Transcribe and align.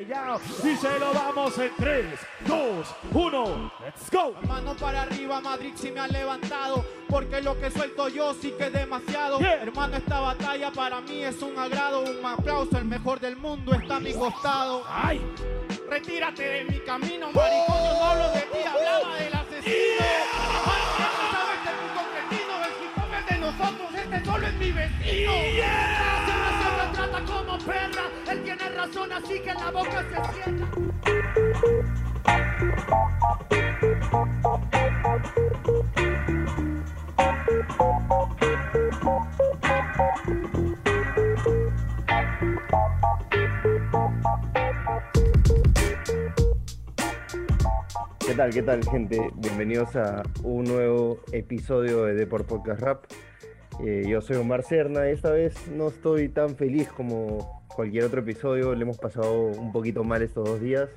Y 0.00 0.76
se 0.76 0.98
lo 1.00 1.12
damos 1.12 1.58
en 1.58 1.72
3, 1.76 2.06
2, 2.46 2.86
1. 3.12 3.72
Let's 3.84 4.10
go. 4.12 4.32
Mano 4.46 4.74
para 4.76 5.02
arriba, 5.02 5.40
Madrid 5.40 5.72
sí 5.74 5.90
me 5.90 5.98
ha 5.98 6.06
levantado. 6.06 6.84
Porque 7.08 7.42
lo 7.42 7.58
que 7.58 7.68
suelto 7.70 8.08
yo 8.08 8.32
sí 8.34 8.54
que 8.56 8.66
es 8.66 8.72
demasiado. 8.72 9.40
Hermano, 9.40 9.96
esta 9.96 10.20
batalla 10.20 10.70
para 10.70 11.00
mí 11.00 11.24
es 11.24 11.42
un 11.42 11.58
agrado. 11.58 12.02
Un 12.02 12.24
aplauso, 12.24 12.78
el 12.78 12.84
mejor 12.84 13.18
del 13.18 13.36
mundo 13.36 13.74
está 13.74 13.96
a 13.96 14.00
mi 14.00 14.14
costado. 14.14 14.84
¡Ay! 14.88 15.20
Retírate 15.88 16.42
de 16.42 16.64
mi 16.66 16.78
camino, 16.80 17.32
maricón. 17.32 17.76
Yo 17.82 17.98
no 17.98 18.04
hablo 18.04 18.30
de 18.30 18.40
ti, 18.42 18.58
hablaba 18.66 19.16
del 19.16 19.34
asesino. 19.34 19.74
Yeah. 19.74 20.28
sabes 21.32 21.58
que 21.64 21.70
tu 21.74 21.86
concretino, 21.98 22.52
el 22.62 23.18
es 23.18 23.26
de 23.26 23.38
nosotros, 23.38 23.94
este 23.94 24.24
solo 24.24 24.46
es 24.46 24.54
mi 24.54 24.70
vecino. 24.70 25.32
Yeah. 25.32 26.37
Como 27.26 27.58
perra. 27.58 28.04
Él 28.30 28.44
tiene 28.44 28.68
razón, 28.68 29.12
así 29.12 29.40
que 29.40 29.52
la 29.52 29.70
boca 29.72 30.04
se 30.04 30.34
cierra. 30.34 30.68
¿Qué 48.20 48.34
tal, 48.34 48.50
qué 48.50 48.62
tal, 48.62 48.84
gente? 48.84 49.30
Bienvenidos 49.34 49.96
a 49.96 50.22
un 50.44 50.64
nuevo 50.64 51.18
episodio 51.32 52.04
de 52.04 52.14
Deport 52.14 52.46
Podcast 52.46 52.80
Rap. 52.80 53.06
Eh, 53.80 54.04
yo 54.08 54.20
soy 54.20 54.36
Omar 54.36 54.64
Cerna 54.64 55.08
esta 55.08 55.30
vez 55.30 55.68
no 55.68 55.88
estoy 55.88 56.28
tan 56.28 56.56
feliz 56.56 56.88
como 56.88 57.62
cualquier 57.74 58.04
otro 58.04 58.20
episodio. 58.20 58.74
Le 58.74 58.82
hemos 58.82 58.98
pasado 58.98 59.46
un 59.46 59.70
poquito 59.70 60.02
mal 60.02 60.20
estos 60.22 60.48
dos 60.48 60.60
días 60.60 60.90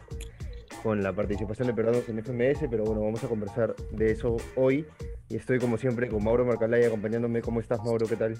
con 0.81 1.03
la 1.03 1.13
participación 1.13 1.67
de 1.67 1.75
peruanos 1.75 2.09
en 2.09 2.17
FMS, 2.17 2.67
pero 2.70 2.83
bueno, 2.83 3.02
vamos 3.02 3.23
a 3.23 3.28
conversar 3.28 3.75
de 3.92 4.11
eso 4.11 4.38
hoy. 4.55 4.86
Y 5.30 5.36
estoy 5.36 5.59
como 5.59 5.78
siempre 5.78 6.09
con 6.09 6.23
Mauro 6.23 6.44
Marcalay 6.44 6.83
acompañándome. 6.83 7.42
¿Cómo 7.42 7.59
estás, 7.59 7.83
Mauro? 7.83 8.08
¿Qué 8.08 8.16
tal? 8.16 8.36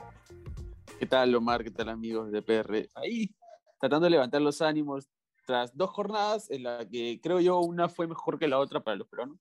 ¿Qué 1.00 1.06
tal, 1.06 1.36
Omar? 1.36 1.64
¿Qué 1.64 1.72
tal, 1.72 1.90
amigos 1.90 2.32
de 2.32 2.42
PR? 2.42 2.90
Ahí, 2.96 3.36
tratando 3.80 4.06
de 4.06 4.12
levantar 4.12 4.42
los 4.42 4.62
ánimos 4.62 5.08
tras 5.46 5.76
dos 5.76 5.92
jornadas 5.92 6.50
en 6.50 6.64
las 6.64 6.86
que 6.88 7.20
creo 7.22 7.40
yo 7.40 7.60
una 7.60 7.90
fue 7.90 8.08
mejor 8.08 8.40
que 8.40 8.48
la 8.48 8.60
otra 8.60 8.80
para 8.80 8.98
los 8.98 9.08
peruanos, 9.08 9.38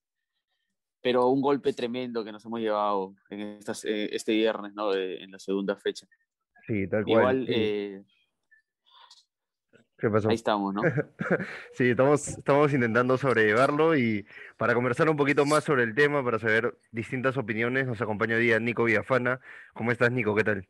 pero 1.01 1.29
un 1.29 1.41
golpe 1.41 1.73
tremendo 1.73 2.25
que 2.25 2.33
nos 2.33 2.45
hemos 2.45 2.61
llevado 2.61 3.15
en 3.31 3.41
estas, 3.41 3.85
eh, 3.85 4.09
este 4.13 4.33
viernes, 4.33 4.75
¿no? 4.75 4.91
De, 4.91 5.23
en 5.23 5.31
la 5.31 5.39
segunda 5.39 5.77
fecha. 5.77 6.07
Sí, 6.67 6.87
tal 6.89 7.05
cual. 7.05 7.43
Igual, 7.43 7.47
sí. 7.47 7.53
eh, 7.55 8.05
¿Qué 10.01 10.09
pasó? 10.09 10.31
ahí 10.31 10.35
estamos, 10.35 10.73
¿no? 10.73 10.83
sí, 11.75 11.91
estamos, 11.91 12.27
estamos 12.29 12.73
intentando 12.73 13.19
sobrellevarlo 13.19 13.97
y 13.97 14.27
para 14.57 14.75
conversar 14.75 15.11
un 15.11 15.17
poquito 15.17 15.45
más 15.45 15.65
sobre 15.65 15.83
el 15.83 15.95
tema, 15.95 16.25
para 16.25 16.39
saber 16.39 16.79
distintas 16.91 17.37
opiniones, 17.37 17.87
nos 17.87 18.01
acompaña 18.01 18.37
hoy 18.37 18.45
día 18.45 18.59
Nico 18.59 18.85
Villafana. 18.85 19.41
¿Cómo 19.75 19.93
estás, 19.93 20.11
Nico? 20.11 20.35
¿Qué 20.35 20.45
tal? 20.45 20.69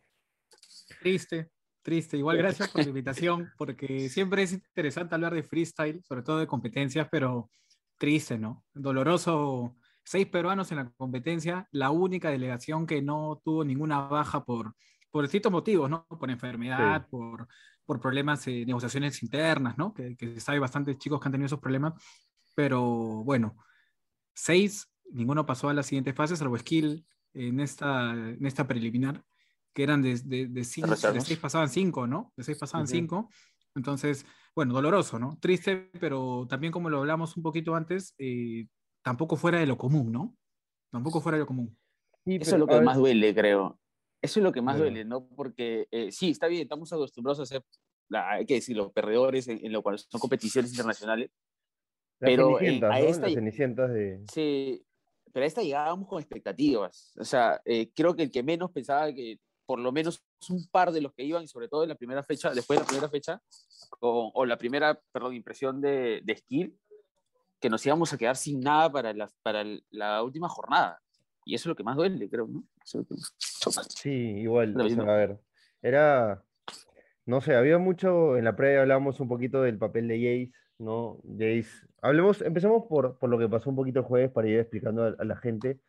Triste, 1.01 1.49
triste. 1.83 2.17
Igual 2.17 2.39
gracias 2.39 2.71
por 2.71 2.83
la 2.83 2.89
invitación, 2.89 3.53
porque 3.57 4.09
siempre 4.09 4.43
es 4.43 4.53
interesante 4.53 5.15
hablar 5.15 5.33
de 5.33 5.45
freestyle, 5.45 6.03
sobre 6.03 6.23
todo 6.23 6.41
de 6.41 6.49
competencias, 6.49 7.09
pero 7.11 7.51
triste, 7.99 8.37
¿no? 8.37 8.65
Doloroso. 8.75 9.77
Seis 10.05 10.27
peruanos 10.27 10.71
en 10.73 10.79
la 10.79 10.91
competencia, 10.97 11.69
la 11.73 11.91
única 11.91 12.31
delegación 12.31 12.87
que 12.87 13.03
no 13.03 13.41
tuvo 13.45 13.65
ninguna 13.65 14.01
baja 14.01 14.45
por, 14.45 14.75
por 15.11 15.23
distintos 15.25 15.53
motivos, 15.53 15.89
¿no? 15.91 16.07
Por 16.07 16.31
enfermedad, 16.31 17.03
Sí. 17.03 17.09
por, 17.11 17.49
por 17.85 18.01
problemas, 18.01 18.47
eh, 18.47 18.65
negociaciones 18.67 19.23
internas, 19.23 19.77
¿no? 19.79 19.93
Que, 19.93 20.17
que 20.17 20.35
se 20.35 20.41
sabe 20.41 20.59
bastantes 20.59 20.99
chicos 20.99 21.21
que 21.21 21.29
han 21.29 21.33
tenido 21.33 21.47
esos 21.47 21.61
problemas, 21.61 21.95
pero 22.55 22.81
bueno, 23.25 23.57
seis, 24.35 24.91
ninguno 25.13 25.45
pasó 25.47 25.69
a 25.69 25.75
la 25.75 25.83
siguiente 25.83 26.13
fase, 26.13 26.37
salvo 26.37 26.57
Skill 26.59 27.05
en 27.35 27.61
esta, 27.61 28.13
en 28.13 28.45
esta 28.47 28.67
preliminar, 28.67 29.25
que 29.73 29.83
eran 29.83 30.03
de, 30.03 30.19
de, 30.25 30.47
de, 30.49 30.65
cinco, 30.65 30.91
de 30.91 31.21
seis 31.21 31.39
pasaban 31.39 31.69
cinco, 31.69 32.07
¿no? 32.07 32.33
De 32.37 32.43
seis 32.45 32.59
pasaban 32.59 32.87
cinco. 32.87 33.29
Entonces, 33.75 34.27
bueno, 34.55 34.75
doloroso, 34.75 35.19
¿no? 35.19 35.39
Triste, 35.41 35.91
pero 36.01 36.47
también 36.49 36.73
como 36.73 36.91
lo 36.91 36.99
hablamos 36.99 37.37
un 37.37 37.43
poquito 37.45 37.77
antes, 37.77 38.15
eh, 38.19 38.67
tampoco 39.03 39.37
fuera 39.37 39.59
de 39.59 39.67
lo 39.67 39.77
común, 39.77 40.13
¿no? 40.13 40.37
Tampoco 40.91 41.21
fuera 41.21 41.37
de 41.37 41.41
lo 41.41 41.47
común. 41.47 41.77
Sí, 42.25 42.37
Eso 42.41 42.57
es 42.57 42.59
lo 42.61 42.67
que 42.67 42.75
ver, 42.75 42.83
más 42.85 42.97
duele, 42.99 43.35
creo. 43.35 43.79
Eso 44.23 44.41
es 44.41 44.45
lo 44.45 44.53
que 44.53 44.61
más 44.61 44.77
Claro. 44.77 44.91
duele, 44.91 45.05
¿no? 45.05 45.27
Porque 45.29 45.89
eh, 45.91 46.13
sí, 46.13 46.31
está 46.31 46.47
bien, 46.47 46.63
estamos 46.63 46.93
acostumbrados 46.93 47.41
a 47.41 47.47
ser, 47.47 47.65
la- 48.09 48.33
hay 48.33 48.47
que 48.47 48.55
decir, 48.55 48.77
los 48.77 48.93
perdedores 48.93 49.49
en, 49.49 49.65
en 49.65 49.73
lo 49.73 49.83
cual 49.83 49.99
son 49.99 50.21
competiciones 50.21 50.71
internacionales, 50.73 51.31
las 52.19 52.31
pero, 52.31 52.49
eh, 52.61 52.65
cenicientas, 52.65 52.91
a 52.93 53.01
¿no? 53.01 53.07
esta- 53.07 53.29
Las 53.31 53.95
de... 53.95 54.25
Sí, 54.31 54.85
pero 55.33 55.45
a 55.45 55.47
esta 55.47 55.63
llegábamos 55.63 56.09
con 56.09 56.21
expectativas. 56.21 57.15
O 57.19 57.25
sea, 57.25 57.63
eh, 57.65 57.91
creo 57.95 58.15
que 58.15 58.25
el 58.25 58.31
que 58.31 58.43
menos 58.43 58.71
pensaba 58.73 59.13
que 59.15 59.39
por 59.65 59.79
lo 59.79 59.93
menos 59.93 60.21
un 60.49 60.67
par 60.71 60.91
de 60.91 61.01
los 61.01 61.13
que 61.15 61.23
iban, 61.23 61.45
y 61.45 61.47
sobre 61.47 61.69
todo 61.69 61.85
en 61.85 61.89
la 61.91 61.95
primera 61.95 62.23
fecha, 62.25 62.53
después 62.53 62.77
de 62.79 62.83
la 62.83 62.87
primera 62.89 63.09
fecha, 63.09 63.41
o, 64.01 64.33
o 64.35 64.45
la 64.45 64.59
primera, 64.59 65.01
perdón, 65.13 65.35
impresión 65.35 65.81
de, 65.81 66.21
de 66.25 66.37
Skill, 66.37 66.77
que 67.61 67.71
nos 67.71 67.85
íbamos 67.85 68.13
a 68.13 68.19
quedar 68.19 68.37
sin 68.37 68.61
nada 68.61 68.91
para 68.91 69.13
la, 69.13 69.31
para 69.43 69.65
la 69.91 70.23
última 70.23 70.49
jornada. 70.49 70.99
Y 71.45 71.55
eso 71.55 71.63
es 71.63 71.67
lo 71.69 71.77
que 71.77 71.85
más 71.85 71.97
duele, 71.97 72.29
creo, 72.29 72.47
¿no? 72.47 72.65
Eso 72.85 73.01
es 73.01 73.05
lo 73.05 73.05
que 73.05 73.15
más. 73.15 73.35
Sí, 73.89 74.11
igual, 74.41 74.79
o 74.81 74.89
sea, 74.89 75.03
a 75.03 75.17
ver, 75.17 75.39
era, 75.83 76.43
no 77.27 77.41
sé, 77.41 77.55
había 77.55 77.79
mucho, 77.79 78.37
en 78.37 78.45
la 78.45 78.57
previa 78.57 78.83
hablábamos 78.83 79.21
un 79.21 79.29
poquito 79.29 79.63
del 79.63 79.79
papel 79.79 80.09
de 80.09 80.17
Jace, 80.17 80.53
¿no? 80.79 81.21
Jace, 81.39 81.87
hablemos, 82.03 82.41
empecemos 82.43 82.85
por, 82.89 83.19
por 83.19 83.31
lo 83.31 83.39
que 83.39 83.49
pasó 83.49 83.71
un 83.71 83.77
poquito 83.77 84.01
el 84.01 84.07
jueves 84.07 84.31
para 84.31 84.49
ir 84.49 84.59
explicando 84.59 85.05
a, 85.05 85.15
a 85.19 85.25
la 85.25 85.37
gente. 85.37 85.81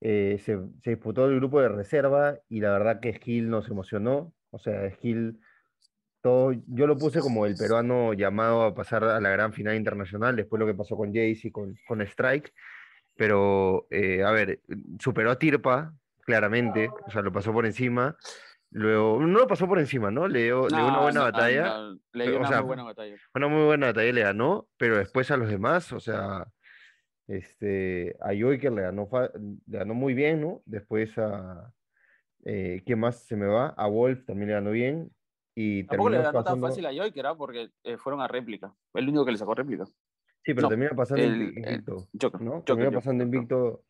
Eh, 0.00 0.40
se, 0.44 0.58
se 0.82 0.90
disputó 0.90 1.26
el 1.26 1.36
grupo 1.36 1.60
de 1.60 1.68
reserva 1.68 2.36
y 2.48 2.60
la 2.60 2.72
verdad 2.72 2.98
que 2.98 3.14
Skill 3.14 3.48
nos 3.48 3.68
emocionó, 3.68 4.34
o 4.50 4.58
sea, 4.58 4.90
Skill, 4.94 5.38
todo, 6.22 6.52
yo 6.66 6.86
lo 6.86 6.96
puse 6.96 7.20
como 7.20 7.44
el 7.44 7.54
peruano 7.58 8.14
llamado 8.14 8.62
a 8.62 8.74
pasar 8.74 9.04
a 9.04 9.20
la 9.20 9.30
gran 9.30 9.52
final 9.52 9.76
internacional, 9.76 10.36
después 10.36 10.58
lo 10.60 10.66
que 10.66 10.74
pasó 10.74 10.96
con 10.96 11.08
Jace 11.08 11.40
y 11.44 11.50
con, 11.50 11.76
con 11.86 12.00
Strike, 12.00 12.52
pero, 13.16 13.86
eh, 13.90 14.22
a 14.22 14.30
ver, 14.30 14.60
superó 14.98 15.30
a 15.30 15.38
Tirpa, 15.38 15.92
claramente, 16.20 16.88
o 17.06 17.10
sea, 17.10 17.22
lo 17.22 17.32
pasó 17.32 17.52
por 17.52 17.66
encima. 17.66 18.16
Luego, 18.70 19.20
no 19.20 19.40
lo 19.40 19.46
pasó 19.46 19.68
por 19.68 19.78
encima, 19.78 20.10
¿no? 20.10 20.26
Le 20.26 20.44
dio, 20.44 20.66
le 20.66 20.76
dio 20.76 20.86
una 20.88 21.00
buena 21.00 21.20
no, 21.20 21.26
batalla, 21.26 21.64
no, 21.64 21.98
le 22.14 22.24
dio 22.26 22.36
o 22.36 22.38
una 22.38 22.48
sea, 22.48 22.58
muy 22.60 22.66
buena 22.68 22.82
batalla. 22.84 23.16
una 23.34 23.48
muy 23.48 23.64
buena 23.64 23.86
batalla 23.88 24.12
le 24.12 24.22
ganó, 24.22 24.68
pero 24.78 24.96
después 24.96 25.30
a 25.30 25.36
los 25.36 25.50
demás, 25.50 25.92
o 25.92 26.00
sea, 26.00 26.46
este, 27.26 28.16
a 28.20 28.28
Joiker 28.28 28.72
le 28.72 28.82
ganó, 28.82 29.10
le 29.66 29.78
ganó 29.78 29.92
muy 29.92 30.14
bien, 30.14 30.40
¿no? 30.40 30.62
Después 30.64 31.18
a, 31.18 31.70
eh, 32.46 32.82
¿quién 32.86 32.98
más 32.98 33.24
se 33.24 33.36
me 33.36 33.46
va? 33.46 33.68
A 33.76 33.86
Wolf 33.88 34.24
también 34.24 34.48
le 34.48 34.54
ganó 34.54 34.70
bien 34.70 35.10
y 35.54 35.84
Tampoco 35.84 36.10
le 36.10 36.18
ganó 36.18 36.32
tan 36.32 36.42
pasando, 36.44 36.68
fácil 36.68 36.86
a 36.86 37.10
que 37.12 37.20
era 37.20 37.34
porque 37.34 37.70
eh, 37.84 37.96
fueron 37.98 38.20
a 38.20 38.28
réplica. 38.28 38.74
El 38.94 39.08
único 39.08 39.24
que 39.24 39.32
le 39.32 39.38
sacó 39.38 39.54
réplica. 39.54 39.84
sí, 39.84 40.54
pero 40.54 40.62
no, 40.62 40.68
termina 40.70 40.90
pasando 40.90 41.24
el- 41.24 41.32
invi- 41.34 41.52
el- 41.66 41.70
invicto, 41.72 42.08
Joker, 42.20 42.40
¿no? 42.40 42.50
Joker, 42.52 42.64
Termina 42.64 42.86
Joker, 42.86 42.98
pasando 42.98 43.24
Joker. 43.24 43.36
invicto, 43.36 43.84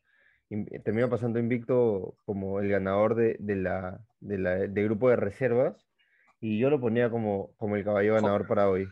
in- 0.49 0.83
termina 0.83 1.09
pasando 1.09 1.39
invicto 1.39 2.15
como 2.25 2.59
el 2.59 2.69
ganador 2.69 3.15
de, 3.15 3.37
de 3.39 3.55
la, 3.55 4.01
de 4.19 4.37
la, 4.37 4.55
del 4.55 4.85
grupo 4.85 5.09
de 5.09 5.15
reservas 5.15 5.87
y 6.41 6.59
yo 6.59 6.69
lo 6.69 6.79
ponía 6.81 7.09
como, 7.09 7.53
como 7.57 7.75
el 7.77 7.83
caballo 7.85 8.15
ganador 8.15 8.45
para 8.47 8.69
hoy, 8.69 8.87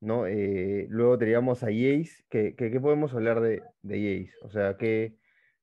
¿no? 0.00 0.26
Eh, 0.26 0.86
luego 0.90 1.16
teníamos 1.16 1.62
a 1.62 1.66
Jace, 1.68 2.24
que, 2.28 2.54
que- 2.54 2.70
¿qué 2.70 2.80
podemos 2.80 3.14
hablar 3.14 3.40
de, 3.40 3.62
de 3.82 4.24
Jace? 4.26 4.36
O 4.42 4.50
sea, 4.50 4.76
¿qué, 4.76 5.16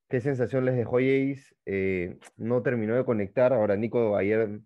qué 0.09 0.21
sensación 0.21 0.65
les 0.65 0.75
dejó 0.75 0.93
Jace? 0.97 1.55
Eh, 1.65 2.17
no 2.37 2.63
terminó 2.63 2.95
de 2.95 3.05
conectar, 3.05 3.53
ahora 3.53 3.75
Nico 3.75 4.17
ayer 4.17 4.61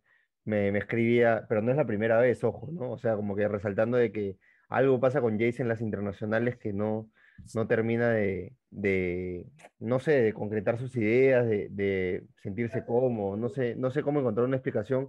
me, 0.45 0.71
me 0.71 0.79
escribía, 0.79 1.45
pero 1.47 1.61
no 1.61 1.71
es 1.71 1.77
la 1.77 1.85
primera 1.85 2.19
vez, 2.19 2.43
ojo, 2.43 2.69
¿no? 2.71 2.91
O 2.91 2.97
sea, 2.97 3.15
como 3.15 3.35
que 3.35 3.47
resaltando 3.47 3.97
de 3.97 4.11
que 4.11 4.37
algo 4.69 4.99
pasa 4.99 5.21
con 5.21 5.39
Jace 5.39 5.61
en 5.61 5.67
las 5.67 5.81
internacionales 5.81 6.57
que 6.57 6.73
no, 6.73 7.09
no 7.53 7.67
termina 7.67 8.09
de, 8.09 8.53
de, 8.69 9.45
no 9.79 9.99
sé, 9.99 10.21
de 10.21 10.33
concretar 10.33 10.79
sus 10.79 10.95
ideas, 10.95 11.45
de, 11.45 11.67
de 11.69 12.23
sentirse 12.41 12.85
cómodo, 12.85 13.37
no 13.37 13.49
sé, 13.49 13.75
no 13.75 13.91
sé 13.91 14.01
cómo 14.01 14.19
encontrar 14.19 14.47
una 14.47 14.57
explicación 14.57 15.07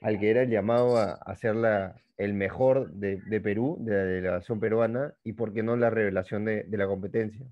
al 0.00 0.18
que 0.18 0.30
era 0.30 0.42
el 0.42 0.50
llamado 0.50 0.96
a, 0.96 1.12
a 1.12 1.36
ser 1.36 1.56
la, 1.56 1.96
el 2.16 2.34
mejor 2.34 2.92
de, 2.92 3.20
de 3.26 3.40
Perú, 3.40 3.78
de 3.80 3.92
la 3.92 4.04
delegación 4.04 4.60
peruana, 4.60 5.14
y 5.24 5.32
por 5.32 5.52
qué 5.52 5.62
no 5.62 5.76
la 5.76 5.90
revelación 5.90 6.44
de, 6.44 6.66
la 6.70 6.86
competencia. 6.86 7.46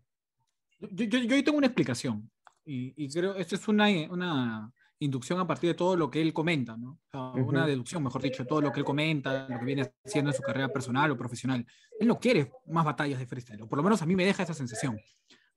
Yo, 0.78 1.04
yo, 1.04 1.18
yo 1.18 1.44
tengo 1.44 1.58
una 1.58 1.66
explicación 1.66 2.30
y, 2.64 2.92
y 2.96 3.10
creo 3.10 3.34
esto 3.34 3.56
es 3.56 3.66
una, 3.66 3.86
una 4.10 4.70
inducción 5.00 5.38
a 5.40 5.46
partir 5.46 5.70
de 5.70 5.74
todo 5.74 5.96
lo 5.96 6.10
que 6.10 6.20
él 6.20 6.32
comenta, 6.32 6.76
¿no? 6.76 6.90
O 6.92 7.10
sea, 7.10 7.20
Una 7.42 7.60
Ujú. 7.60 7.68
deducción, 7.70 8.02
mejor 8.02 8.22
dicho, 8.22 8.42
de 8.42 8.48
todo 8.48 8.60
lo 8.60 8.72
que 8.72 8.80
él 8.80 8.84
comenta, 8.86 9.48
lo 9.48 9.58
que 9.58 9.64
viene 9.64 9.92
haciendo 10.04 10.30
en 10.30 10.34
su 10.36 10.42
carrera 10.42 10.72
personal 10.72 11.10
o 11.10 11.16
profesional. 11.16 11.66
Él 11.98 12.08
no 12.08 12.18
quiere 12.18 12.50
más 12.66 12.84
batallas 12.84 13.18
de 13.18 13.26
freestyle, 13.26 13.62
o 13.62 13.68
por 13.68 13.76
lo 13.78 13.82
menos 13.82 14.02
a 14.02 14.06
mí 14.06 14.16
me 14.16 14.24
deja 14.24 14.42
esa 14.42 14.54
sensación. 14.54 14.98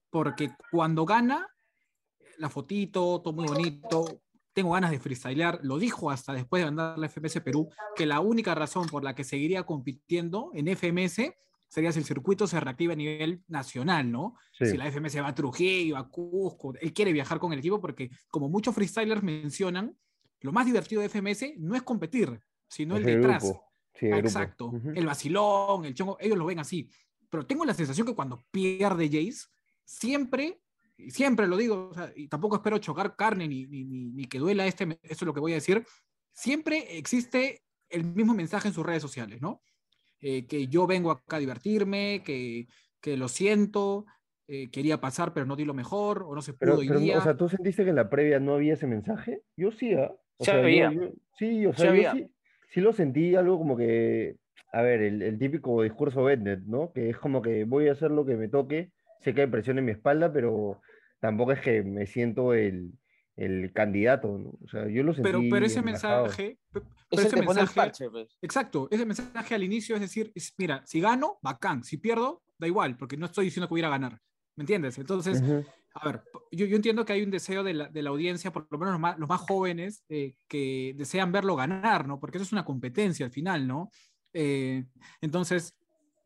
Porque 0.10 0.52
cuando 0.72 1.06
gana, 1.06 1.48
la 2.38 2.50
fotito, 2.50 3.22
todo 3.22 3.34
muy 3.34 3.48
bonito, 3.48 4.22
tengo 4.54 4.72
ganas 4.72 4.92
de 4.92 5.00
freestylear, 5.00 5.60
lo 5.64 5.78
dijo 5.78 6.12
hasta 6.12 6.34
después 6.34 6.62
de 6.62 6.66
ganar 6.70 6.98
la 7.00 7.08
FMS 7.08 7.42
Perú, 7.42 7.70
que 7.96 8.06
la 8.06 8.20
única 8.20 8.54
razón 8.56 8.88
por 8.88 9.04
la 9.04 9.16
que 9.16 9.24
seguiría 9.24 9.64
compitiendo 9.64 10.52
en 10.54 10.68
FMS 10.68 11.34
sería 11.72 11.94
si 11.94 12.00
el 12.00 12.06
circuito 12.06 12.48
se 12.48 12.60
reactiva 12.60 12.92
a 12.92 12.98
nivel 12.98 13.44
nacional, 13.48 14.12
¿no? 14.12 14.36
Sí. 14.52 14.66
Si 14.66 14.78
la 14.78 14.92
FMS 14.92 15.22
va 15.22 15.30
a 15.30 15.34
Trujillo, 15.36 15.96
a 15.96 16.10
Cusco, 16.10 16.74
él 16.80 16.92
quiere 16.92 17.14
viajar 17.14 17.40
con 17.40 17.54
el 17.54 17.60
equipo 17.60 17.80
porque, 17.80 18.10
como 18.30 18.50
muchos 18.50 18.76
freestylers 18.76 19.24
mencionan, 19.24 19.98
lo 20.42 20.52
más 20.52 20.66
divertido 20.66 21.02
de 21.02 21.08
FMS 21.08 21.54
no 21.60 21.74
es 21.76 21.82
competir, 21.84 22.42
sino 22.68 22.98
el 22.98 23.04
Es 23.04 23.08
el 23.08 23.22
detrás. 23.22 23.44
Sí, 23.94 24.06
el. 24.08 24.14
Exacto. 24.16 24.74
El 24.94 25.06
vacilón, 25.06 25.86
el 25.86 25.94
chongo, 25.94 26.18
ellos 26.20 26.38
lo 26.38 26.46
ven 26.46 26.60
así. 26.60 26.90
Pero 27.30 27.46
tengo 27.46 27.64
la 27.64 27.74
sensación 27.74 28.06
que 28.06 28.16
cuando 28.16 28.44
pierde 28.52 29.08
Jace, 29.08 29.48
siempre, 29.86 30.62
siempre 31.08 31.48
lo 31.48 31.56
digo, 31.56 31.90
o 31.90 31.94
sea, 31.94 32.12
y 32.16 32.28
tampoco 32.28 32.58
espero 32.58 32.80
chocar 32.80 33.16
carne 33.16 33.48
ni, 33.48 33.66
ni, 33.66 33.86
ni- 33.86 34.26
que 34.26 34.40
duela 34.40 34.66
este, 34.68 34.84
esto 35.04 35.14
es 35.14 35.22
lo 35.24 35.34
que 35.34 35.40
voy 35.40 35.54
a 35.54 35.56
decir, 35.56 35.86
siempre 36.34 36.98
existe 36.98 37.64
el 37.88 38.04
mismo 38.04 38.34
mensaje 38.34 38.68
en 38.68 38.74
sus 38.74 38.86
redes 38.86 39.02
sociales, 39.02 39.42
¿no? 39.42 39.62
Eh, 40.22 40.46
que 40.46 40.68
yo 40.68 40.86
vengo 40.88 41.12
acá 41.12 41.38
a 41.38 41.40
divertirme, 41.40 42.22
que, 42.24 42.68
que 43.02 43.18
lo 43.18 43.28
siento, 43.28 44.06
eh, 44.48 44.70
quería 44.70 45.02
pasar 45.02 45.34
pero 45.34 45.46
no 45.46 45.56
di 45.56 45.66
lo 45.66 45.74
mejor, 45.74 46.24
o 46.24 46.36
no 46.36 46.42
se 46.42 46.54
pudo 46.54 46.60
Pero, 46.60 46.78
hoy 46.78 46.88
pero, 46.88 47.00
día. 47.00 47.18
o 47.18 47.22
sea, 47.22 47.36
¿tú 47.36 47.50
sentiste 47.50 47.84
que 47.84 47.90
en 47.90 47.96
la 47.96 48.10
previa 48.10 48.40
no 48.40 48.54
había 48.54 48.74
ese 48.74 48.86
mensaje? 48.88 49.42
Yo 49.58 49.72
sí, 49.72 49.94
¿ah? 49.94 50.12
O 50.38 50.46
Se 50.46 50.52
sea, 50.52 50.60
yo- 50.60 50.64
veía. 50.66 50.92
yo- 50.94 51.12
sí, 51.38 51.66
o 51.66 51.74
Se 51.74 51.82
sea, 51.82 51.96
yo 52.20 52.28
sí 52.70 52.80
lo 52.82 52.94
sentí 52.94 53.36
algo 53.36 53.58
como 53.58 53.76
que, 53.76 54.38
a 54.72 54.82
ver, 54.82 55.02
el, 55.02 55.22
el 55.22 55.38
típico 55.40 55.82
discurso 55.84 56.24
Bennett, 56.24 56.62
¿no? 56.62 56.94
Que 56.94 57.10
es 57.10 57.18
como 57.18 57.42
que 57.42 57.66
voy 57.66 57.88
a 57.90 57.94
hacer 57.94 58.12
lo 58.12 58.26
que 58.26 58.36
me 58.38 58.48
toque, 58.48 58.92
sé 59.20 59.34
que 59.34 59.42
hay 59.42 59.48
presión 59.48 59.78
en 59.80 59.86
mi 59.86 59.92
espalda, 59.92 60.32
pero 60.32 60.82
tampoco 61.20 61.52
es 61.52 61.60
que 61.62 61.84
me 61.84 62.06
siento 62.06 62.54
el, 62.54 62.92
el 63.44 63.72
candidato, 63.74 64.38
¿no? 64.38 64.50
O 64.64 64.68
sea, 64.70 64.88
yo 64.88 65.04
lo 65.04 65.14
sentí 65.14 65.24
pero, 65.30 65.42
pero 65.50 65.66
ese 65.66 65.82
relajado. 65.82 66.24
mensaje, 66.26 66.60
pe- 66.72 66.80
Es 66.80 66.86
pero 67.10 67.22
el 67.22 67.28
ese 67.28 67.36
mensaje, 67.42 67.76
parche, 67.76 68.10
pues. 68.10 68.38
Exacto, 68.42 68.88
ese 68.92 69.06
mensaje 69.06 69.56
al 69.56 69.64
inicio 69.64 69.96
es 69.96 70.02
decir, 70.02 70.32
es, 70.36 70.54
mira, 70.58 70.84
si 70.86 71.02
gano, 71.02 71.40
bacán, 71.42 71.84
si 71.84 71.98
pierdo, 71.98 72.44
da 72.58 72.68
igual, 72.68 72.98
porque 72.98 73.18
no 73.18 73.26
estoy 73.26 73.46
diciendo 73.46 73.68
que 73.68 73.74
voy 73.74 73.82
a 73.82 73.90
ganar, 73.90 74.20
¿me 74.56 74.62
entiendes? 74.64 74.98
Entonces, 75.00 75.42
a 75.94 76.06
ver, 76.06 76.24
yo, 76.52 76.66
yo 76.68 76.76
entiendo 76.76 77.04
que 77.04 77.14
hay 77.14 77.24
un 77.24 77.32
deseo 77.32 77.64
de 77.64 77.74
la, 77.74 77.90
de 77.90 78.02
la 78.02 78.12
audiencia, 78.12 78.52
por 78.54 78.68
lo 78.70 78.78
menos 78.78 78.94
los 78.94 79.02
más, 79.02 79.18
los 79.20 79.28
más 79.28 79.42
jóvenes, 79.42 80.04
eh, 80.08 80.36
que 80.48 80.94
desean 80.96 81.32
verlo 81.32 81.56
ganar, 81.56 82.08
¿no? 82.08 82.20
Porque 82.20 82.38
eso 82.38 82.46
es 82.46 82.54
una 82.54 82.64
competencia 82.64 83.26
al 83.26 83.32
final, 83.32 83.68
¿no? 83.68 83.90
Eh, 84.34 84.86
entonces, 85.20 85.76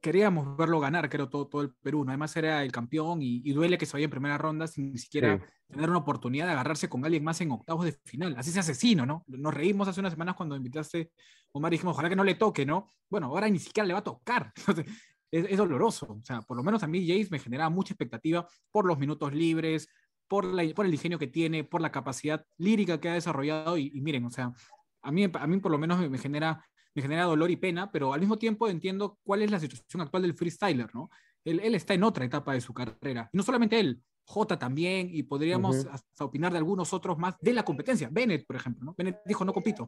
queríamos 0.06 0.56
verlo 0.56 0.80
ganar, 0.80 1.10
creo, 1.10 1.28
todo, 1.30 1.48
todo 1.48 1.62
el 1.64 1.74
Perú, 1.82 2.06
¿no? 2.06 2.12
Además 2.12 2.36
era 2.38 2.64
el 2.64 2.72
campeón 2.72 3.22
y, 3.24 3.42
y 3.44 3.54
duele 3.54 3.78
que 3.78 3.86
se 3.88 3.94
vaya 3.94 4.06
en 4.06 4.12
primera 4.12 4.38
ronda 4.38 4.68
sin 4.68 4.92
ni 4.92 4.98
siquiera 5.00 5.40
Sí. 5.68 5.74
tener 5.74 5.90
una 5.90 5.98
oportunidad 6.00 6.46
de 6.46 6.52
agarrarse 6.52 6.88
con 6.88 7.04
alguien 7.04 7.24
más 7.24 7.42
en 7.42 7.52
octavos 7.52 7.86
de 7.86 7.92
final. 8.06 8.36
Así 8.38 8.52
se 8.52 8.60
asesino, 8.60 9.06
¿no? 9.06 9.24
Nos 9.28 9.52
reímos 9.54 9.88
hace 9.88 10.00
unas 10.00 10.14
semanas 10.14 10.36
cuando 10.36 10.56
invitaste 10.56 11.12
a 11.12 11.58
Omar 11.58 11.74
y 11.74 11.78
dijimos, 11.78 11.94
ojalá 11.94 12.08
que 12.10 12.16
no 12.16 12.24
le 12.24 12.36
toque, 12.36 12.66
¿no? 12.68 12.88
Bueno, 13.10 13.28
ahora 13.28 13.50
ni 13.50 13.58
siquiera 13.58 13.88
le 13.88 13.94
va 13.94 14.00
a 14.00 14.04
tocar. 14.04 14.54
Entonces, 14.68 14.86
es, 15.32 15.46
es 15.50 15.58
doloroso. 15.58 16.06
O 16.22 16.24
sea, 16.24 16.42
por 16.42 16.56
lo 16.56 16.62
menos 16.64 16.84
a 16.84 16.88
mí 16.88 17.06
Jace 17.08 17.30
me 17.32 17.40
generaba 17.40 17.72
mucha 17.72 17.94
expectativa 17.94 18.48
por 18.72 18.86
los 18.86 19.00
minutos 19.00 19.34
libres, 19.34 19.88
por, 20.28 20.46
la, 20.46 20.64
por 20.76 20.86
el 20.86 20.94
ingenio 20.94 21.18
que 21.18 21.28
tiene, 21.28 21.64
por 21.64 21.82
la 21.82 21.92
capacidad 21.92 22.46
lírica 22.58 23.00
que 23.00 23.10
ha 23.10 23.14
desarrollado. 23.14 23.76
Y, 23.78 23.92
y 23.94 24.02
miren, 24.02 24.24
o 24.26 24.30
sea, 24.30 24.54
a 25.02 25.12
mí, 25.12 25.26
a 25.34 25.48
mí 25.48 25.58
por 25.60 25.72
lo 25.72 25.80
menos 25.80 26.00
me, 26.00 26.10
me 26.10 26.20
genera, 26.20 26.64
me 26.96 27.02
genera 27.02 27.26
dolor 27.26 27.52
y 27.52 27.58
pena, 27.58 27.92
pero 27.92 28.14
al 28.14 28.20
mismo 28.22 28.38
tiempo 28.38 28.68
entiendo 28.70 29.20
cuál 29.24 29.42
es 29.42 29.52
la 29.52 29.60
situación 29.60 30.02
actual 30.02 30.24
del 30.24 30.34
freestyler, 30.34 30.94
¿no? 30.96 31.10
Él, 31.44 31.60
él 31.60 31.76
está 31.76 31.94
en 31.94 32.04
otra 32.04 32.26
etapa 32.26 32.54
de 32.54 32.62
su 32.62 32.74
carrera. 32.74 33.30
Y 33.32 33.38
no 33.38 33.44
solamente 33.44 33.80
él, 33.80 34.02
J 34.24 34.58
también, 34.58 35.10
y 35.12 35.24
podríamos 35.24 35.82
Ujú. 35.82 35.90
hasta 35.92 36.26
opinar 36.26 36.52
de 36.52 36.58
algunos 36.58 36.94
otros 36.94 37.18
más 37.18 37.36
de 37.40 37.54
la 37.54 37.64
competencia. 37.64 38.10
Bennett, 38.12 38.48
por 38.48 38.56
ejemplo, 38.56 38.84
¿no? 38.86 38.96
Bennett 38.98 39.20
dijo, 39.26 39.46
no 39.46 39.54
compito. 39.54 39.88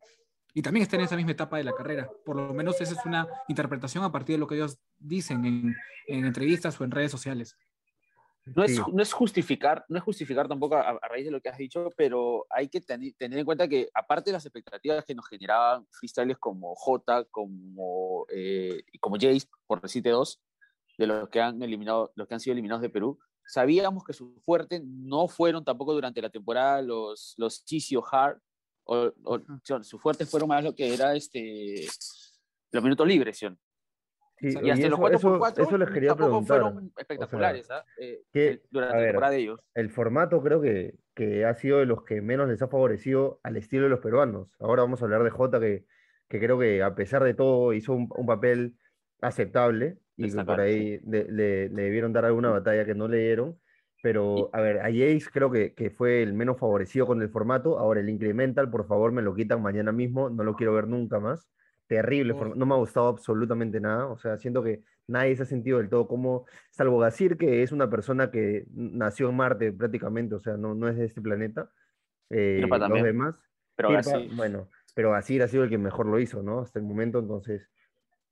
Y 0.53 0.61
también 0.61 0.83
está 0.83 0.95
en 0.95 1.03
esa 1.03 1.15
misma 1.15 1.31
etapa 1.31 1.57
de 1.57 1.63
la 1.63 1.73
carrera. 1.73 2.09
Por 2.25 2.35
lo 2.35 2.53
menos 2.53 2.79
esa 2.81 2.93
es 2.93 3.05
una 3.05 3.27
interpretación 3.47 4.03
a 4.03 4.11
partir 4.11 4.35
de 4.35 4.39
lo 4.39 4.47
que 4.47 4.55
ellos 4.55 4.79
dicen 4.97 5.45
en, 5.45 5.75
en 6.07 6.25
entrevistas 6.25 6.79
o 6.79 6.83
en 6.83 6.91
redes 6.91 7.11
sociales. 7.11 7.55
No 8.55 8.63
es, 8.63 8.75
Sí. 8.75 8.81
no 8.93 9.01
es 9.01 9.13
justificar, 9.13 9.85
no 9.89 9.97
es 9.97 10.03
justificar 10.03 10.47
tampoco 10.47 10.75
a, 10.75 10.81
a 10.89 11.07
raíz 11.07 11.25
de 11.25 11.31
lo 11.31 11.41
que 11.41 11.49
has 11.49 11.57
dicho, 11.57 11.89
pero 11.97 12.45
hay 12.49 12.69
que 12.69 12.81
tener 12.81 13.39
en 13.39 13.45
cuenta 13.45 13.67
que 13.67 13.89
aparte 13.93 14.29
de 14.29 14.33
las 14.33 14.45
expectativas 14.45 15.03
que 15.05 15.13
nos 15.15 15.27
generaban 15.27 15.85
freestyles 15.91 16.37
como 16.37 16.73
J, 16.75 17.25
como, 17.31 18.25
eh, 18.29 18.83
como 19.01 19.15
Jace, 19.15 19.47
por 19.65 19.81
decirte 19.81 20.09
dos, 20.09 20.41
de 20.97 21.07
los 21.07 21.29
que 21.29 21.41
han 21.41 21.61
eliminado, 21.61 22.11
los 22.15 22.27
que 22.27 22.33
han 22.33 22.39
sido 22.39 22.53
eliminados 22.53 22.81
de 22.81 22.89
Perú, 22.89 23.19
sabíamos 23.45 24.03
que 24.03 24.13
su 24.13 24.33
fuerte 24.45 24.81
no 24.83 25.27
fueron 25.27 25.63
tampoco 25.63 25.93
durante 25.93 26.21
la 26.21 26.29
temporada 26.29 26.81
los, 26.81 27.33
los 27.37 27.63
Chisio 27.65 28.03
Hard, 28.11 28.39
o, 28.85 29.11
o- 29.23 29.39
sus 29.83 30.01
fuertes 30.01 30.29
fueron 30.29 30.49
más 30.49 30.63
lo 30.63 30.73
que 30.73 30.93
era 30.93 31.13
este, 31.15 31.85
los 32.71 32.83
minutos 32.83 33.05
libres, 33.07 33.37
¿sí? 33.37 33.47
Sí, 34.39 34.49
y 34.61 34.69
hasta 34.69 34.85
y 34.85 34.89
los 34.89 34.99
eso, 34.99 35.39
4x4 35.39 35.51
eso, 35.53 35.61
eso 35.63 35.77
les 35.79 35.89
quería 35.89 36.09
tampoco 36.09 36.29
preguntar. 36.45 36.61
fueron 36.61 36.91
espectaculares 36.97 37.71
¿ah? 37.71 37.83
Eh, 37.99 38.21
que, 38.31 38.61
durante 38.69 38.93
a 38.93 38.97
la 38.97 39.01
ver, 39.01 39.11
temporada 39.11 39.33
de 39.33 39.39
ellos. 39.39 39.59
el 39.73 39.89
formato 39.89 40.41
creo 40.43 40.61
que, 40.61 40.95
que 41.15 41.45
ha 41.45 41.53
sido 41.55 41.79
de 41.79 41.85
los 41.87 42.03
que 42.03 42.21
menos 42.21 42.47
les 42.47 42.61
ha 42.61 42.67
favorecido 42.67 43.39
al 43.43 43.57
estilo 43.57 43.83
de 43.83 43.89
los 43.89 43.99
peruanos. 43.99 44.55
Ahora 44.59 44.83
vamos 44.83 45.01
a 45.01 45.05
hablar 45.05 45.23
de 45.23 45.29
Jota, 45.31 45.59
que, 45.59 45.85
que 46.29 46.39
creo 46.39 46.59
que 46.59 46.83
a 46.83 46.93
pesar 46.93 47.23
de 47.23 47.33
todo 47.33 47.73
hizo 47.73 47.93
un, 47.93 48.09
un 48.15 48.25
papel 48.27 48.75
aceptable 49.21 49.97
y 50.15 50.31
que 50.31 50.43
por 50.43 50.59
ahí 50.61 50.99
de- 51.03 51.25
le, 51.29 51.69
le 51.69 51.81
debieron 51.83 52.13
dar 52.13 52.25
alguna 52.25 52.49
batalla 52.51 52.85
que 52.85 52.95
no 52.95 53.07
le 53.07 53.17
dieron. 53.17 53.59
Pero, 54.03 54.51
a 54.53 54.61
ver, 54.61 54.77
a 54.79 54.83
Jace 54.83 55.25
creo 55.33 55.49
que, 55.51 55.73
que 55.73 55.89
fue 55.89 56.21
el 56.21 56.33
menos 56.33 56.59
favorecido 56.59 57.07
con 57.07 57.19
el 57.21 57.29
formato. 57.29 57.79
Ahora, 57.79 57.99
el 57.99 58.09
incremental, 58.09 58.69
por 58.69 58.87
favor, 58.87 59.11
me 59.11 59.23
lo 59.23 59.33
quitan 59.33 59.61
mañana 59.61 59.91
mismo. 59.91 60.29
No 60.29 60.43
lo 60.43 60.55
quiero 60.55 60.73
ver 60.75 60.87
nunca 60.87 61.19
más. 61.19 61.49
Terrible, 61.87 62.33
Oh. 62.33 62.53
no 62.55 62.65
me 62.65 62.73
ha 62.73 62.77
gustado 62.77 63.07
absolutamente 63.07 63.79
nada. 63.79 64.07
O 64.07 64.17
sea, 64.17 64.37
siento 64.37 64.61
que 64.63 64.83
nadie 65.07 65.35
se 65.35 65.43
ha 65.43 65.45
sentido 65.45 65.77
del 65.77 65.89
todo 65.89 66.07
como, 66.07 66.45
salvo 66.71 66.99
Gazir, 66.99 67.37
que 67.37 67.63
es 67.63 67.71
una 67.71 67.89
persona 67.89 68.29
que 68.29 68.65
nació 68.73 69.29
en 69.29 69.35
Marte 69.37 69.71
prácticamente, 69.71 70.35
o 70.35 70.39
sea, 70.39 70.57
no, 70.57 70.75
no 70.75 70.89
es 70.89 70.97
de 70.97 71.05
este 71.05 71.21
planeta. 71.21 71.69
Eh, 72.29 72.65
los 72.67 73.03
demás, 73.03 73.35
Pero 73.75 73.89
Kirpa, 73.89 73.99
así, 73.99 74.29
bueno, 74.35 74.69
pero 74.93 75.11
Gazir 75.11 75.43
ha 75.43 75.47
sido 75.47 75.63
el 75.63 75.69
que 75.69 75.77
mejor 75.77 76.07
lo 76.07 76.19
hizo, 76.19 76.43
¿no? 76.43 76.59
Hasta 76.59 76.79
el 76.79 76.85
momento, 76.85 77.19
entonces, 77.19 77.69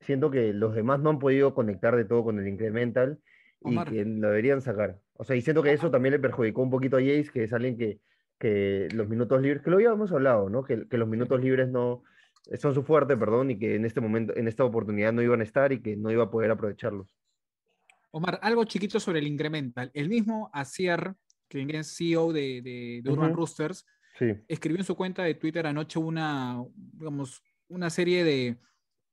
siento 0.02 0.30
que 0.32 0.54
los 0.54 0.76
demás 0.76 1.00
no 1.00 1.10
han 1.12 1.20
podido 1.20 1.54
conectar 1.54 1.96
de 1.96 2.06
todo 2.06 2.24
con 2.26 2.40
el 2.40 2.48
incremental 2.48 3.20
y 3.64 3.70
Omar. 3.70 3.88
que 3.88 4.04
lo 4.06 4.28
deberían 4.30 4.62
sacar. 4.62 5.00
O 5.14 5.24
sea, 5.24 5.36
y 5.38 5.42
siento 5.42 5.64
que 5.64 5.72
eso 5.74 5.90
también 5.92 6.12
le 6.14 6.20
perjudicó 6.20 6.62
un 6.62 6.70
poquito 6.72 6.98
a 6.98 7.00
Jace, 7.00 7.30
que 7.34 7.44
es 7.46 7.54
alguien 7.54 7.78
que, 7.78 8.02
que 8.38 8.90
los 8.94 9.08
minutos 9.08 9.42
libres, 9.42 9.62
que 9.64 9.70
lo 9.70 9.78
habíamos 9.78 10.12
hablado, 10.12 10.50
¿no? 10.50 10.64
Que, 10.64 10.88
que 10.90 10.98
los 10.98 11.08
minutos 11.08 11.40
libres 11.42 11.70
no 11.70 12.04
son 12.60 12.74
su 12.74 12.84
fuerte, 12.84 13.18
perdón, 13.18 13.52
y 13.52 13.58
que 13.60 13.76
en 13.76 13.86
este 13.86 14.02
momento, 14.02 14.36
en 14.36 14.48
esta 14.48 14.64
oportunidad 14.64 15.12
no 15.14 15.22
iban 15.22 15.42
a 15.42 15.44
estar 15.44 15.72
y 15.72 15.82
que 15.82 15.96
no 15.98 16.12
iba 16.12 16.24
a 16.26 16.32
poder 16.32 16.52
aprovecharlos. 16.52 17.08
Omar, 18.12 18.40
algo 18.42 18.64
chiquito 18.64 19.00
sobre 19.00 19.20
el 19.20 19.28
incremental. 19.28 19.92
El 19.94 20.08
mismo 20.10 20.50
Asier, 20.54 21.16
que 21.50 21.66
es 21.70 21.96
CEO 21.98 22.32
de, 22.32 22.62
de, 22.62 23.02
de 23.04 23.12
Urban 23.12 23.32
Ujú. 23.32 23.38
Roosters, 23.38 23.86
Sí, 24.18 24.32
escribió 24.48 24.80
en 24.80 24.86
su 24.86 24.96
cuenta 24.96 25.24
de 25.24 25.36
Twitter 25.36 25.68
anoche 25.68 26.00
una, 26.00 26.64
digamos, 26.74 27.44
una 27.68 27.90
serie 27.90 28.24
de, 28.24 28.58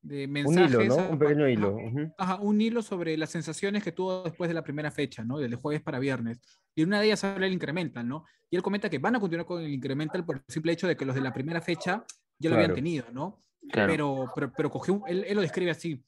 de 0.00 0.24
un 0.26 0.30
mensajes. 0.32 0.70
hilo, 0.70 0.84
¿no? 0.84 0.94
a- 1.02 1.08
Un 1.08 1.18
pequeño 1.18 1.42
ajá, 1.42 1.50
hilo. 1.50 1.74
ujú. 1.74 2.12
Ajá, 2.16 2.36
un 2.40 2.60
hilo 2.60 2.82
sobre 2.82 3.16
las 3.16 3.30
sensaciones 3.30 3.82
que 3.82 3.90
tuvo 3.90 4.22
después 4.22 4.46
de 4.46 4.54
la 4.54 4.62
primera 4.62 4.92
fecha, 4.92 5.24
¿no? 5.24 5.38
Del 5.38 5.56
jueves 5.56 5.82
para 5.82 5.98
viernes. 5.98 6.40
Y 6.76 6.84
una 6.84 7.00
de 7.00 7.06
ellas 7.06 7.24
habla 7.24 7.46
del 7.46 7.54
incremental, 7.54 8.06
¿no? 8.06 8.24
Y 8.48 8.54
él 8.54 8.62
comenta 8.62 8.88
que 8.88 8.98
van 8.98 9.16
a 9.16 9.20
continuar 9.20 9.44
con 9.46 9.60
el 9.60 9.72
incremental 9.72 10.24
por 10.24 10.36
el 10.36 10.42
simple 10.46 10.72
hecho 10.72 10.86
de 10.86 10.96
que 10.96 11.04
los 11.04 11.16
de 11.16 11.20
la 11.20 11.32
primera 11.32 11.60
fecha 11.60 12.04
ya 12.42 12.50
lo 12.50 12.56
habían 12.56 12.70
Claro. 12.70 12.74
tenido, 12.74 13.04
¿no? 13.12 13.42
claro. 13.70 13.90
Pero, 13.92 14.32
pero, 14.34 14.52
pero 14.56 14.70
cogió, 14.70 15.02
él, 15.06 15.24
él 15.26 15.34
lo 15.36 15.40
describe 15.40 15.70
así. 15.70 16.04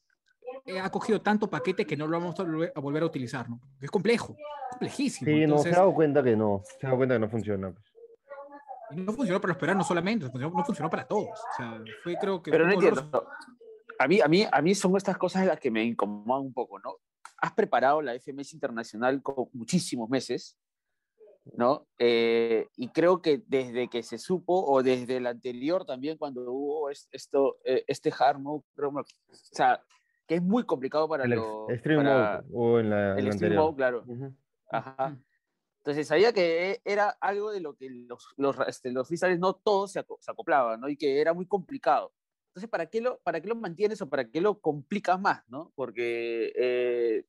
eh, 0.65 0.79
Ha 0.79 0.89
cogido 0.91 1.21
tanto 1.21 1.49
paquete 1.49 1.85
que 1.85 1.95
no 1.97 2.05
lo 2.07 2.19
vamos 2.19 2.39
a 2.39 2.43
volver 2.79 3.03
a, 3.03 3.05
utilizar, 3.05 3.49
¿no? 3.49 3.59
Es 3.81 3.89
complejo, 3.89 4.35
complejísimo. 4.71 5.25
Sí, 5.29 5.31
no, 5.33 5.37
se 5.39 5.43
Entonces, 5.45 5.73
ha 5.73 5.77
dado 5.79 5.93
cuenta 5.93 6.21
que 6.23 6.35
no, 6.35 6.61
se 6.79 6.85
ha 6.85 6.89
dado 6.89 6.97
cuenta 6.97 7.15
que 7.15 7.19
no 7.19 7.29
funciona. 7.29 7.71
pues. 7.71 7.85
no 9.05 9.13
funcionó 9.13 9.39
para 9.41 9.53
los 9.53 9.57
peruanos 9.57 9.87
solamente, 9.87 10.25
funcionó- 10.29 10.53
no 10.55 10.65
funcionó 10.65 10.89
para 10.89 11.07
todos. 11.07 11.29
O 11.39 11.55
sea, 11.57 11.81
fue 12.03 12.15
creo 12.17 12.41
que... 12.43 12.51
Pero 12.51 12.67
no 12.67 12.73
entiendo. 12.73 13.27
A 13.97 14.07
mí, 14.07 14.19
a, 14.19 14.27
mí, 14.27 14.45
a 14.51 14.61
mí 14.61 14.75
son 14.75 14.95
estas 14.97 15.17
cosas 15.17 15.45
las 15.45 15.59
que 15.59 15.71
me 15.71 15.83
incomodan 15.83 16.41
un 16.43 16.53
poco, 16.53 16.77
¿no? 16.79 16.97
Has 17.37 17.53
preparado 17.53 18.01
la 18.01 18.13
FMS 18.19 18.53
Internacional 18.53 19.21
con 19.21 19.47
muchísimos 19.53 20.09
meses, 20.09 20.57
¿no? 21.53 21.87
Eh, 21.99 22.67
y 22.75 22.89
creo 22.89 23.21
que 23.21 23.41
desde 23.45 23.87
que 23.89 24.03
se 24.03 24.17
supo, 24.17 24.65
o 24.65 24.81
desde 24.83 25.17
el 25.17 25.27
anterior 25.27 25.85
también, 25.85 26.17
cuando 26.17 26.41
hubo 26.51 26.89
es- 26.89 27.07
esto, 27.11 27.57
eh, 27.63 27.83
este 27.87 28.11
hard 28.17 28.39
mode, 28.39 28.63
creo, 28.75 28.89
o 28.89 29.03
sea, 29.31 29.83
que 30.27 30.35
es 30.35 30.41
muy 30.41 30.63
complicado 30.65 31.07
para 31.07 31.25
El. 31.25 31.33
Extreme 31.69 32.03
para 32.03 32.41
Mode 32.43 32.53
o 32.53 32.79
en 32.79 32.89
la, 32.89 33.19
el 33.19 33.29
anterior. 33.31 33.63
Mode, 33.63 33.75
claro. 33.75 34.03
Ujú. 34.07 34.35
Ajá. 34.71 35.17
Entonces 35.77 36.07
sabía 36.07 36.33
que 36.33 36.81
era 36.83 37.09
algo 37.21 37.51
de 37.51 37.59
lo 37.61 37.75
que 37.75 37.89
los, 37.91 38.27
los, 38.37 38.55
este, 38.67 38.91
los 38.91 39.07
freestyles 39.07 39.37
no 39.39 39.53
todos 39.53 39.91
se, 39.91 39.99
aco- 39.99 40.17
se 40.19 40.31
acoplaban, 40.31 40.81
¿no? 40.81 40.89
Y 40.89 40.97
que 40.97 41.21
era 41.21 41.31
muy 41.33 41.45
complicado. 41.45 42.11
Entonces, 42.49 42.69
¿para 42.69 42.87
qué 42.87 43.01
lo, 43.01 43.19
para 43.19 43.39
qué 43.39 43.47
lo 43.49 43.55
mantienes 43.55 44.01
o 44.01 44.09
para 44.09 44.25
qué 44.27 44.41
lo 44.41 44.59
complicas 44.59 45.19
más, 45.21 45.43
¿no? 45.47 45.71
Porque 45.75 46.51
eh, 46.55 47.25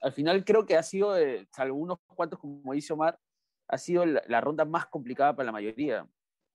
al 0.00 0.12
final 0.12 0.42
creo 0.46 0.64
que 0.64 0.76
ha 0.76 0.82
sido, 0.82 1.18
eh, 1.18 1.46
salvo 1.54 1.76
unos 1.76 1.98
cuantos, 2.16 2.38
como 2.38 2.72
dice 2.72 2.94
Omar, 2.94 3.18
ha 3.72 3.78
sido 3.78 4.06
la, 4.06 4.22
la 4.28 4.40
ronda 4.42 4.64
más 4.66 4.86
complicada 4.86 5.34
para 5.36 5.46
la 5.46 5.52
mayoría. 5.52 6.08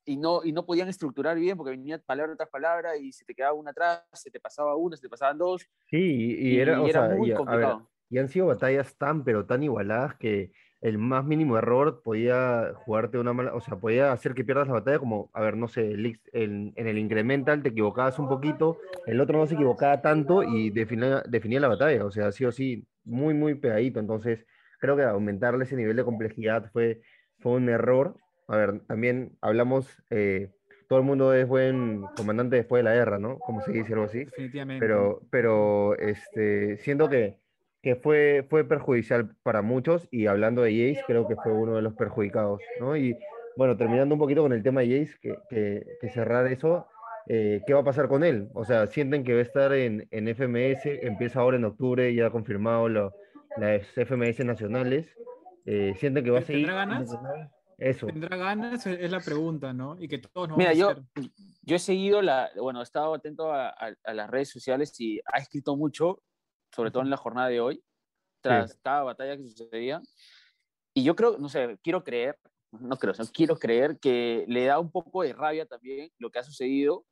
y 0.06 0.18
no, 0.18 0.44
y 0.46 0.54
no 0.54 0.66
podían 0.66 0.88
estructurar 0.90 1.38
bien 1.38 1.58
porque 1.58 1.72
venía 1.72 2.00
palabra 2.00 2.36
tras 2.38 2.50
palabra 2.50 2.98
y 2.98 3.12
se 3.14 3.26
te 3.26 3.36
quedaba 3.36 3.54
una 3.54 3.72
atrás, 3.72 4.04
se 4.14 4.32
te 4.32 4.40
pasaba 4.40 4.76
una, 4.78 4.96
se 4.98 5.02
te 5.04 5.10
pasaban 5.10 5.38
dos. 5.38 5.70
Sí, 5.90 5.98
y, 6.40 6.58
y 6.58 6.60
era, 6.60 6.82
o 6.82 6.90
era 6.90 6.90
sea, 6.90 7.18
muy 7.18 7.30
y, 7.30 7.32
a 7.32 7.56
ver, 7.56 7.68
complicado. 7.68 7.92
y 8.10 8.18
han 8.18 8.28
sido 8.30 8.48
batallas 8.48 8.98
tan, 8.98 9.24
pero 9.24 9.46
tan 9.46 9.64
igualadas 9.64 10.16
que 10.18 10.52
el 10.82 10.98
más 10.98 11.26
mínimo 11.26 11.58
error 11.58 12.02
podía 12.04 12.74
jugarte 12.76 13.18
una 13.18 13.34
mala, 13.34 13.54
o 13.56 13.62
sea, 13.62 13.78
podía 13.78 14.12
hacer 14.12 14.34
que 14.36 14.44
pierdas 14.44 14.68
la 14.68 14.74
batalla 14.76 15.00
como, 15.00 15.32
a 15.34 15.42
ver, 15.42 15.56
no 15.58 15.68
sé, 15.70 15.92
el 15.92 16.06
el- 16.34 16.74
en 16.76 16.88
el 16.88 16.98
incremental 16.98 17.64
te 17.64 17.70
equivocabas 17.70 18.20
un 18.20 18.28
poquito, 18.28 18.78
el 19.06 19.20
otro 19.22 19.40
no 19.40 19.48
se 19.48 19.56
equivocaba 19.56 20.02
tanto 20.02 20.44
y 20.44 20.70
definía, 20.70 21.24
definía 21.28 21.60
la 21.62 21.70
batalla, 21.70 22.06
o 22.06 22.12
sea, 22.12 22.32
sí 22.32 22.46
o 22.46 22.52
sí, 22.52 22.88
muy, 23.06 23.34
muy 23.34 23.56
pegadito, 23.56 24.00
entonces 24.00 24.46
creo 24.78 24.96
que 24.96 25.04
aumentarle 25.04 25.64
ese 25.64 25.76
nivel 25.76 25.96
de 25.96 26.04
complejidad 26.04 26.70
fue, 26.72 27.02
fue 27.40 27.54
un 27.54 27.70
error. 27.70 28.16
A 28.48 28.58
ver, 28.58 28.80
también 28.88 29.38
hablamos, 29.42 30.02
eh, 30.10 30.50
todo 30.88 31.00
el 31.00 31.06
mundo 31.06 31.34
es 31.34 31.48
buen 31.48 32.04
comandante 32.16 32.56
después 32.56 32.80
de 32.80 32.90
la 32.90 32.96
guerra, 32.96 33.20
¿no? 33.20 33.40
Como 33.40 33.62
se 33.62 33.72
dice 33.72 33.94
algo 33.94 34.06
así. 34.06 34.26
Definitivamente. 34.26 34.86
Pero, 34.86 35.22
pero 35.30 35.98
este, 35.98 36.78
siento 36.78 37.10
que, 37.10 37.38
que 37.82 37.96
fue, 37.96 38.46
fue 38.50 38.64
perjudicial 38.64 39.36
para 39.44 39.62
muchos 39.62 40.08
y 40.12 40.28
hablando 40.28 40.62
de 40.62 40.72
Jace, 40.72 41.04
creo 41.06 41.28
que 41.28 41.36
fue 41.36 41.52
uno 41.52 41.76
de 41.76 41.82
los 41.82 41.94
perjudicados, 41.94 42.62
¿no? 42.80 42.96
Y 42.96 43.18
bueno, 43.58 43.76
terminando 43.76 44.16
un 44.16 44.20
poquito 44.20 44.42
con 44.44 44.54
el 44.54 44.64
tema 44.64 44.82
de 44.82 45.00
Jace, 45.00 45.18
que, 45.22 45.36
que, 45.50 45.84
que 46.00 46.10
cerrar 46.10 46.48
eso, 46.48 46.88
eh, 47.28 47.62
¿qué 47.68 47.74
va 47.74 47.82
a 47.82 47.84
pasar 47.84 48.08
con 48.08 48.24
él? 48.24 48.48
O 48.54 48.64
sea, 48.64 48.88
sienten 48.88 49.24
que 49.24 49.34
va 49.34 49.40
a 49.40 49.44
estar 49.44 49.74
en, 49.74 50.08
en 50.12 50.28
FMS, 50.30 51.06
empieza 51.06 51.42
ahora 51.42 51.58
en 51.58 51.66
octubre, 51.66 52.14
ya 52.14 52.28
ha 52.28 52.32
confirmado 52.32 52.88
lo- 52.88 53.14
las 53.60 53.88
FMS 53.98 54.44
nacionales, 54.46 55.08
eh, 55.66 55.94
sienten 56.00 56.24
que 56.24 56.32
va 56.32 56.40
a 56.40 56.42
seguir. 56.44 56.68
¿Tendrá 56.68 56.86
ganas? 56.86 57.10
Eso. 57.78 58.08
¿Tendrá 58.08 58.36
ganas? 58.38 58.86
Es 58.88 59.12
la 59.12 59.20
pregunta, 59.20 59.72
¿no? 59.74 60.02
Y 60.02 60.08
que 60.08 60.18
todos 60.18 60.50
nos 60.50 60.58
Mira, 60.58 60.72
vamos 60.72 60.84
a 60.84 60.96
yo, 60.96 61.02
hacer. 61.22 61.32
yo 61.62 61.76
he 61.76 61.80
seguido 61.80 62.22
la, 62.22 62.50
bueno, 62.60 62.80
he 62.80 62.84
estado 62.84 63.14
atento 63.14 63.52
a, 63.54 63.70
a- 63.70 63.96
a 64.04 64.14
las 64.14 64.30
redes 64.30 64.50
sociales 64.50 65.00
y 65.00 65.20
ha 65.32 65.38
escrito 65.38 65.76
mucho, 65.76 66.24
sobre 66.74 66.90
todo 66.92 67.04
en 67.04 67.10
la 67.10 67.18
jornada 67.18 67.50
de 67.50 67.60
hoy, 67.62 67.84
tras 68.42 68.80
cada 68.84 69.04
batalla 69.04 69.38
que 69.38 69.44
sucedía. 69.44 70.02
Y 70.96 71.04
yo 71.04 71.16
creo, 71.16 71.38
no 71.38 71.50
sé, 71.50 71.78
quiero 71.84 72.04
creer, 72.04 72.40
no 72.72 72.98
creo, 72.98 73.14
sino 73.14 73.28
quiero 73.32 73.58
creer 73.58 74.00
que 74.00 74.46
le 74.48 74.66
da 74.66 74.80
un 74.80 74.92
poco 74.92 75.22
de 75.22 75.34
rabia 75.34 75.66
también 75.68 76.10
lo 76.18 76.32
que 76.32 76.40
ha 76.40 76.44
sucedido 76.44 77.06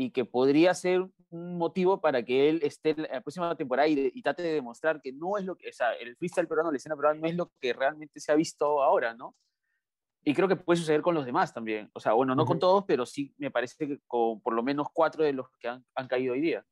y 0.00 0.10
que 0.12 0.24
podría 0.24 0.72
ser 0.72 1.06
un 1.28 1.58
motivo 1.58 2.00
para 2.00 2.22
que 2.22 2.48
él 2.48 2.60
esté 2.62 2.90
en 2.90 3.02
la 3.02 3.20
próxima 3.20 3.54
temporada 3.54 3.86
y, 3.86 4.10
y 4.14 4.22
trate 4.22 4.42
de 4.42 4.54
demostrar 4.54 5.00
que 5.02 5.12
no 5.12 5.36
es 5.36 5.44
lo 5.44 5.56
que, 5.56 5.68
o 5.68 5.72
sea, 5.72 5.92
el 5.92 6.16
freestyle 6.16 6.48
peruano, 6.48 6.70
la 6.70 6.78
escena 6.78 6.96
peruana 6.96 7.20
no 7.20 7.26
es 7.26 7.36
lo 7.36 7.52
que 7.60 7.74
realmente 7.74 8.18
se 8.18 8.32
ha 8.32 8.34
visto 8.34 8.82
ahora, 8.82 9.12
¿no? 9.12 9.36
Y 10.24 10.32
creo 10.34 10.48
que 10.48 10.56
puede 10.56 10.78
suceder 10.78 11.02
con 11.02 11.14
los 11.14 11.26
demás 11.26 11.52
también. 11.52 11.90
O 11.92 12.00
sea, 12.00 12.12
bueno, 12.14 12.34
no 12.34 12.46
con 12.46 12.56
Ujú. 12.56 12.60
todos, 12.60 12.84
pero 12.86 13.04
sí 13.04 13.34
me 13.36 13.50
parece 13.50 13.86
que 13.86 14.00
con 14.06 14.40
por 14.40 14.54
lo 14.54 14.62
menos 14.62 14.88
cuatro 14.92 15.22
de 15.22 15.34
los 15.34 15.48
que 15.58 15.68
han, 15.68 15.84
han 15.94 16.08
caído 16.08 16.32
hoy 16.32 16.40
día. 16.40 16.64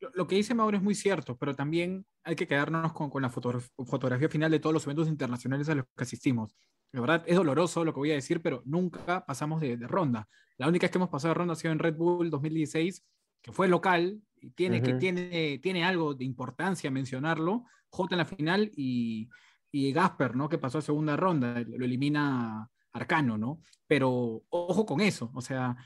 Lo, 0.00 0.10
lo 0.14 0.26
que 0.26 0.36
dice 0.36 0.54
Mauro 0.54 0.76
es 0.78 0.82
muy 0.82 0.94
cierto, 0.94 1.36
pero 1.36 1.54
también 1.54 2.06
hay 2.24 2.34
que 2.34 2.46
quedarnos 2.46 2.92
con, 2.94 3.10
con 3.10 3.20
la 3.22 3.28
foto- 3.28 3.60
fotografía 3.86 4.28
final 4.30 4.50
de 4.50 4.58
todos 4.60 4.72
los 4.72 4.84
eventos 4.86 5.08
internacionales 5.08 5.68
a 5.68 5.74
los 5.74 5.84
que 5.96 6.04
asistimos. 6.04 6.56
La 6.92 7.00
verdad, 7.00 7.22
es 7.26 7.36
doloroso 7.36 7.84
lo 7.84 7.92
que 7.94 8.00
voy 8.00 8.10
a 8.10 8.14
decir, 8.14 8.42
pero 8.42 8.62
nunca 8.64 9.24
pasamos 9.24 9.60
de, 9.60 9.76
de 9.76 9.86
ronda. 9.86 10.28
La 10.58 10.68
única 10.68 10.84
vez 10.84 10.90
que 10.90 10.98
hemos 10.98 11.08
pasado 11.08 11.32
de 11.34 11.38
ronda 11.38 11.52
ha 11.52 11.56
sido 11.56 11.72
en 11.72 11.78
Red 11.78 11.94
Bull 11.96 12.30
2016, 12.30 13.04
que 13.42 13.52
fue 13.52 13.68
local, 13.68 14.20
y 14.40 14.50
tiene, 14.50 14.82
que, 14.82 14.94
tiene, 14.98 15.58
tiene 15.62 15.84
algo 15.84 16.14
de 16.14 16.24
importancia 16.24 16.90
mencionarlo. 16.90 17.64
J 17.90 18.14
en 18.14 18.18
la 18.18 18.24
final 18.24 18.70
y, 18.76 19.28
y 19.70 19.92
Gasper, 19.92 20.34
¿no? 20.36 20.48
Que 20.48 20.58
pasó 20.58 20.78
a 20.78 20.82
segunda 20.82 21.16
ronda, 21.16 21.62
lo 21.66 21.84
elimina 21.84 22.68
Arcano, 22.92 23.36
¿no? 23.38 23.60
Pero 23.86 24.42
ojo 24.48 24.84
con 24.86 25.00
eso, 25.00 25.30
o 25.34 25.40
sea, 25.40 25.76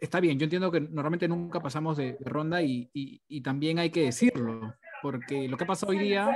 está 0.00 0.20
bien, 0.20 0.38
yo 0.38 0.44
entiendo 0.44 0.70
que 0.70 0.80
normalmente 0.80 1.26
nunca 1.28 1.60
pasamos 1.60 1.96
de, 1.96 2.12
de 2.18 2.30
ronda 2.30 2.62
y, 2.62 2.88
y- 2.92 3.20
y 3.28 3.40
también 3.42 3.78
hay 3.78 3.90
que 3.90 4.02
decirlo, 4.04 4.74
porque 5.02 5.48
lo 5.48 5.56
que 5.56 5.66
pasa 5.66 5.86
hoy 5.86 5.98
día 5.98 6.26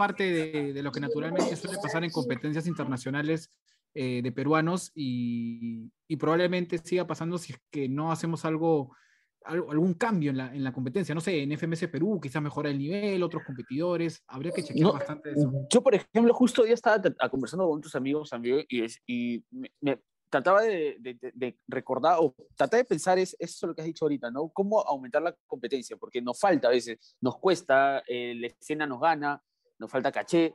parte 0.00 0.24
de, 0.32 0.72
de 0.72 0.82
lo 0.82 0.90
que 0.92 1.00
naturalmente 1.00 1.54
suele 1.56 1.76
pasar 1.76 2.02
en 2.04 2.10
competencias 2.10 2.66
internacionales 2.66 3.50
eh, 3.92 4.22
de 4.22 4.32
peruanos 4.32 4.92
y, 4.94 5.90
y 6.08 6.16
probablemente 6.16 6.78
siga 6.78 7.06
pasando 7.06 7.36
si 7.36 7.52
es 7.52 7.58
que 7.70 7.86
no 7.86 8.10
hacemos 8.10 8.46
algo, 8.46 8.96
algo- 9.44 9.70
algún 9.70 9.92
cambio 9.92 10.30
en 10.30 10.38
la, 10.38 10.54
en 10.54 10.64
la 10.64 10.72
competencia. 10.72 11.14
No 11.14 11.20
sé, 11.20 11.42
en 11.42 11.52
FMS 11.52 11.88
Perú 11.88 12.18
quizás 12.22 12.40
mejora 12.40 12.70
el 12.70 12.78
nivel, 12.78 13.22
otros 13.22 13.42
competidores, 13.44 14.22
habría 14.26 14.52
que 14.52 14.62
chequear 14.62 14.86
No, 14.86 14.92
bastante 14.94 15.32
eso. 15.32 15.52
Yo, 15.70 15.82
por 15.82 15.94
ejemplo, 15.94 16.32
justo 16.32 16.62
hoy 16.62 16.72
estaba 16.72 16.98
conversando 17.30 17.68
con 17.68 17.76
otros 17.78 17.94
amigos 17.94 18.30
también 18.30 18.64
y, 18.70 18.86
y 19.06 19.44
me, 19.50 19.70
me 19.82 20.00
trataba 20.30 20.62
de, 20.62 20.96
de- 21.00 21.18
de- 21.34 21.58
recordar 21.68 22.16
o 22.20 22.34
trataba 22.56 22.78
de 22.78 22.84
pensar 22.86 23.18
es, 23.18 23.36
eso 23.38 23.66
lo 23.66 23.74
que 23.74 23.82
has 23.82 23.86
dicho 23.86 24.06
ahorita, 24.06 24.30
¿no? 24.30 24.48
Cómo 24.48 24.80
aumentar 24.80 25.20
la 25.20 25.36
competencia, 25.46 25.96
porque 25.98 26.22
nos 26.22 26.38
falta 26.40 26.68
a 26.68 26.70
veces, 26.70 27.16
nos 27.20 27.36
cuesta, 27.38 28.02
eh, 28.08 28.34
la 28.36 28.46
escena 28.46 28.86
nos 28.86 29.00
gana, 29.00 29.42
nos 29.80 29.90
falta 29.90 30.12
caché 30.12 30.54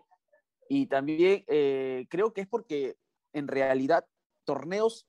y 0.69 0.85
también 0.85 1.43
eh, 1.47 2.05
creo 2.09 2.31
que 2.31 2.41
es 2.41 2.47
porque 2.47 2.95
en 3.33 3.47
realidad 3.47 4.05
torneos 4.45 5.07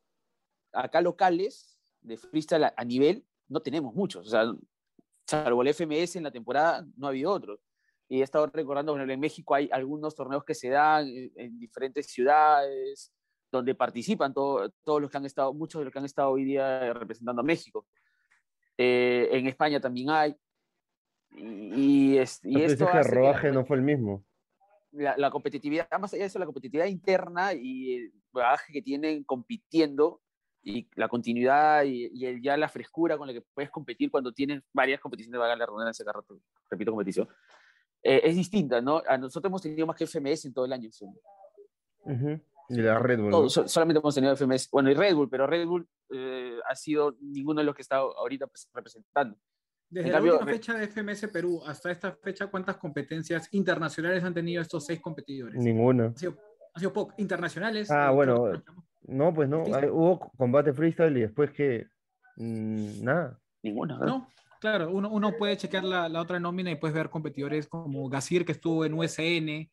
acá 0.73 1.01
locales 1.01 1.79
de 2.01 2.17
freestyle 2.17 2.73
a, 2.77 2.85
nivel 2.85 3.25
no 3.49 3.61
tenemos 3.61 3.95
muchos, 3.95 4.27
o 4.27 4.31
sea, 4.31 4.53
salvo 5.27 5.63
el 5.63 5.69
FMS 5.69 6.17
en 6.17 6.25
la 6.25 6.31
temporada 6.31 6.85
no 6.97 7.07
ha 7.07 7.11
habido 7.11 7.31
otros. 7.31 7.61
Y 8.09 8.21
he 8.21 8.23
estado 8.23 8.47
recordando, 8.47 8.95
ejemplo, 8.95 9.13
en 9.13 9.21
México 9.21 9.55
hay 9.55 9.69
algunos 9.73 10.15
torneos 10.15 10.45
que 10.45 10.55
se 10.55 10.69
dan 10.69 11.09
en 11.09 11.59
diferentes 11.59 12.07
ciudades, 12.07 13.13
donde 13.51 13.75
participan 13.75 14.33
todo- 14.33 14.71
todos 14.85 15.01
los 15.01 15.11
que 15.11 15.17
han 15.17 15.27
estado, 15.27 15.53
muchos 15.53 15.81
de 15.81 15.87
los 15.87 15.93
que 15.93 15.99
han 15.99 16.05
estado 16.05 16.31
hoy 16.31 16.45
día 16.45 16.93
representando 16.93 17.41
a 17.41 17.45
México. 17.45 17.87
Eh, 18.79 19.29
en 19.33 19.47
España 19.49 19.81
también 19.81 20.11
hay. 20.11 20.37
Y, 21.37 22.15
y, 22.15 22.19
es- 22.19 22.41
y 22.45 22.61
esto 22.63 22.85
el 22.87 22.91
que 22.93 23.03
rodaje 23.11 23.53
no 23.53 23.65
fue 23.65 23.77
el 23.77 23.83
mismo. 23.83 24.25
la, 24.93 25.15
la 25.19 25.31
competitividad, 25.31 25.87
más 26.01 26.13
allá 26.15 26.23
de 26.23 26.27
eso, 26.29 26.39
la 26.39 26.47
competitividad 26.47 26.87
interna 26.87 27.53
y 27.53 27.95
el 27.97 28.13
bagaje 28.33 28.73
que 28.73 28.81
tienen 28.83 29.25
compitiendo 29.25 30.23
y 30.63 30.89
la 30.97 31.09
continuidad 31.09 31.85
y, 31.85 32.07
y 32.13 32.27
el- 32.27 32.43
ya 32.43 32.57
la 32.57 32.69
frescura 32.69 33.17
con 33.19 33.27
la 33.27 33.35
que 33.35 33.43
puedes 33.55 33.71
competir 33.71 34.11
cuando 34.11 34.33
tienes 34.33 34.63
varias 34.73 35.01
competiciones, 35.01 35.39
valga 35.39 35.55
la 35.57 35.67
redundancia, 35.67 36.05
repito, 36.71 36.91
competición, 36.93 37.29
eh, 38.03 38.21
es 38.25 38.35
distinta, 38.37 38.81
¿no? 38.81 39.03
A 39.07 39.19
nosotros 39.19 39.51
hemos 39.51 39.63
tenido 39.63 39.87
más 39.87 39.97
que 39.97 40.05
FMS 40.07 40.47
en 40.49 40.55
todo 40.55 40.65
el 40.65 40.73
año. 40.73 40.91
sí. 40.91 41.05
Ujú. 42.05 42.41
Y 42.69 42.77
la 42.77 42.99
Red 42.99 43.21
Bull. 43.21 43.31
Todo, 43.31 43.49
so- 43.51 43.69
solamente 43.69 44.01
hemos 44.01 44.15
tenido 44.15 44.33
FMS, 44.35 44.69
bueno, 44.73 44.91
y 44.91 44.95
Red 44.95 45.15
Bull, 45.15 45.29
pero 45.29 45.47
Red 45.47 45.67
Bull 45.67 45.87
eh, 46.11 46.57
ha 46.69 46.75
sido 46.75 47.17
ninguno 47.21 47.61
de 47.61 47.65
los 47.65 47.75
que 47.77 47.83
está 47.83 47.97
ahorita 47.99 48.47
pues, 48.49 48.69
representando. 48.73 49.37
Desde 49.89 50.09
En 50.09 50.13
la 50.13 50.19
cambio, 50.19 50.33
última 50.35 50.51
fecha 50.53 50.75
de 50.75 50.89
FMS 50.89 51.29
Perú 51.29 51.63
hasta 51.67 51.91
esta 51.91 52.13
fecha, 52.13 52.49
¿cuántas 52.49 52.77
competencias 52.77 53.49
internacionales 53.53 54.25
han 54.25 54.35
tenido 54.35 54.61
estos 54.61 54.85
seis 54.85 55.01
competidores? 55.01 55.63
Ninguna. 55.63 56.07
Han 56.07 56.17
sido, 56.17 56.35
han 56.75 56.81
sido 56.81 56.93
poco. 56.93 57.15
Internacionales. 57.19 57.91
Ah, 57.91 58.09
eh, 58.11 58.15
bueno, 58.15 58.51
No, 59.03 59.33
pues 59.33 59.49
no. 59.49 59.63
Hay- 59.75 59.89
hubo 59.89 60.19
combate 60.37 60.73
freestyle 60.73 61.17
y 61.17 61.21
después 61.21 61.53
que. 61.53 61.87
mm, 62.37 63.05
nada. 63.05 63.39
Ninguna, 63.63 63.99
¿no? 63.99 64.07
No, 64.07 64.29
claro, 64.61 64.91
uno, 64.91 65.09
uno 65.11 65.33
puede 65.39 65.57
chequear 65.57 65.85
la, 65.85 66.09
la 66.09 66.21
otra 66.21 66.39
nómina 66.41 66.71
y 66.71 66.77
puedes 66.77 66.95
ver 66.95 67.09
competidores 67.11 67.69
como 67.69 68.09
Gasir, 68.09 68.45
que 68.45 68.53
estuvo 68.53 68.85
en 68.85 68.95
USN. 68.95 69.71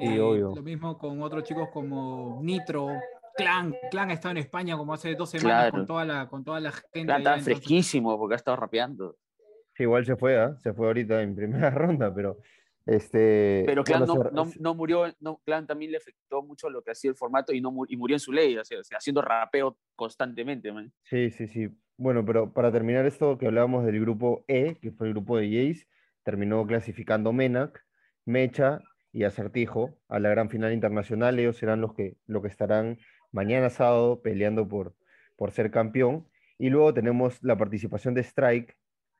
eh, 0.00 0.20
obvio. 0.20 0.54
Lo 0.54 0.62
mismo 0.62 0.96
con 0.96 1.20
otros 1.22 1.42
chicos 1.42 1.68
como 1.72 2.40
Nitro. 2.42 2.88
Clan, 3.36 3.74
Clan 3.90 4.10
ha 4.10 4.14
estado 4.14 4.32
en 4.32 4.38
España 4.38 4.76
como 4.76 4.92
hace 4.94 5.14
dos 5.14 5.30
semanas 5.30 5.62
Claro. 5.64 5.72
con, 5.72 5.86
toda 5.86 6.04
la, 6.04 6.28
con 6.28 6.44
toda 6.44 6.58
la 6.60 6.72
gente. 6.72 7.12
Allá, 7.12 7.18
estaba 7.18 7.38
fresquísimo 7.40 8.16
porque 8.18 8.34
ha 8.34 8.36
estado 8.36 8.56
rapeando. 8.56 9.16
Sí, 9.78 9.84
igual 9.84 10.04
se 10.04 10.16
fue, 10.16 10.36
¿ah? 10.36 10.56
Se 10.58 10.72
fue 10.74 10.88
ahorita 10.88 11.22
en 11.22 11.36
primera 11.36 11.70
ronda, 11.70 12.12
pero. 12.12 12.38
Este, 12.84 13.64
Pero 13.66 13.84
Clan 13.84 14.06
no, 14.06 14.14
se- 14.14 14.30
no, 14.32 14.50
no 14.58 14.74
murió, 14.74 15.04
no, 15.20 15.40
Clan 15.44 15.66
también 15.66 15.92
le 15.92 15.98
afectó 15.98 16.42
mucho 16.42 16.68
lo 16.70 16.82
que 16.82 16.90
hacía 16.90 17.10
el 17.10 17.16
formato 17.16 17.52
y, 17.52 17.60
no, 17.60 17.70
y 17.86 17.96
murió 17.98 18.16
en 18.16 18.20
su 18.20 18.32
ley, 18.32 18.56
o 18.56 18.64
sea, 18.64 18.78
haciendo 18.96 19.20
rapeo 19.22 19.76
constantemente, 19.94 20.72
man. 20.72 20.90
Sí, 21.02 21.30
sí, 21.30 21.46
sí. 21.46 21.68
Bueno, 21.98 22.24
pero 22.24 22.52
para 22.52 22.72
terminar 22.72 23.04
esto 23.06 23.36
que 23.38 23.46
hablábamos 23.46 23.84
del 23.84 24.00
grupo 24.00 24.42
E, 24.48 24.76
que 24.80 24.90
fue 24.90 25.06
el 25.06 25.12
grupo 25.12 25.36
de 25.36 25.48
Jace, 25.48 25.86
terminó 26.24 26.66
clasificando 26.66 27.32
Menac, 27.32 27.84
Mecha 28.24 28.80
y 29.12 29.24
Acertijo 29.24 29.98
a 30.08 30.18
la 30.18 30.30
gran 30.30 30.48
final 30.48 30.72
internacional. 30.72 31.38
Ellos 31.38 31.58
serán 31.58 31.80
los 31.82 31.92
que, 31.94 32.16
los 32.26 32.40
que 32.42 32.48
estarán 32.48 32.98
mañana 33.32 33.68
sábado 33.70 34.22
peleando 34.22 34.66
por, 34.66 34.94
por 35.36 35.50
ser 35.52 35.70
campeón. 35.70 36.26
Y 36.56 36.70
luego 36.70 36.94
tenemos 36.94 37.42
la 37.44 37.56
participación 37.58 38.14
de 38.14 38.22
Strike, 38.22 38.76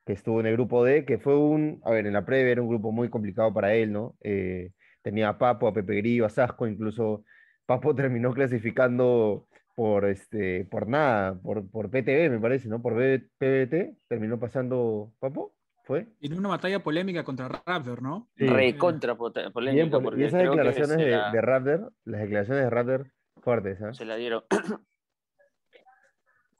que 0.09 0.13
estuvo 0.13 0.39
en 0.39 0.47
el 0.47 0.53
grupo 0.53 0.83
D, 0.83 1.05
que 1.05 1.19
fue 1.19 1.37
un, 1.37 1.81
a 1.85 1.91
ver, 1.91 2.07
en 2.07 2.13
la 2.13 2.25
previa 2.25 2.53
era 2.53 2.63
un 2.63 2.67
grupo 2.67 2.91
muy 2.91 3.09
complicado 3.11 3.53
para 3.53 3.75
él, 3.75 3.93
¿no? 3.93 4.15
Eh, 4.21 4.71
tenía 5.03 5.29
a 5.29 5.37
Papo, 5.37 5.67
a 5.67 5.71
Pepe 5.73 5.97
Grillo, 5.97 6.25
a 6.25 6.29
Sasco, 6.29 6.65
incluso 6.65 7.23
Papo 7.67 7.93
terminó 7.95 8.33
clasificando 8.33 9.45
por, 9.75 10.05
este, 10.05 10.65
por 10.65 10.87
nada, 10.87 11.39
por, 11.39 11.69
por 11.69 11.91
PTV, 11.91 12.27
me 12.31 12.39
parece, 12.39 12.67
¿no? 12.69 12.81
Por 12.81 12.95
PBT, 12.95 13.97
terminó 14.07 14.39
pasando 14.39 15.13
Papo, 15.19 15.53
¿fue? 15.83 16.07
Y 16.19 16.31
en 16.33 16.39
una 16.39 16.49
batalla 16.49 16.79
polémica 16.79 17.23
contra 17.23 17.47
Raptor, 17.47 18.01
¿no? 18.01 18.29
Sí. 18.35 18.47
Recontra 18.47 19.15
polémica. 19.15 19.99
Bien, 19.99 20.19
y 20.19 20.23
esas 20.23 20.41
declaraciones 20.41 20.97
de, 20.97 21.11
la- 21.11 21.31
de 21.31 21.39
Raptor, 21.41 21.93
las 22.05 22.21
declaraciones 22.21 22.63
de 22.63 22.69
Raptor 22.71 23.11
fuertes, 23.43 23.79
¿ah? 23.83 23.93
se 23.93 24.05
la 24.05 24.15
dieron. 24.15 24.41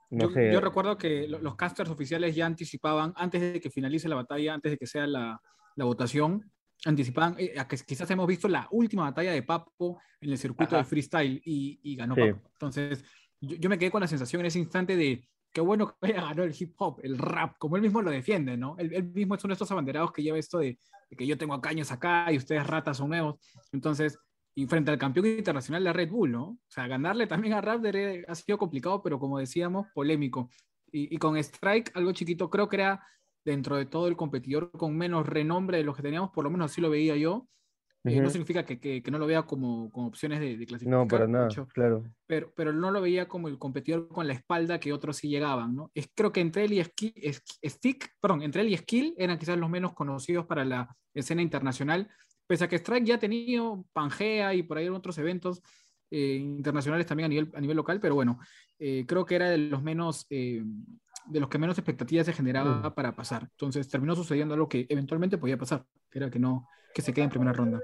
Yo, 0.10 0.30
yo, 0.30 0.62
recuerdo 0.62 0.98
que 0.98 1.28
los 1.28 1.56
casters 1.56 1.90
oficiales 1.90 2.36
ya 2.36 2.46
anticipaban, 2.46 3.14
antes 3.16 3.42
de 3.42 3.60
que 3.60 3.70
finalice 3.70 4.10
la 4.10 4.16
batalla, 4.16 4.54
antes 4.54 4.72
de 4.72 4.78
que 4.78 4.88
sea 4.88 5.06
la, 5.06 5.40
la 5.76 5.86
votación, 5.86 6.52
anticipaban, 6.86 7.36
eh, 7.38 7.56
que 7.68 7.78
quizás 7.78 8.10
hemos 8.12 8.28
visto 8.28 8.48
la 8.48 8.68
última 8.72 9.04
batalla 9.04 9.32
de 9.32 9.44
Papo 9.44 10.02
en 10.22 10.32
el 10.32 10.38
circuito 10.38 10.76
de 10.76 10.84
freestyle 10.84 11.42
y, 11.46 11.80
y 11.84 11.96
ganó 11.96 12.16
Papo. 12.16 12.50
Entonces, 12.54 13.04
yo, 13.42 13.56
yo, 13.58 13.70
me 13.70 13.78
quedé 13.78 13.92
con 13.92 14.02
la 14.02 14.08
sensación 14.08 14.42
en 14.42 14.48
ese 14.48 14.60
instante 14.60 14.96
de 14.96 15.28
qué 15.52 15.62
bueno 15.62 15.96
que 16.02 16.14
ganó 16.14 16.44
el 16.44 16.56
hip 16.58 16.74
hop, 16.78 17.00
el 17.04 17.18
rap, 17.18 17.56
como 17.58 17.76
él 17.76 17.82
mismo 17.82 18.02
lo 18.02 18.12
defiende, 18.12 18.58
¿no? 18.58 18.76
Él, 18.78 19.12
mismo 19.14 19.36
es 19.36 19.44
uno 19.44 19.52
de 19.52 19.56
estos 19.56 19.72
abanderados 19.72 20.12
que 20.12 20.24
lleva 20.24 20.38
esto 20.38 20.60
de, 20.60 20.78
que 21.18 21.26
yo 21.26 21.38
tengo 21.38 21.60
caños 21.62 21.92
acá 21.92 22.32
y 22.32 22.38
ustedes 22.38 22.66
ratas 22.66 22.98
son 22.98 23.10
nuevos. 23.10 23.36
Entonces, 23.72 24.18
y 24.60 24.68
frente 24.68 24.92
al 24.92 24.98
campeón 24.98 25.26
internacional 25.26 25.86
de 25.86 25.94
Red 25.94 26.10
Bull, 26.10 26.34
¿no? 26.34 26.44
O 26.44 26.60
sea, 26.68 26.86
ganarle 26.86 27.28
también 27.28 27.54
a 27.54 27.62
Raptor 27.62 27.96
ha 28.28 28.36
sido 28.36 28.58
complicado, 28.58 29.02
pero 29.02 29.18
como 29.18 29.40
decíamos, 29.40 29.88
polémico. 29.94 30.50
Y, 30.92 31.16
y, 31.16 31.18
con 31.18 31.38
Strike, 31.38 31.92
algo 31.96 32.12
chiquito, 32.12 32.50
creo 32.50 32.68
que 32.68 32.76
era 32.76 33.02
dentro 33.46 33.78
de 33.78 33.86
todo 33.86 34.10
el 34.10 34.18
competidor 34.18 34.70
con 34.72 34.98
menos 34.98 35.26
renombre 35.26 35.78
de 35.78 35.86
los 35.86 35.96
que 35.96 36.02
teníamos, 36.02 36.32
por 36.32 36.44
lo 36.44 36.50
menos 36.52 36.72
así 36.72 36.82
lo 36.82 36.90
veía 36.90 37.16
yo. 37.16 37.48
Eh, 38.04 38.20
no 38.20 38.30
significa 38.30 38.66
que, 38.66 38.80
que, 38.80 39.12
no 39.12 39.18
lo 39.18 39.28
vea 39.28 39.44
como, 39.44 39.90
como 39.92 40.08
opciones 40.08 40.42
de, 40.42 40.58
de, 40.58 40.66
clasificar. 40.66 41.00
No, 41.00 41.08
para 41.08 41.28
nada, 41.28 41.48
claro. 41.74 42.04
Pero, 42.28 42.52
pero 42.54 42.74
no 42.74 42.92
lo 42.92 43.00
veía 43.00 43.30
como 43.30 43.48
el 43.48 43.58
competidor 43.58 44.10
con 44.10 44.28
la 44.28 44.34
espalda 44.34 44.80
que 44.80 44.92
otros 44.92 45.18
sí 45.18 45.30
llegaban, 45.30 45.74
¿no? 45.74 45.90
Es, 45.94 46.10
creo 46.14 46.34
que 46.34 46.42
entre 46.42 46.66
él 46.66 46.74
y 46.74 46.84
Skill, 46.84 47.14
Stick, 47.66 48.14
perdón, 48.20 48.42
entre 48.42 48.62
él 48.64 48.70
y 48.70 48.78
Skill 48.78 49.16
eran 49.18 49.38
quizás 49.38 49.58
los 49.58 49.70
menos 49.70 49.94
conocidos 49.94 50.46
para 50.46 50.66
la 50.66 50.96
escena 51.14 51.42
internacional, 51.42 52.10
pese 52.50 52.64
a 52.64 52.68
que 52.68 52.78
Strike 52.78 53.06
ya 53.06 53.16
ha 53.16 53.20
tenido 53.20 53.86
Pangea 53.94 54.56
y 54.56 54.64
por 54.64 54.80
ahí 54.80 54.88
en 54.88 54.94
otros 54.94 55.16
eventos 55.20 55.62
eh, 56.10 56.38
internacionales 56.42 57.06
también 57.06 57.26
a 57.26 57.30
nivel, 57.30 57.52
a 57.54 57.62
nivel 57.62 57.78
local, 57.78 58.00
pero 58.00 58.16
bueno, 58.16 58.40
eh, 58.80 59.06
creo 59.08 59.24
que 59.24 59.36
era 59.36 59.52
de 59.52 59.60
los 59.60 59.84
menos 59.84 60.28
de 61.30 61.40
los 61.40 61.48
que 61.48 61.60
menos 61.60 61.78
expectativas 61.78 62.26
se 62.26 62.34
generaba 62.34 62.90
mm. 62.90 62.96
para 62.96 63.16
pasar. 63.16 63.44
Entonces 63.44 63.88
terminó 63.88 64.16
sucediendo 64.16 64.56
algo 64.56 64.68
que 64.68 64.88
eventualmente 64.90 65.38
podía 65.38 65.58
pasar, 65.58 65.86
que 66.10 66.18
era 66.18 66.32
que 66.32 66.40
no, 66.40 66.68
que 66.92 67.04
se 67.04 67.14
quede 67.14 67.26
en 67.26 67.30
primera 67.30 67.54
ronda. 67.54 67.80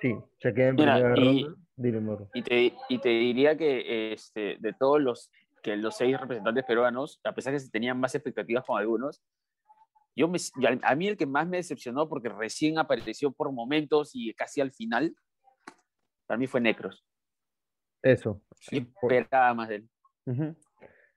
Sí, 0.00 0.16
se 0.40 0.52
queda 0.52 0.68
en 0.68 0.76
primera 0.76 0.98
y, 0.98 1.02
ronda. 1.02 2.28
Y 2.34 2.42
te, 2.42 2.74
y 2.88 2.98
te 2.98 3.08
diría 3.08 3.56
que 3.56 4.12
este, 4.12 4.56
de 4.58 4.72
todos 4.72 5.00
los, 5.00 5.30
que 5.62 5.76
los 5.76 5.96
seis 5.96 6.20
representantes 6.20 6.64
peruanos, 6.64 7.20
a 7.22 7.32
pesar 7.32 7.52
de 7.52 7.58
que 7.58 7.64
se 7.64 7.70
tenían 7.70 8.00
más 8.00 8.16
expectativas 8.16 8.64
con 8.64 8.78
algunos, 8.78 9.22
yo 10.14 10.28
me, 10.28 10.38
a 10.82 10.94
mí 10.94 11.08
el 11.08 11.16
que 11.16 11.26
más 11.26 11.48
me 11.48 11.56
decepcionó, 11.58 12.08
porque 12.08 12.28
recién 12.28 12.78
apareció 12.78 13.32
por 13.32 13.52
momentos 13.52 14.10
y 14.14 14.32
casi 14.34 14.60
al 14.60 14.72
final, 14.72 15.14
para 16.26 16.38
mí 16.38 16.46
fue 16.46 16.60
Necros. 16.60 17.04
Eso. 18.02 18.42
Sí, 18.60 18.86
esperaba 19.02 19.54
más 19.54 19.68
de 19.68 19.76
él. 19.76 20.56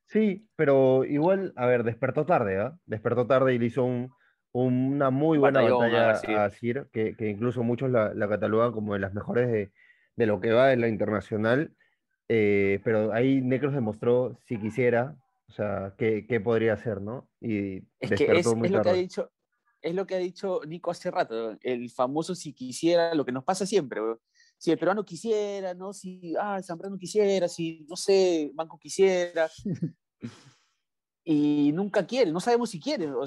Sí, 0.06 0.48
pero 0.56 1.04
igual, 1.04 1.54
a 1.56 1.66
ver, 1.66 1.84
despertó 1.84 2.26
tarde, 2.26 2.60
¿ah? 2.60 2.78
Despertó 2.86 3.26
tarde 3.26 3.54
y 3.54 3.58
le 3.58 3.66
hizo 3.66 3.84
un, 3.84 4.12
una 4.54 5.10
muy 5.10 5.38
buena 5.38 5.62
batalla 5.62 6.46
a 6.46 6.50
Sir, 6.50 6.88
que, 6.94 7.16
que, 7.16 7.30
incluso 7.30 7.64
muchos 7.64 7.90
la, 7.90 8.14
la, 8.14 8.30
catalogan 8.30 8.72
como 8.72 8.94
de 8.94 9.00
las 9.00 9.14
mejores 9.14 9.52
de, 9.52 9.72
de, 10.16 10.26
lo 10.26 10.40
que 10.40 10.52
va 10.52 10.74
en 10.74 10.82
la 10.82 10.88
internacional. 10.88 11.74
Eh, 12.30 12.80
pero 12.84 13.14
ahí 13.14 13.42
Necros 13.42 13.74
demostró, 13.74 14.38
si 14.46 14.58
quisiera, 14.58 15.16
o 15.48 15.52
sea, 15.52 15.94
qué, 15.98 16.26
qué 16.28 16.40
podría 16.40 16.74
hacer, 16.74 17.02
¿no? 17.02 17.30
Y 17.40 17.78
es 18.00 18.12
que 18.18 18.26
es, 18.26 18.46
es 18.46 18.72
lo 18.72 18.82
que 18.82 18.90
ha 18.90 18.94
dicho, 18.94 19.32
es 19.82 19.94
lo 19.94 20.08
que 20.08 20.16
ha 20.16 20.20
dicho 20.20 20.62
Nico 20.68 20.92
hace 20.92 21.12
rato, 21.12 21.58
el 21.62 21.90
famoso 21.90 22.34
si 22.34 22.54
quisiera, 22.54 23.14
lo 23.14 23.26
que 23.26 23.32
nos 23.32 23.44
pasa 23.44 23.66
siempre, 23.66 24.02
si 24.58 24.72
el 24.72 24.80
peruano 24.80 25.06
quisiera, 25.06 25.74
¿no? 25.74 25.94
Si, 25.94 26.34
ah, 26.40 26.62
Zambrano 26.64 26.98
quisiera, 26.98 27.48
si, 27.48 27.86
no 27.88 27.96
sé, 27.96 28.52
Banco 28.54 28.80
quisiera. 28.80 29.50
y 31.24 31.72
nunca 31.74 32.06
quiere, 32.06 32.32
no 32.32 32.40
sabemos 32.40 32.70
si 32.70 32.80
quieren, 32.80 33.14
o, 33.14 33.24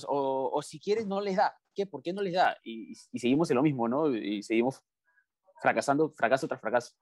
o, 0.52 0.62
si 0.62 0.80
quieren 0.80 1.08
no 1.08 1.20
les 1.20 1.37
da. 1.37 1.56
¿Qué? 1.75 1.87
¿Por 1.87 2.02
qué 2.02 2.12
no 2.12 2.22
les 2.22 2.34
da? 2.34 2.56
Y, 2.64 2.92
y, 3.12 3.18
seguimos 3.18 3.50
en 3.50 3.56
lo 3.56 3.62
mismo, 3.62 3.88
¿no? 3.88 4.14
Y 4.14 4.42
seguimos 4.42 4.80
fracasando, 5.60 6.12
fracaso 6.16 6.48
tras 6.48 6.60
fracaso. 6.60 6.94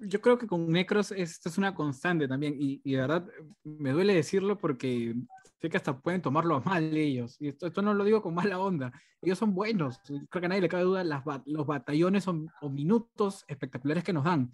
Yo 0.00 0.20
creo 0.20 0.38
que 0.38 0.46
con 0.46 0.70
Necros 0.70 1.12
esto 1.12 1.48
es 1.48 1.58
una 1.58 1.74
constante 1.74 2.26
también, 2.26 2.56
y, 2.58 2.80
y 2.84 2.92
de 2.92 3.00
verdad 3.00 3.26
me 3.62 3.90
duele 3.90 4.14
decirlo 4.14 4.58
porque 4.58 5.14
sé 5.60 5.68
que 5.68 5.76
hasta 5.76 5.98
pueden 5.98 6.22
tomarlo 6.22 6.56
a 6.56 6.60
mal 6.60 6.96
ellos. 6.96 7.36
Y 7.40 7.48
esto, 7.48 7.66
esto 7.66 7.82
no 7.82 7.92
lo 7.94 8.04
digo 8.04 8.22
con 8.22 8.34
mala 8.34 8.58
onda. 8.58 8.92
Ellos 9.20 9.38
son 9.38 9.54
buenos. 9.54 10.00
Creo 10.06 10.40
que 10.40 10.46
a 10.46 10.48
nadie 10.48 10.62
le 10.62 10.68
cabe 10.68 10.84
duda 10.84 11.04
las, 11.04 11.22
los 11.44 11.66
batallones 11.66 12.26
o, 12.28 12.70
minutos 12.70 13.44
espectaculares 13.46 14.02
que 14.02 14.12
nos 14.12 14.24
dan. 14.24 14.50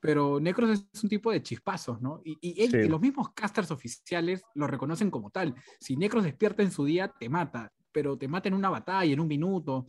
Pero 0.00 0.40
Necros 0.40 0.86
es 0.92 1.02
un 1.02 1.08
tipo 1.08 1.30
de 1.30 1.42
chispazos, 1.42 2.00
¿no? 2.00 2.20
Y, 2.24 2.36
y, 2.40 2.62
él, 2.62 2.86
y, 2.86 2.88
los 2.88 3.00
mismos 3.00 3.32
casters 3.32 3.70
oficiales 3.70 4.42
lo 4.54 4.66
reconocen 4.66 5.10
como 5.10 5.30
tal. 5.30 5.54
Si 5.80 5.96
Necros 5.96 6.24
despierta 6.24 6.62
en 6.62 6.70
su 6.70 6.84
día, 6.84 7.08
te 7.08 7.28
mata. 7.28 7.72
Pero 7.92 8.16
te 8.16 8.28
mata 8.28 8.48
en 8.48 8.54
una 8.54 8.70
batalla, 8.70 9.12
en 9.12 9.20
un 9.20 9.28
minuto, 9.28 9.86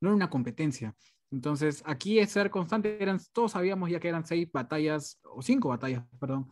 no 0.00 0.08
en 0.10 0.14
una 0.16 0.30
competencia. 0.30 0.94
Entonces, 1.34 1.82
aquí 1.84 2.20
es 2.20 2.30
ser 2.30 2.48
constante. 2.48 3.02
Eran, 3.02 3.18
todos 3.32 3.52
sabíamos 3.52 3.90
ya 3.90 3.98
que 3.98 4.08
eran 4.08 4.24
seis 4.24 4.50
batallas, 4.52 5.20
o 5.24 5.42
cinco 5.42 5.68
batallas, 5.68 6.04
perdón, 6.20 6.48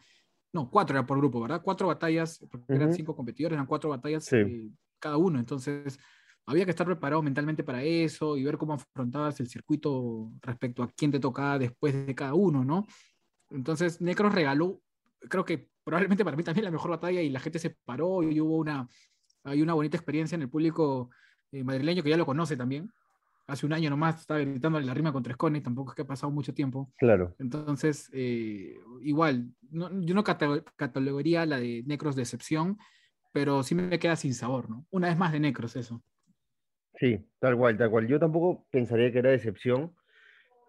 no, 0.52 0.68
cuatro 0.68 0.98
era 0.98 1.06
por 1.06 1.18
grupo, 1.18 1.40
¿verdad? 1.40 1.62
Cuatro 1.62 1.86
batallas, 1.86 2.44
porque 2.50 2.74
eran 2.74 2.92
cinco 2.92 3.14
competidores, 3.14 3.54
eran 3.54 3.66
cuatro 3.66 3.90
batallas 3.90 4.30
eh, 4.32 4.68
cada 4.98 5.16
uno. 5.18 5.38
Entonces, 5.38 6.00
había 6.46 6.64
que 6.64 6.72
estar 6.72 6.84
preparado 6.84 7.22
mentalmente 7.22 7.62
para 7.62 7.84
eso 7.84 8.36
y 8.36 8.42
ver 8.42 8.58
cómo 8.58 8.74
afrontabas 8.74 9.38
el 9.38 9.46
circuito 9.46 10.32
respecto 10.42 10.82
a 10.82 10.90
quién 10.90 11.12
te 11.12 11.20
tocaba 11.20 11.60
después 11.60 12.04
de 12.04 12.14
cada 12.16 12.34
uno, 12.34 12.64
¿no? 12.64 12.84
Entonces, 13.50 14.00
Necros 14.00 14.34
regaló, 14.34 14.82
creo 15.28 15.44
que 15.44 15.70
probablemente 15.84 16.24
para 16.24 16.36
mí 16.36 16.42
también 16.42 16.64
la 16.64 16.70
mejor 16.72 16.90
batalla 16.90 17.22
y 17.22 17.30
la 17.30 17.38
gente 17.38 17.60
se 17.60 17.70
paró 17.84 18.24
y 18.24 18.40
hubo 18.40 18.56
una, 18.56 18.88
hay 19.44 19.62
una 19.62 19.74
bonita 19.74 19.96
experiencia 19.96 20.34
en 20.34 20.42
el 20.42 20.50
público 20.50 21.10
eh, 21.52 21.62
madrileño 21.62 22.02
que 22.02 22.10
ya 22.10 22.16
lo 22.16 22.26
conoce 22.26 22.56
también, 22.56 22.90
hace 23.46 23.66
un 23.66 23.72
año 23.72 23.90
nomás 23.90 24.20
estaba 24.20 24.40
gritando 24.40 24.80
la 24.80 24.94
rima 24.94 25.12
con 25.12 25.22
Trescone, 25.22 25.60
tampoco 25.60 25.90
es 25.90 25.96
que 25.96 26.02
ha 26.02 26.06
pasado 26.06 26.32
mucho 26.32 26.54
tiempo. 26.54 26.92
Claro. 26.96 27.34
Entonces, 27.38 28.10
eh, 28.12 28.78
igual, 29.02 29.48
yo 29.70 30.14
no 30.14 30.24
catalogaría 30.24 31.46
la 31.46 31.58
de 31.58 31.82
Necros 31.86 32.16
de 32.16 32.22
excepción, 32.22 32.78
pero 33.32 33.62
sí 33.62 33.74
me 33.74 33.98
queda 33.98 34.16
sin 34.16 34.34
sabor, 34.34 34.68
¿no? 34.68 34.86
Una 34.90 35.08
vez 35.08 35.16
más 35.16 35.32
de 35.32 35.40
Necros, 35.40 35.76
eso. 35.76 36.02
Sí, 36.94 37.24
tal 37.40 37.56
cual, 37.56 37.76
tal 37.76 37.90
cual. 37.90 38.06
Yo 38.06 38.18
tampoco 38.18 38.66
pensaría 38.70 39.10
que 39.10 39.18
era 39.18 39.30
de 39.30 39.36
excepción, 39.36 39.94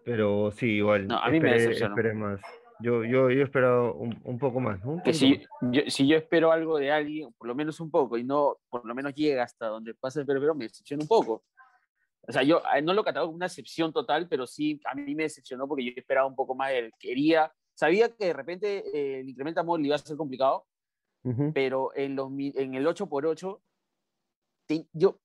pero 0.04 0.50
sí, 0.50 0.66
igual. 0.66 1.06
No, 1.06 1.18
a 1.18 1.30
mí 1.30 1.40
me 1.40 1.52
decepcionó. 1.52 1.94
más. 2.14 2.40
Yo, 2.80 3.04
yo, 3.04 3.30
yo 3.30 3.40
he 3.40 3.42
esperado 3.42 3.94
un, 3.94 4.18
un 4.24 4.38
poco 4.38 4.58
más. 4.58 4.84
¿no? 4.84 5.00
que 5.02 5.14
si 5.14 5.40
yo, 5.62 5.82
si 5.86 6.08
yo 6.08 6.16
espero 6.16 6.50
algo 6.50 6.78
de 6.78 6.90
alguien, 6.90 7.32
por 7.38 7.46
lo 7.46 7.54
menos 7.54 7.78
un 7.78 7.90
poco, 7.90 8.18
y 8.18 8.24
no, 8.24 8.56
por 8.68 8.84
lo 8.84 8.94
menos 8.94 9.14
llega 9.14 9.44
hasta 9.44 9.66
donde 9.66 9.94
pasa 9.94 10.20
el 10.20 10.26
pero 10.26 10.54
me 10.54 10.64
decepciona 10.64 11.02
un 11.02 11.08
poco. 11.08 11.44
O 12.26 12.32
sea, 12.32 12.42
yo 12.42 12.62
eh, 12.74 12.82
no 12.82 12.94
lo 12.94 13.04
catalogo 13.04 13.28
como 13.28 13.36
una 13.36 13.46
excepción 13.46 13.92
total, 13.92 14.28
pero 14.28 14.46
sí 14.46 14.80
a 14.84 14.94
mí 14.94 15.14
me 15.14 15.24
decepcionó 15.24 15.68
porque 15.68 15.84
yo 15.84 15.92
esperaba 15.96 16.26
un 16.26 16.34
poco 16.34 16.54
más 16.54 16.70
de 16.70 16.78
él. 16.78 16.92
Quería, 16.98 17.52
sabía 17.74 18.08
que 18.14 18.26
de 18.26 18.32
repente 18.32 18.78
eh, 18.94 19.20
el 19.20 19.28
incremento 19.28 19.60
amor 19.60 19.80
le 19.80 19.86
iba 19.86 19.96
a 19.96 19.98
ser 19.98 20.16
complicado, 20.16 20.66
pero 21.54 21.90
en, 21.96 22.16
los, 22.16 22.30
en 22.30 22.74
el 22.74 22.86
8x8 22.86 23.58
yo 24.92 25.18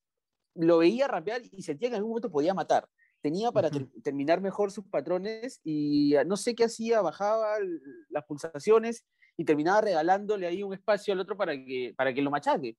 lo 0.55 0.77
veía 0.77 1.09
rapear 1.09 1.41
y 1.51 1.61
sentía 1.61 1.89
que 1.89 1.95
en 1.95 1.99
algún 1.99 2.11
momento 2.11 2.31
podía 2.31 2.53
matar. 2.53 2.87
Tenía 3.21 3.51
para 3.51 3.69
terminar 4.01 4.39
mejor 4.39 4.71
sus 4.71 4.85
patrones 4.85 5.59
y 5.63 6.15
ah, 6.15 6.23
no 6.23 6.37
sé 6.37 6.55
qué 6.55 6.63
hacía, 6.65 7.01
bajaba 7.01 7.57
las 8.09 8.25
pulsaciones 8.25 9.05
y 9.35 9.43
terminaba 9.43 9.81
regalándole 9.81 10.47
ahí 10.47 10.63
un 10.63 10.73
espacio 10.73 11.13
al 11.13 11.19
otro 11.19 11.35
para 11.35 11.53
que, 11.53 11.93
para 11.97 12.13
que 12.13 12.21
lo 12.21 12.31
machaque. 12.31 12.77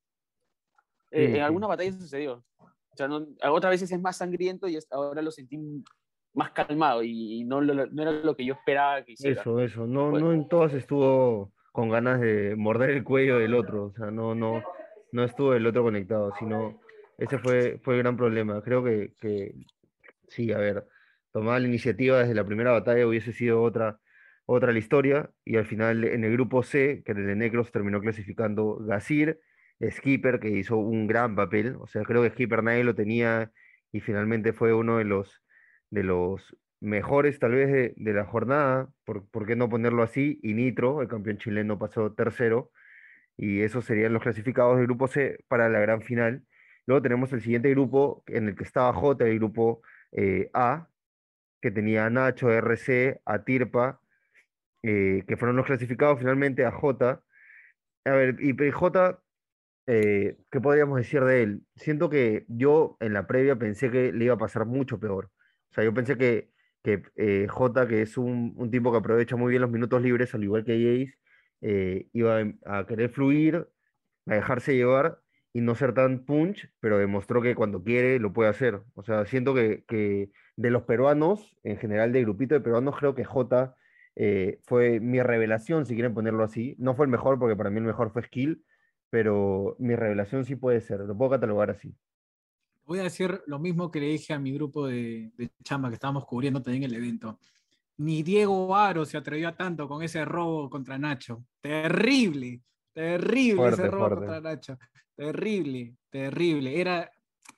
Eh, 1.10 1.36
en 1.36 1.42
alguna 1.42 1.66
batalla 1.66 1.92
sucedió. 1.92 2.42
O 2.92 2.96
sea, 2.96 3.08
no, 3.08 3.26
otras 3.44 3.70
veces 3.70 3.92
es 3.92 4.00
más 4.00 4.16
sangriento 4.16 4.68
y 4.68 4.78
ahora 4.90 5.22
lo 5.22 5.30
sentí 5.30 5.58
más 6.32 6.50
calmado 6.50 7.02
y 7.02 7.44
no, 7.44 7.60
no, 7.60 8.02
era 8.02 8.12
lo 8.12 8.36
que 8.36 8.44
yo 8.44 8.54
esperaba 8.54 9.04
que 9.04 9.12
hiciera. 9.12 9.40
Eso, 9.40 9.60
eso. 9.60 9.86
No, 9.86 10.10
no 10.12 10.32
en 10.32 10.48
todas 10.48 10.72
estuvo 10.74 11.52
con 11.72 11.88
ganas 11.88 12.20
de 12.20 12.54
morder 12.56 12.90
el 12.90 13.04
cuello 13.04 13.38
del 13.38 13.54
otro. 13.54 13.86
O 13.86 13.92
sea, 13.92 14.10
no, 14.10 14.34
no, 14.34 14.62
no 15.12 15.24
estuvo 15.24 15.54
el 15.54 15.66
otro 15.66 15.82
conectado, 15.82 16.32
sino 16.38 16.80
ese 17.18 17.38
fue, 17.38 17.78
fue 17.82 17.94
el 17.94 18.02
gran 18.02 18.16
problema. 18.16 18.62
Creo 18.62 18.82
que, 18.82 19.14
que 19.20 19.54
sí, 20.28 20.52
a 20.52 20.58
ver, 20.58 20.86
tomar 21.32 21.60
la 21.60 21.68
iniciativa 21.68 22.18
desde 22.18 22.34
la 22.34 22.44
primera 22.44 22.72
batalla 22.72 23.06
hubiese 23.06 23.32
sido 23.32 23.62
otra, 23.62 24.00
otra 24.46 24.72
la 24.72 24.78
historia 24.78 25.30
y 25.44 25.56
al 25.56 25.66
final 25.66 26.04
en 26.04 26.24
el 26.24 26.32
grupo 26.32 26.62
C, 26.62 27.02
que 27.04 27.12
el 27.12 27.26
de 27.26 27.36
Necros 27.36 27.70
terminó 27.70 28.00
clasificando 28.00 28.76
Gasir 28.80 29.40
Skipper, 29.88 30.40
que 30.40 30.50
hizo 30.50 30.76
un 30.76 31.06
gran 31.06 31.34
papel. 31.36 31.76
O 31.80 31.86
sea, 31.86 32.02
creo 32.02 32.22
que 32.22 32.30
Skipper 32.30 32.62
nadie 32.62 32.84
lo 32.84 32.94
tenía 32.94 33.52
y 33.92 34.00
finalmente 34.00 34.52
fue 34.52 34.74
uno 34.74 34.98
de 34.98 35.04
los, 35.04 35.42
de 35.90 36.02
los 36.04 36.56
mejores 36.80 37.38
tal 37.38 37.52
vez 37.52 37.94
de, 37.96 38.12
la 38.12 38.24
jornada, 38.24 38.88
por, 39.04 39.28
por, 39.30 39.46
qué 39.46 39.56
no 39.56 39.68
ponerlo 39.68 40.02
así? 40.02 40.38
Y 40.42 40.54
Nitro, 40.54 41.02
el 41.02 41.08
campeón 41.08 41.38
chileno, 41.38 41.78
pasó 41.78 42.12
tercero. 42.12 42.70
Y 43.36 43.62
esos 43.62 43.84
serían 43.86 44.12
los 44.12 44.22
clasificados 44.22 44.76
del 44.76 44.86
grupo 44.86 45.08
C 45.08 45.38
para 45.48 45.68
la 45.68 45.80
gran 45.80 46.02
final. 46.02 46.44
Luego 46.86 47.02
tenemos 47.02 47.32
el 47.32 47.40
siguiente 47.40 47.70
grupo 47.70 48.22
en 48.26 48.48
el 48.48 48.56
que 48.56 48.64
estaba 48.64 48.92
J, 48.92 49.24
el 49.26 49.38
grupo 49.38 49.82
eh, 50.12 50.50
A, 50.52 50.88
que 51.60 51.70
tenía 51.70 52.06
a 52.06 52.10
Nacho, 52.10 52.50
RC, 52.50 53.20
a 53.24 53.44
Tirpa, 53.44 54.00
eh, 54.82 55.24
que 55.28 55.36
fueron 55.36 55.56
los 55.56 55.66
clasificados 55.66 56.18
finalmente 56.18 56.64
a 56.64 56.70
J 56.72 57.22
A 58.04 58.10
ver, 58.10 58.36
y 58.40 58.54
PJ, 58.54 59.20
eh, 59.86 60.38
¿qué 60.50 60.60
podríamos 60.60 60.98
decir 60.98 61.24
de 61.24 61.42
él? 61.42 61.62
Siento 61.76 62.10
que 62.10 62.44
yo 62.48 62.96
en 63.00 63.12
la 63.14 63.26
previa 63.26 63.56
pensé 63.56 63.90
que 63.90 64.12
le 64.12 64.26
iba 64.26 64.34
a 64.34 64.38
pasar 64.38 64.66
mucho 64.66 65.00
peor. 65.00 65.30
O 65.70 65.74
sea, 65.74 65.84
yo 65.84 65.94
pensé 65.94 66.16
que, 66.16 66.50
que 66.82 67.02
eh, 67.16 67.46
J, 67.48 67.88
que 67.88 68.02
es 68.02 68.16
un, 68.18 68.54
un 68.56 68.70
tipo 68.70 68.92
que 68.92 68.98
aprovecha 68.98 69.36
muy 69.36 69.50
bien 69.50 69.62
los 69.62 69.70
minutos 69.70 70.02
libres, 70.02 70.34
al 70.34 70.44
igual 70.44 70.64
que 70.64 70.72
Jace, 70.74 71.18
eh, 71.62 72.08
iba 72.12 72.40
a, 72.64 72.86
querer 72.86 73.10
fluir, 73.10 73.68
a 74.26 74.34
dejarse 74.34 74.74
llevar 74.76 75.20
y 75.52 75.60
no 75.60 75.74
ser 75.74 75.94
tan 75.94 76.24
punch, 76.24 76.72
pero 76.80 76.98
demostró 76.98 77.42
que 77.42 77.54
cuando 77.54 77.82
quiere 77.82 78.18
lo 78.18 78.32
puede 78.32 78.50
hacer. 78.50 78.82
O 78.94 79.02
sea, 79.02 79.26
siento 79.26 79.54
que, 79.54 79.84
que 79.86 80.30
de 80.56 80.70
los 80.70 80.84
peruanos, 80.84 81.56
en 81.64 81.76
general 81.78 82.12
de 82.12 82.22
grupito 82.22 82.54
de 82.54 82.60
peruanos, 82.60 82.96
creo 82.98 83.14
que 83.14 83.24
J 83.24 83.74
eh, 84.16 84.60
fue 84.64 85.00
mi 85.00 85.20
revelación, 85.22 85.86
si 85.86 85.94
quieren 85.94 86.14
ponerlo 86.14 86.44
así. 86.44 86.76
No 86.78 86.94
fue 86.94 87.06
el 87.06 87.10
mejor, 87.10 87.38
porque 87.38 87.56
para 87.56 87.70
mí 87.70 87.78
el 87.78 87.84
mejor 87.84 88.12
fue 88.12 88.22
Skill, 88.22 88.64
pero 89.10 89.76
mi 89.78 89.94
revelación 89.96 90.44
sí 90.44 90.56
puede 90.56 90.80
ser, 90.80 91.00
lo 91.00 91.16
puedo 91.16 91.32
catalogar 91.32 91.70
así. 91.70 91.94
Voy 92.84 92.98
a 93.00 93.04
decir 93.04 93.42
lo 93.46 93.58
mismo 93.58 93.90
que 93.90 94.00
le 94.00 94.06
dije 94.06 94.32
a 94.32 94.38
mi 94.38 94.52
grupo 94.52 94.86
de, 94.86 95.30
de 95.36 95.50
chamba 95.62 95.88
que 95.88 95.94
estábamos 95.94 96.24
cubriendo 96.26 96.62
también 96.62 96.84
el 96.84 96.94
evento. 96.94 97.38
Ni 97.98 98.22
Diego 98.22 98.74
Aro 98.74 99.04
se 99.04 99.16
atrevió 99.18 99.48
a 99.48 99.56
tanto 99.56 99.86
con 99.86 100.02
ese 100.02 100.24
robo 100.24 100.70
contra 100.70 100.96
Nacho. 100.98 101.44
Terrible, 101.60 102.62
terrible 102.92 103.56
Fuerte, 103.56 103.82
ese 103.82 103.90
robo 103.90 104.06
fuerte. 104.08 104.26
contra 104.26 104.40
Nacho. 104.40 104.78
Terrible, 105.14 105.94
terrible. 106.08 106.80
Era, 106.80 107.10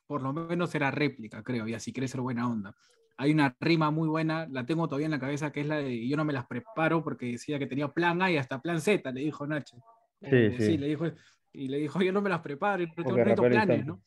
por 0.07 0.21
lo 0.23 0.33
menos 0.33 0.75
era 0.75 0.91
réplica, 0.91 1.43
creo, 1.43 1.69
y 1.69 1.75
así 1.75 1.93
quiere 1.93 2.09
ser 2.09 2.21
buena 2.21 2.49
onda. 2.51 2.75
Hay 3.17 3.31
una 3.33 3.55
rima 3.61 3.91
muy 3.91 4.09
buena, 4.09 4.49
la 4.51 4.67
tengo 4.67 4.89
todavía 4.89 5.07
en 5.07 5.13
la 5.13 5.21
cabeza, 5.21 5.53
que 5.53 5.61
es 5.61 5.67
la 5.67 5.77
de 5.77 6.09
yo 6.09 6.17
no 6.17 6.25
me 6.25 6.33
las 6.33 6.47
preparo 6.47 7.05
porque 7.05 7.27
decía 7.27 7.59
que 7.59 7.67
tenía 7.69 7.89
plan 7.89 8.21
A 8.21 8.31
y 8.31 8.37
hasta 8.37 8.61
plan 8.61 8.81
Z, 8.81 9.13
le 9.13 9.21
dijo 9.21 9.47
Nacho. 9.47 9.77
Sí, 10.21 10.27
Eh, 10.31 10.57
sí. 10.59 10.77
le 10.79 10.89
dijo, 10.89 11.07
y 11.53 11.69
le 11.69 11.79
dijo, 11.79 12.01
yo 12.01 12.13
no 12.13 12.21
me 12.23 12.31
las 12.31 12.41
preparo, 12.41 12.85
no 12.85 12.93
tengo 12.95 13.17
no 13.17 13.35
planes. 13.35 13.87
¿no? 13.87 14.03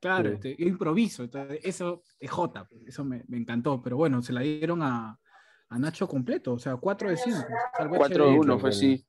Claro, 0.00 0.30
Sí. 0.30 0.34
este, 0.34 0.56
yo 0.58 0.66
improviso, 0.68 1.22
entonces 1.22 1.60
eso 1.62 2.02
es 2.18 2.30
J, 2.30 2.68
eso 2.86 3.04
me, 3.04 3.24
me 3.28 3.36
encantó, 3.38 3.80
pero 3.82 3.96
bueno, 3.96 4.20
se 4.20 4.32
la 4.32 4.40
dieron 4.40 4.82
a, 4.82 5.18
a 5.68 5.78
Nacho 5.78 6.08
completo, 6.08 6.54
o 6.54 6.58
sea, 6.58 6.76
4 6.76 7.08
de 7.08 7.16
5. 7.16 7.38
4 7.96 8.24
de 8.26 8.30
HB, 8.32 8.40
1 8.40 8.42
creo 8.42 8.58
fue 8.58 8.70
que- 8.70 8.76
sí. 8.76 9.06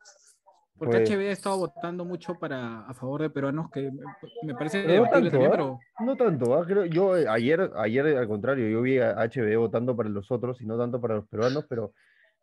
Porque 0.76 0.98
HB 1.06 1.20
ha 1.30 1.32
estado 1.32 1.58
votando 1.60 2.04
mucho 2.04 2.36
para, 2.36 2.82
a 2.82 2.94
favor 2.94 3.22
de 3.22 3.30
peruanos, 3.30 3.70
que 3.72 3.90
me, 4.44 4.54
parece 4.54 4.82
Pero 4.82 4.88
no 4.88 4.94
debatible 4.94 5.30
tanto, 5.30 5.32
también, 5.32 5.52
¿ah? 5.52 5.52
pero 5.52 5.80
No 6.06 6.16
tanto, 6.18 6.56
¿ah? 6.56 6.66
Creo, 6.66 6.86
yo 6.86 7.16
eh, 7.16 7.26
ayer, 7.30 7.72
ayer 7.76 8.18
al 8.18 8.28
contrario, 8.28 8.68
yo 8.68 8.82
vi 8.82 8.98
a 9.00 9.16
HB 9.24 9.56
votando 9.58 9.96
para 9.96 10.10
los 10.10 10.30
otros 10.32 10.62
y 10.62 10.66
no 10.66 10.78
tanto 10.78 11.00
para 11.00 11.16
los 11.16 11.28
peruanos, 11.28 11.66
pero, 11.70 11.94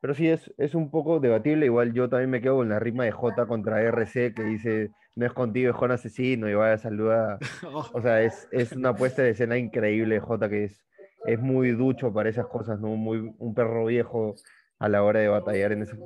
pero 0.01 0.15
sí 0.15 0.29
es, 0.29 0.53
es 0.57 0.75
un 0.75 0.91
poco 0.91 1.21
debatible. 1.21 1.67
Igual 1.67 1.93
yo 1.93 2.09
también 2.09 2.31
me 2.31 2.41
quedo 2.41 2.57
con 2.57 2.69
la 2.71 2.79
rima 2.79 3.05
de 3.05 3.13
J 3.13 3.47
contra 3.47 3.83
RC 3.83 4.35
que 4.35 4.43
dice, 4.43 4.91
no 5.15 5.27
es 5.27 5.33
contigo, 5.33 5.71
es 5.71 5.77
con 5.77 5.91
asesino 5.91 6.49
y 6.49 6.55
vaya 6.55 6.79
saluda. 6.79 7.39
oh, 7.67 7.87
O 7.93 8.01
sea, 8.01 8.23
es, 8.23 8.49
es 8.51 8.73
una 8.73 8.95
puesta 8.95 9.23
de 9.23 9.31
escena 9.31 9.59
increíble 9.59 10.15
de 10.15 10.21
J 10.21 10.49
que 10.49 10.65
es, 10.65 10.87
es 11.27 11.39
muy 11.39 11.73
ducho 11.73 12.13
para 12.13 12.31
esas 12.31 12.47
cosas, 12.47 12.81
¿no? 12.81 12.89
Muy, 12.89 13.35
un 13.39 13.55
perro 13.55 13.85
viejo 13.85 14.35
a 14.79 14.89
la 14.89 15.03
hora 15.03 15.21
de 15.21 15.29
batallar 15.29 15.73
en 15.73 15.83
eso. 15.83 15.97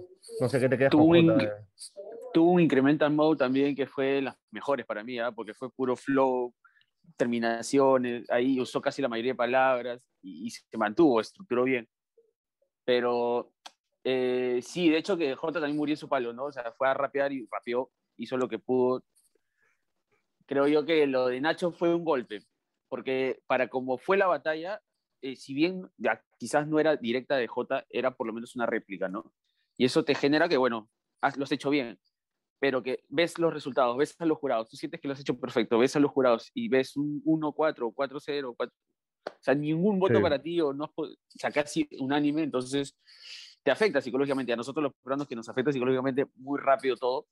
No 0.40 0.48
sé 0.48 0.58
qué 0.58 0.68
te 0.68 0.76
quedas 0.76 0.90
con 0.90 1.00
Tuvo 1.00 1.10
un 1.10 1.28
J. 1.28 1.52
Tuvo 2.32 2.50
un 2.50 2.60
incremental 2.60 3.12
mode 3.12 3.38
también 3.38 3.76
que 3.76 3.86
fue 3.86 4.20
las 4.20 4.36
mejores 4.50 4.84
para 4.84 5.04
mí, 5.04 5.20
¿ah? 5.20 5.30
porque 5.30 5.54
fue 5.54 5.70
puro 5.70 5.94
flow, 5.94 6.52
terminaciones, 7.16 8.28
ahí 8.28 8.60
usó 8.60 8.80
casi 8.80 9.00
la 9.00 9.08
mayoría 9.08 9.32
de 9.32 9.36
palabras 9.36 10.00
y, 10.20 10.48
y 10.48 10.50
se 10.50 10.76
mantuvo, 10.76 11.20
estructuró 11.20 11.62
bien. 11.62 11.86
Pero 12.84 13.52
eh, 14.04 14.60
sí, 14.62 14.90
de 14.90 14.98
hecho 14.98 15.16
que 15.16 15.34
J 15.34 15.52
también 15.60 15.76
murió 15.76 15.94
en 15.94 15.96
su 15.98 16.08
palo, 16.08 16.32
¿no? 16.32 16.46
O 16.46 16.52
sea, 16.52 16.72
fue 16.72 16.88
a 16.88 16.94
rapear 16.94 17.32
y 17.32 17.46
rapeó, 17.50 17.90
hizo 18.16 18.36
lo 18.36 18.48
que 18.48 18.58
pudo. 18.58 19.04
Creo 20.46 20.66
yo 20.68 20.84
que 20.84 21.06
lo 21.06 21.26
de 21.28 21.40
Nacho 21.40 21.72
fue 21.72 21.94
un 21.94 22.04
golpe, 22.04 22.40
porque 22.88 23.40
para 23.46 23.68
como 23.68 23.96
fue 23.98 24.16
la 24.18 24.26
batalla, 24.26 24.82
eh, 25.22 25.36
si 25.36 25.54
bien 25.54 25.88
ya, 25.96 26.22
quizás 26.38 26.68
no 26.68 26.78
era 26.78 26.96
directa 26.96 27.36
de 27.36 27.48
J, 27.48 27.86
era 27.88 28.14
por 28.14 28.26
lo 28.26 28.32
menos 28.34 28.54
una 28.56 28.66
réplica, 28.66 29.08
¿no? 29.08 29.32
Y 29.78 29.86
eso 29.86 30.04
te 30.04 30.14
genera 30.14 30.48
que, 30.48 30.58
bueno, 30.58 30.90
has- 31.22 31.36
lo 31.38 31.44
has 31.44 31.52
hecho 31.52 31.70
bien, 31.70 31.98
pero 32.60 32.82
que 32.82 33.04
ves 33.08 33.38
los 33.38 33.54
resultados, 33.54 33.96
ves 33.96 34.14
a 34.20 34.26
los 34.26 34.38
jurados, 34.38 34.68
tú 34.68 34.76
sientes 34.76 35.00
que 35.00 35.08
lo 35.08 35.14
has 35.14 35.20
hecho 35.20 35.38
perfecto, 35.40 35.78
ves 35.78 35.96
a 35.96 36.00
los 36.00 36.10
jurados 36.10 36.50
y 36.54 36.68
ves 36.68 36.96
un 36.96 37.22
1-4, 37.24 37.90
4-0, 37.92 38.54
4 38.54 38.74
o 39.26 39.32
sea, 39.40 39.54
ningún 39.54 39.98
voto 39.98 40.18
Sí. 40.18 40.22
para 40.22 40.40
ti 40.42 40.60
o 40.60 40.72
no, 40.74 40.92
o 40.96 41.08
sea, 41.28 41.50
casi 41.50 41.88
unánime, 42.00 42.42
entonces 42.42 42.96
te 43.64 43.70
afecta 43.70 44.00
psicológicamente. 44.00 44.52
A 44.52 44.56
nosotros 44.56 44.82
los 44.84 44.92
peruanos 45.02 45.26
que 45.26 45.34
nos 45.34 45.48
afecta 45.48 45.72
psicológicamente 45.72 46.26
muy 46.36 46.60
rápido 46.60 46.96
todo, 46.96 47.26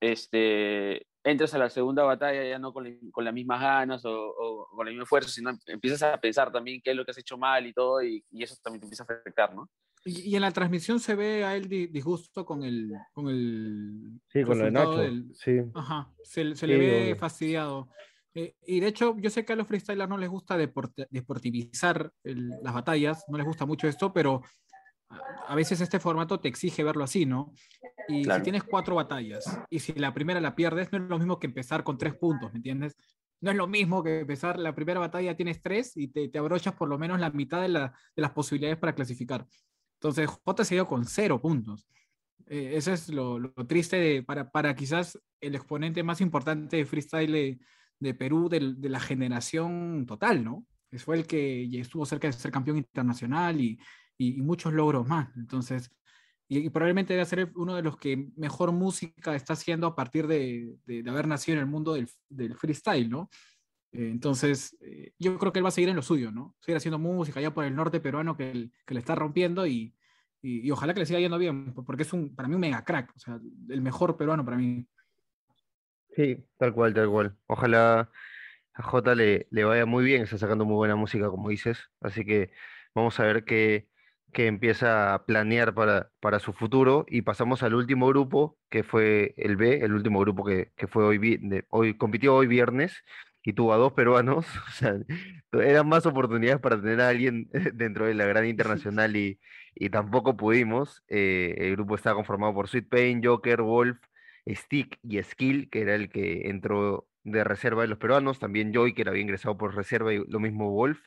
este, 0.00 1.06
entras 1.24 1.54
a 1.54 1.58
la 1.58 1.70
segunda 1.70 2.04
batalla 2.04 2.44
ya 2.48 2.58
no 2.58 2.72
con, 2.72 2.86
con 3.10 3.24
las 3.24 3.34
mismas 3.34 3.60
ganas 3.60 4.04
o, 4.04 4.12
o 4.12 4.68
con 4.68 4.86
la 4.86 4.90
misma 4.90 5.06
fuerza, 5.06 5.30
sino 5.30 5.50
empiezas 5.66 6.02
a 6.02 6.18
pensar 6.20 6.52
también 6.52 6.80
qué 6.82 6.90
es 6.90 6.96
lo 6.96 7.04
que 7.04 7.10
has 7.10 7.18
hecho 7.18 7.36
mal 7.38 7.66
y 7.66 7.72
todo, 7.72 8.02
y, 8.02 8.24
y 8.30 8.42
eso 8.42 8.56
también 8.62 8.80
te 8.80 8.86
empieza 8.86 9.04
a 9.04 9.06
afectar, 9.12 9.54
¿no? 9.54 9.68
Y, 10.04 10.30
y 10.30 10.36
en 10.36 10.42
la 10.42 10.52
transmisión 10.52 11.00
se 11.00 11.16
ve 11.16 11.44
a 11.44 11.56
él 11.56 11.68
di- 11.68 11.88
disgusto 11.88 12.44
con 12.44 12.62
el, 12.62 12.92
con 13.12 13.28
el 13.28 14.20
Sí, 14.28 14.44
con 14.44 14.58
lo 14.58 14.64
de 14.66 14.70
Nacho. 14.70 14.98
del- 14.98 15.34
Sí. 15.34 15.58
Ajá, 15.74 16.12
se, 16.22 16.54
se 16.54 16.66
le 16.66 16.74
Sí, 16.74 16.80
ve 16.80 17.02
obvio. 17.02 17.16
fastidiado. 17.16 17.88
Eh, 18.34 18.54
y 18.66 18.78
de 18.78 18.86
hecho, 18.86 19.16
yo 19.18 19.30
sé 19.30 19.44
que 19.44 19.54
a 19.54 19.56
los 19.56 19.66
freestylers 19.66 20.08
no 20.08 20.16
les 20.16 20.28
gusta 20.30 20.56
deportivizar 20.56 22.12
el- 22.22 22.50
las 22.62 22.72
batallas, 22.74 23.24
no 23.28 23.36
les 23.36 23.46
gusta 23.46 23.66
mucho 23.66 23.88
esto, 23.88 24.12
pero 24.12 24.42
a, 25.10 25.54
veces 25.54 25.80
este 25.80 26.00
formato 26.00 26.38
te 26.40 26.48
exige 26.48 26.84
verlo 26.84 27.04
así, 27.04 27.24
¿no? 27.26 27.52
Y 28.08 28.24
Claro. 28.24 28.40
si 28.40 28.44
tienes 28.44 28.64
cuatro 28.64 28.94
batallas 28.94 29.44
y 29.70 29.78
si 29.78 29.92
la 29.94 30.12
primera 30.14 30.40
la 30.40 30.54
pierdes, 30.54 30.92
no 30.92 30.98
es 30.98 31.04
lo 31.08 31.18
mismo 31.18 31.38
que 31.38 31.46
empezar 31.46 31.82
con 31.84 31.98
tres 31.98 32.14
puntos, 32.14 32.52
¿me 32.52 32.58
entiendes? 32.58 32.96
No 33.40 33.50
es 33.50 33.56
lo 33.56 33.66
mismo 33.66 34.02
que 34.02 34.20
empezar 34.20 34.58
la 34.58 34.74
primera 34.74 34.98
batalla, 35.00 35.36
tienes 35.36 35.62
tres 35.62 35.96
y 35.96 36.08
te, 36.08 36.28
te 36.28 36.38
abrochas 36.38 36.74
por 36.74 36.88
lo 36.88 36.98
menos 36.98 37.20
la 37.20 37.30
mitad 37.30 37.62
de, 37.62 37.68
la- 37.68 37.92
de 38.16 38.22
las 38.22 38.32
posibilidades 38.32 38.78
para 38.78 38.94
clasificar. 38.94 39.46
Entonces, 40.00 40.28
J 40.28 40.64
se 40.64 40.74
dio 40.74 40.86
con 40.86 41.04
cero 41.04 41.40
puntos. 41.40 41.86
Eh, 42.46 42.72
eso 42.74 42.92
es 42.92 43.08
lo, 43.10 43.38
lo 43.38 43.52
triste 43.66 43.96
de, 43.96 44.22
para, 44.22 44.50
para 44.50 44.74
quizás 44.74 45.18
el 45.40 45.54
exponente 45.54 46.02
más 46.02 46.20
importante 46.20 46.76
de 46.78 46.86
freestyle 46.86 47.32
de, 47.32 47.58
de 48.00 48.14
Perú 48.14 48.48
del- 48.48 48.80
de, 48.80 48.88
la 48.88 49.00
generación 49.00 50.04
total, 50.06 50.44
¿no? 50.44 50.64
Que 50.90 50.98
fue 50.98 51.16
el 51.16 51.26
que 51.26 51.68
estuvo 51.78 52.06
cerca 52.06 52.26
de 52.26 52.32
ser 52.32 52.50
campeón 52.50 52.78
internacional 52.78 53.60
y, 53.60 53.78
y- 54.18 54.38
y 54.38 54.42
muchos 54.42 54.72
logros 54.74 55.06
más. 55.08 55.30
Entonces, 55.36 55.90
y, 56.48 56.58
y 56.60 56.70
probablemente 56.70 57.14
debe 57.14 57.24
ser 57.26 57.52
uno 57.56 57.76
de 57.76 57.82
los 57.82 57.96
que 57.98 58.30
mejor 58.36 58.72
música 58.72 59.34
está 59.36 59.54
haciendo 59.54 59.86
a 59.86 59.96
partir 59.96 60.26
de, 60.26 60.76
de- 60.86 61.02
de 61.02 61.10
haber 61.10 61.28
nacido 61.28 61.56
en 61.58 61.64
el 61.64 61.70
mundo 61.70 61.94
del, 61.94 62.08
del 62.28 62.54
freestyle, 62.56 63.08
¿no? 63.10 63.30
Eh, 63.92 64.10
entonces, 64.10 64.76
eh, 64.82 65.12
yo 65.18 65.38
creo 65.38 65.52
que 65.52 65.60
él 65.60 65.64
va 65.64 65.68
a 65.70 65.72
seguir 65.72 65.88
en 65.90 65.96
lo 65.96 66.02
suyo, 66.02 66.30
¿no? 66.32 66.56
Seguir 66.60 66.76
haciendo 66.78 66.98
música 66.98 67.40
allá 67.40 67.54
por 67.54 67.64
el 67.64 67.74
norte 67.76 68.00
peruano 68.00 68.36
que, 68.36 68.50
el- 68.50 68.72
que 68.86 68.94
le 68.94 69.00
está 69.00 69.14
rompiendo 69.14 69.66
y, 69.66 69.94
y, 70.42 70.66
y 70.66 70.70
ojalá 70.70 70.94
que 70.94 71.00
le 71.00 71.06
siga 71.06 71.20
yendo 71.20 71.38
bien, 71.38 71.74
porque 71.74 72.02
es 72.04 72.12
un, 72.12 72.34
para 72.34 72.48
mí 72.48 72.54
un 72.54 72.60
mega 72.60 72.84
crack, 72.84 73.12
o 73.16 73.18
sea, 73.18 73.40
el 73.70 73.80
mejor 73.82 74.16
peruano 74.16 74.44
para 74.44 74.56
mí. 74.58 74.86
Sí, 76.16 76.36
tal 76.58 76.72
cual, 76.74 76.94
tal 76.94 77.08
cual. 77.10 77.36
Ojalá 77.46 78.10
a 78.74 78.82
Jota 78.82 79.14
le, 79.14 79.46
le 79.50 79.64
vaya 79.64 79.86
muy 79.86 80.04
bien, 80.04 80.22
está 80.22 80.38
sacando 80.38 80.64
muy 80.64 80.76
buena 80.76 80.96
música, 80.96 81.28
como 81.30 81.48
dices. 81.48 81.78
Así 82.00 82.24
que 82.24 82.50
vamos 82.94 83.18
a 83.20 83.24
ver 83.24 83.44
qué, 83.44 83.88
qué 84.32 84.46
empieza 84.46 85.14
a 85.14 85.24
planear 85.26 85.74
para, 85.74 86.10
para 86.20 86.38
su 86.40 86.52
futuro. 86.52 87.06
Y 87.08 87.22
pasamos 87.22 87.62
al 87.62 87.74
último 87.74 88.08
grupo, 88.08 88.58
que 88.70 88.82
fue 88.84 89.34
el 89.36 89.56
B, 89.56 89.84
el 89.84 89.92
último 89.92 90.20
grupo 90.20 90.44
que, 90.44 90.72
que 90.76 90.86
fue 90.86 91.04
hoy, 91.04 91.40
hoy, 91.70 91.96
compitió 91.96 92.34
hoy 92.34 92.46
viernes 92.46 93.04
y 93.42 93.52
tuvo 93.52 93.72
a 93.72 93.76
dos 93.76 93.92
peruanos. 93.92 94.46
O 94.68 94.70
sea, 94.72 94.96
eran 95.52 95.88
más 95.88 96.06
oportunidades 96.06 96.60
para 96.60 96.80
tener 96.80 97.00
a 97.00 97.08
alguien 97.08 97.48
dentro 97.74 98.06
de 98.06 98.14
la 98.14 98.26
gran 98.26 98.46
internacional 98.46 99.16
y, 99.16 99.40
y 99.74 99.90
tampoco 99.90 100.36
pudimos. 100.36 101.02
Eh, 101.08 101.54
el 101.58 101.72
grupo 101.72 101.94
estaba 101.96 102.16
conformado 102.16 102.54
por 102.54 102.68
Sweet 102.68 102.88
Pain, 102.88 103.22
Joker, 103.24 103.62
Wolf. 103.62 103.98
Stick 104.54 104.98
y 105.02 105.22
Skill, 105.22 105.68
que 105.70 105.82
era 105.82 105.94
el 105.94 106.08
que 106.08 106.48
entró 106.48 107.08
de 107.24 107.44
reserva 107.44 107.82
de 107.82 107.88
los 107.88 107.98
peruanos, 107.98 108.38
también 108.38 108.72
Joy, 108.72 108.94
que 108.94 109.02
era 109.02 109.16
ingresado 109.18 109.56
por 109.58 109.74
reserva, 109.74 110.12
y 110.12 110.24
lo 110.26 110.40
mismo 110.40 110.70
Wolf. 110.70 111.00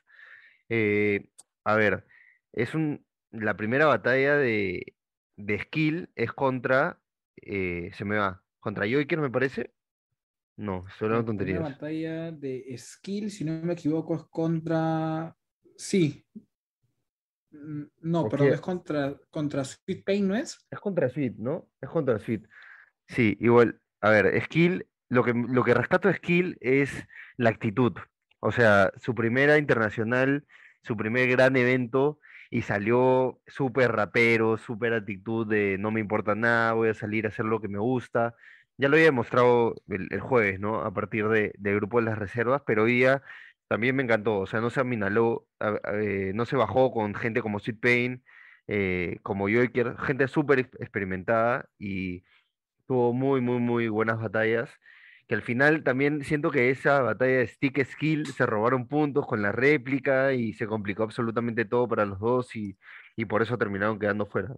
Eh, 0.69 1.29
a 1.63 1.75
ver, 1.75 2.05
es 2.53 2.75
un, 2.75 3.05
la 3.31 3.55
primera 3.57 3.85
batalla 3.85 4.37
de, 4.37 4.95
de 5.37 5.59
Skill 5.59 6.09
es 6.15 6.31
contra, 6.33 6.99
eh, 7.37 7.91
se 7.93 8.05
me 8.05 8.17
va, 8.17 8.43
contra 8.59 8.85
Joyker, 8.87 9.19
me 9.19 9.29
parece. 9.29 9.73
No, 10.57 10.85
estoy 10.87 11.07
hablando 11.07 11.33
La 11.33 11.37
primera 11.37 11.59
tonterías. 11.59 11.63
batalla 11.63 12.31
de 12.31 12.75
skill, 12.77 13.31
si 13.31 13.43
no 13.45 13.61
me 13.63 13.73
equivoco, 13.73 14.15
es 14.15 14.23
contra. 14.25 15.35
Sí. 15.77 16.25
Mm, 17.51 17.83
No, 18.01 18.21
¿Por 18.23 18.31
perdón, 18.31 18.47
qué? 18.49 18.53
es 18.53 18.61
contra, 18.61 19.15
contra 19.29 19.63
Sweet 19.63 20.03
Pain, 20.05 20.27
¿no 20.27 20.35
es? 20.35 20.57
Es 20.69 20.79
contra 20.79 21.09
Sweet, 21.09 21.35
¿no? 21.37 21.69
Es 21.81 21.89
contra 21.89 22.19
Sweet. 22.19 22.45
Sí, 23.07 23.37
igual. 23.41 23.81
A 24.01 24.09
ver, 24.11 24.41
Skill, 24.43 24.87
lo 25.09 25.23
que, 25.23 25.33
lo 25.33 25.63
que 25.63 25.73
rescato 25.73 26.07
de 26.07 26.15
Skill 26.15 26.57
es 26.61 26.91
la 27.37 27.49
actitud. 27.49 27.93
O 28.39 28.51
sea, 28.51 28.91
su 28.97 29.15
primera 29.15 29.57
internacional, 29.57 30.45
su 30.83 30.97
primer 30.97 31.29
gran 31.29 31.55
evento, 31.57 32.19
y 32.51 32.63
salió 32.63 33.41
súper 33.47 33.93
rapero, 33.93 34.57
súper 34.57 34.93
actitud 34.93 35.47
de 35.47 35.77
no 35.79 35.91
me 35.91 36.01
importa 36.01 36.35
nada, 36.35 36.73
voy 36.73 36.89
a 36.89 36.93
salir 36.93 37.25
a 37.25 37.29
hacer 37.29 37.45
lo 37.45 37.61
que 37.61 37.69
me 37.69 37.79
gusta. 37.79 38.35
ya 38.77 38.89
lo 38.89 38.95
había 38.95 39.05
demostrado 39.07 39.75
el, 39.89 40.19
jueves, 40.21 40.59
¿no? 40.59 40.81
A 40.83 40.93
partir 40.93 41.27
de, 41.29 41.53
del 41.57 41.75
grupo 41.77 41.99
de 41.99 42.05
las 42.05 42.17
reservas, 42.19 42.61
pero 42.65 42.83
hoy 42.83 42.93
día 42.95 43.23
también 43.67 43.95
me 43.95 44.03
encantó, 44.03 44.39
o 44.39 44.47
sea, 44.47 44.61
no 44.61 44.69
se 44.69 44.81
aminaló, 44.81 45.47
eh, 45.93 46.33
no 46.35 46.45
se 46.45 46.57
bajó 46.57 46.91
con 46.91 47.15
gente 47.15 47.41
como 47.41 47.59
Sid 47.59 47.79
Payne, 47.79 48.21
eh, 48.67 49.19
como 49.23 49.47
Joker, 49.49 49.97
gente 49.99 50.27
súper 50.27 50.59
experimentada 50.59 51.69
y 51.79 52.23
tuvo 52.87 53.13
muy, 53.13 53.41
muy, 53.41 53.59
muy 53.59 53.87
buenas 53.89 54.19
batallas. 54.19 54.69
Que 55.31 55.35
al 55.35 55.43
final 55.43 55.81
también 55.81 56.25
siento 56.25 56.51
que 56.51 56.71
esa 56.71 57.01
batalla 57.01 57.37
de 57.37 57.47
Stick 57.47 57.85
Skill 57.85 58.25
se 58.25 58.45
robaron 58.45 58.85
puntos 58.85 59.25
con 59.25 59.41
la 59.41 59.53
réplica 59.53 60.33
y 60.33 60.51
se 60.51 60.67
complicó 60.67 61.03
absolutamente 61.03 61.63
todo 61.63 61.87
para 61.87 62.03
los 62.03 62.19
dos 62.19 62.53
y, 62.53 62.77
y 63.15 63.23
por 63.23 63.41
eso 63.41 63.57
terminaron 63.57 63.97
quedando 63.97 64.25
fuera. 64.25 64.53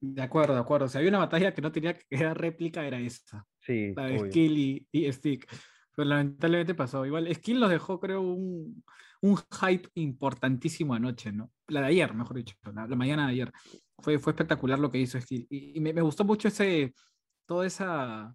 De 0.00 0.22
acuerdo, 0.22 0.54
de 0.54 0.60
acuerdo. 0.60 0.86
O 0.86 0.88
sea, 0.88 1.00
había 1.00 1.10
una 1.10 1.18
batalla 1.18 1.52
que 1.52 1.60
no 1.60 1.70
tenía 1.70 1.92
que 1.92 2.06
quedar 2.08 2.40
réplica, 2.40 2.86
era 2.86 2.98
esa. 2.98 3.46
Sí. 3.58 3.92
La 3.94 4.06
de 4.06 4.18
Skill 4.18 4.56
y, 4.56 4.88
y 4.90 5.12
Stick. 5.12 5.46
Pero 5.94 6.08
lamentablemente 6.08 6.74
pasó. 6.74 7.04
Igual, 7.04 7.28
Skill 7.34 7.60
nos 7.60 7.68
dejó, 7.68 8.00
creo, 8.00 8.22
un, 8.22 8.82
un 9.20 9.36
hype 9.60 9.90
importantísimo 9.96 10.94
anoche, 10.94 11.32
¿no? 11.32 11.52
La 11.68 11.82
de 11.82 11.88
ayer, 11.88 12.14
mejor 12.14 12.36
dicho, 12.36 12.56
la, 12.74 12.86
mañana 12.86 13.26
de 13.26 13.32
ayer. 13.32 13.52
Fue, 13.98 14.18
fue 14.18 14.32
espectacular 14.32 14.78
lo 14.78 14.90
que 14.90 14.96
hizo 14.96 15.20
Skill. 15.20 15.46
Y, 15.50 15.78
me, 15.80 15.92
me, 15.92 16.00
gustó 16.00 16.24
mucho 16.24 16.48
ese, 16.48 16.94
toda 17.44 17.66
esa, 17.66 18.34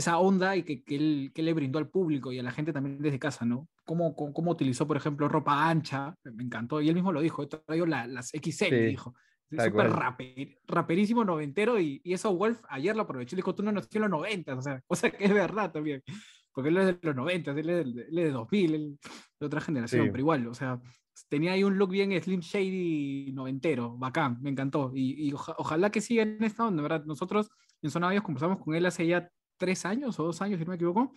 esa 0.00 0.18
onda 0.18 0.56
y 0.56 0.62
que, 0.62 0.82
que, 0.82 0.96
él, 0.96 1.30
que 1.34 1.42
le 1.42 1.52
brindó 1.52 1.78
al 1.78 1.88
público 1.88 2.32
y 2.32 2.38
a 2.38 2.42
la 2.42 2.50
gente 2.50 2.72
también 2.72 3.00
desde 3.00 3.18
casa, 3.18 3.44
¿no? 3.44 3.68
Cómo, 3.84 4.14
cómo, 4.14 4.50
utilizó, 4.50 4.86
por 4.86 4.96
ejemplo, 4.96 5.28
ropa 5.28 5.68
ancha, 5.68 6.14
me 6.24 6.42
encantó. 6.42 6.80
Y 6.80 6.88
él 6.88 6.94
mismo 6.94 7.12
lo 7.12 7.20
dijo, 7.20 7.42
he 7.42 7.46
traído 7.46 7.86
las 7.86 8.30
XL, 8.30 8.88
dijo. 8.88 9.14
Súper 9.50 9.90
raper, 9.90 10.58
raperísimo 10.68 11.24
noventero 11.24 11.80
y, 11.80 12.00
y, 12.04 12.12
eso 12.12 12.32
Wolf 12.36 12.62
ayer 12.68 12.94
lo 12.94 13.02
aprovechó 13.02 13.34
y 13.34 13.38
dijo, 13.38 13.52
tú 13.52 13.64
no 13.64 13.72
nació 13.72 13.98
en 13.98 14.02
los 14.02 14.10
90, 14.10 14.54
o 14.54 14.62
sea, 14.62 14.80
cosa 14.86 15.10
que 15.10 15.24
es 15.24 15.34
verdad 15.34 15.72
también 15.72 16.04
porque 16.52 16.70
él 16.70 16.76
es 16.78 16.86
de 16.86 16.98
los 17.02 17.16
90, 17.16 17.50
él 17.52 17.58
es 17.58 17.66
de, 17.66 18.02
él 18.02 18.18
es 18.18 18.24
de 18.24 18.30
2000, 18.30 18.74
él 18.74 18.98
de 19.38 19.46
otra 19.46 19.60
generación, 19.60 20.08
pero 20.10 20.18
igual, 20.18 20.46
o 20.46 20.54
sea, 20.54 20.80
tenía 21.28 21.52
ahí 21.52 21.64
un 21.64 21.78
look 21.78 21.90
bien 21.90 22.20
Slim 22.20 22.40
Shady 22.40 23.32
noventero, 23.32 23.96
bacán, 23.96 24.38
me 24.42 24.50
encantó. 24.50 24.92
Y, 24.94 25.32
ojalá 25.32 25.90
que 25.90 26.00
siga 26.00 26.22
en 26.22 26.42
esta 26.42 26.66
onda, 26.66 26.82
¿verdad? 26.82 27.04
Nosotros 27.04 27.50
en 27.82 27.90
Zona 27.90 28.20
conversamos 28.20 28.58
con 28.58 28.74
él 28.74 28.86
hace 28.86 29.06
ya 29.06 29.30
tres 29.60 29.84
años 29.84 30.18
o 30.18 30.24
dos 30.24 30.40
años, 30.40 30.58
si 30.58 30.64
no 30.64 30.70
me 30.70 30.76
equivoco, 30.76 31.12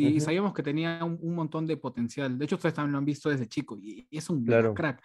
y, 0.00 0.20
sabíamos 0.20 0.54
que 0.54 0.62
tenía 0.62 1.04
un, 1.04 1.34
montón 1.34 1.66
de 1.66 1.76
potencial. 1.76 2.38
De 2.38 2.44
hecho, 2.44 2.54
ustedes 2.54 2.74
también 2.74 2.92
lo 2.92 2.98
han 2.98 3.04
visto 3.04 3.28
desde 3.28 3.48
chico 3.48 3.76
y, 3.82 4.06
es 4.10 4.30
un 4.30 4.44
crack. 4.46 5.02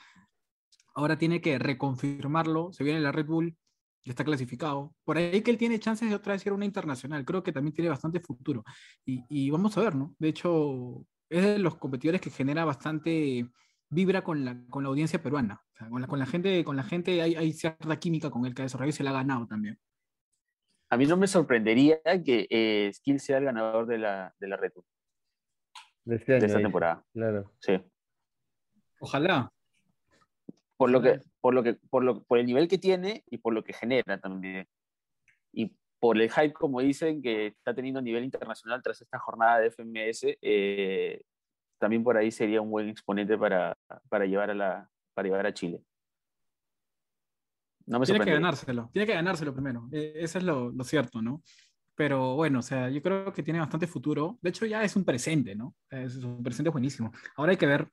Ahora 0.93 1.17
tiene 1.17 1.41
que 1.41 1.57
reconfirmarlo, 1.57 2.71
se 2.71 2.83
viene 2.83 2.99
la 2.99 3.11
Red 3.11 3.25
Bull, 3.25 3.57
ya 4.05 4.11
está 4.11 4.23
clasificado. 4.23 4.93
Por 5.03 5.17
ahí 5.17 5.41
que 5.41 5.49
él 5.49 5.57
tiene 5.57 5.79
chances 5.79 6.07
de 6.07 6.15
otra 6.15 6.33
vez 6.33 6.45
ir 6.45 6.51
a 6.51 6.55
una 6.55 6.65
internacional. 6.65 7.25
Creo 7.25 7.41
que 7.41 7.51
también 7.51 7.73
tiene 7.73 7.89
bastante 7.89 8.19
futuro. 8.19 8.63
Y, 9.03 9.49
vamos 9.49 9.75
a 9.77 9.81
ver, 9.81 9.95
¿no? 9.95 10.13
De 10.19 10.27
hecho, 10.27 11.03
es 11.27 11.43
de 11.43 11.57
los 11.57 11.75
competidores 11.77 12.21
que 12.21 12.29
genera 12.29 12.63
bastante 12.63 13.49
vibra 13.89 14.23
con 14.23 14.45
la, 14.45 14.63
con 14.69 14.83
la 14.83 14.89
audiencia 14.89 15.23
peruana. 15.23 15.59
con, 15.89 16.01
la, 16.01 16.07
con, 16.07 16.19
la, 16.19 16.27
gente, 16.27 16.63
con 16.63 16.75
la 16.75 16.83
gente 16.83 17.19
hay, 17.23 17.33
hay 17.33 17.51
cierta 17.53 17.97
química 17.97 18.29
con 18.29 18.45
él 18.45 18.53
que 18.53 18.61
ha 18.61 18.65
desarrollado 18.65 18.89
y 18.89 18.93
se 18.93 19.03
la 19.03 19.09
ha 19.09 19.13
ganado 19.13 19.47
también. 19.47 19.79
A 20.93 20.97
mí 20.97 21.05
no 21.05 21.17
me 21.17 21.27
sorprendería 21.27 21.99
que 22.23 22.47
eh, 22.49 22.91
Skill 22.93 23.19
sea 23.19 23.39
el 23.39 23.45
ganador 23.45 23.87
de 23.87 23.97
la, 23.97 24.35
de 24.39 24.47
la 24.47 24.57
Red 24.57 24.73
Bull. 24.75 24.85
De, 26.05 26.15
este 26.17 26.37
esta 26.37 26.59
temporada. 26.59 27.03
Claro. 27.13 27.51
Sí. 27.59 27.79
Ojalá 28.99 29.51
por 30.77 30.89
lo 30.89 31.01
que, 31.01 31.21
por 31.39 31.53
lo 31.53 31.63
que, 31.63 31.75
por 31.89 32.03
lo, 32.03 32.23
por 32.23 32.39
el 32.39 32.45
nivel 32.45 32.67
que 32.67 32.77
tiene 32.77 33.23
y 33.29 33.37
por 33.37 33.53
lo 33.53 33.63
que 33.63 33.71
genera 33.71 34.19
también. 34.19 34.67
Y 35.53 35.77
por 35.99 36.19
el 36.19 36.29
hype, 36.29 36.51
como 36.51 36.81
dicen, 36.81 37.21
que 37.21 37.47
está 37.47 37.73
teniendo 37.73 37.99
a 37.99 38.03
nivel 38.03 38.25
internacional 38.25 38.81
tras 38.83 39.01
esta 39.01 39.17
jornada 39.17 39.59
de 39.59 39.71
FMS, 39.71 40.37
eh, 40.41 41.21
también 41.79 42.03
por 42.03 42.17
ahí 42.17 42.31
sería 42.31 42.61
un 42.61 42.69
buen 42.69 42.89
exponente 42.89 43.37
para, 43.37 43.77
para, 44.09 44.25
llevar, 44.25 44.49
a 44.49 44.53
la, 44.53 44.89
para 45.13 45.29
llevar 45.29 45.45
a 45.45 45.53
Chile. 45.53 45.81
No 47.85 47.99
me 47.99 48.05
tiene 48.05 48.23
que 48.23 48.31
ganárselo, 48.31 48.89
tiene 48.93 49.05
que 49.05 49.13
ganárselo 49.13 49.53
primero. 49.53 49.89
E, 49.91 50.13
eso 50.17 50.37
es 50.37 50.43
lo, 50.43 50.71
lo, 50.71 50.83
cierto, 50.83 51.21
¿no? 51.21 51.43
Pero 51.95 52.35
bueno, 52.35 52.59
o 52.59 52.61
sea, 52.61 52.89
yo 52.89 53.01
creo 53.01 53.31
que 53.33 53.43
tiene 53.43 53.59
bastante 53.59 53.87
futuro. 53.87 54.37
De 54.41 54.49
hecho, 54.49 54.65
ya 54.65 54.83
es 54.83 54.95
un 54.95 55.03
presente, 55.03 55.55
¿no? 55.55 55.75
Es 55.89 56.15
un 56.17 56.41
presente 56.41 56.69
buenísimo. 56.69 57.11
Ahora 57.35 57.51
hay 57.51 57.57
que 57.57 57.67
ver 57.67 57.87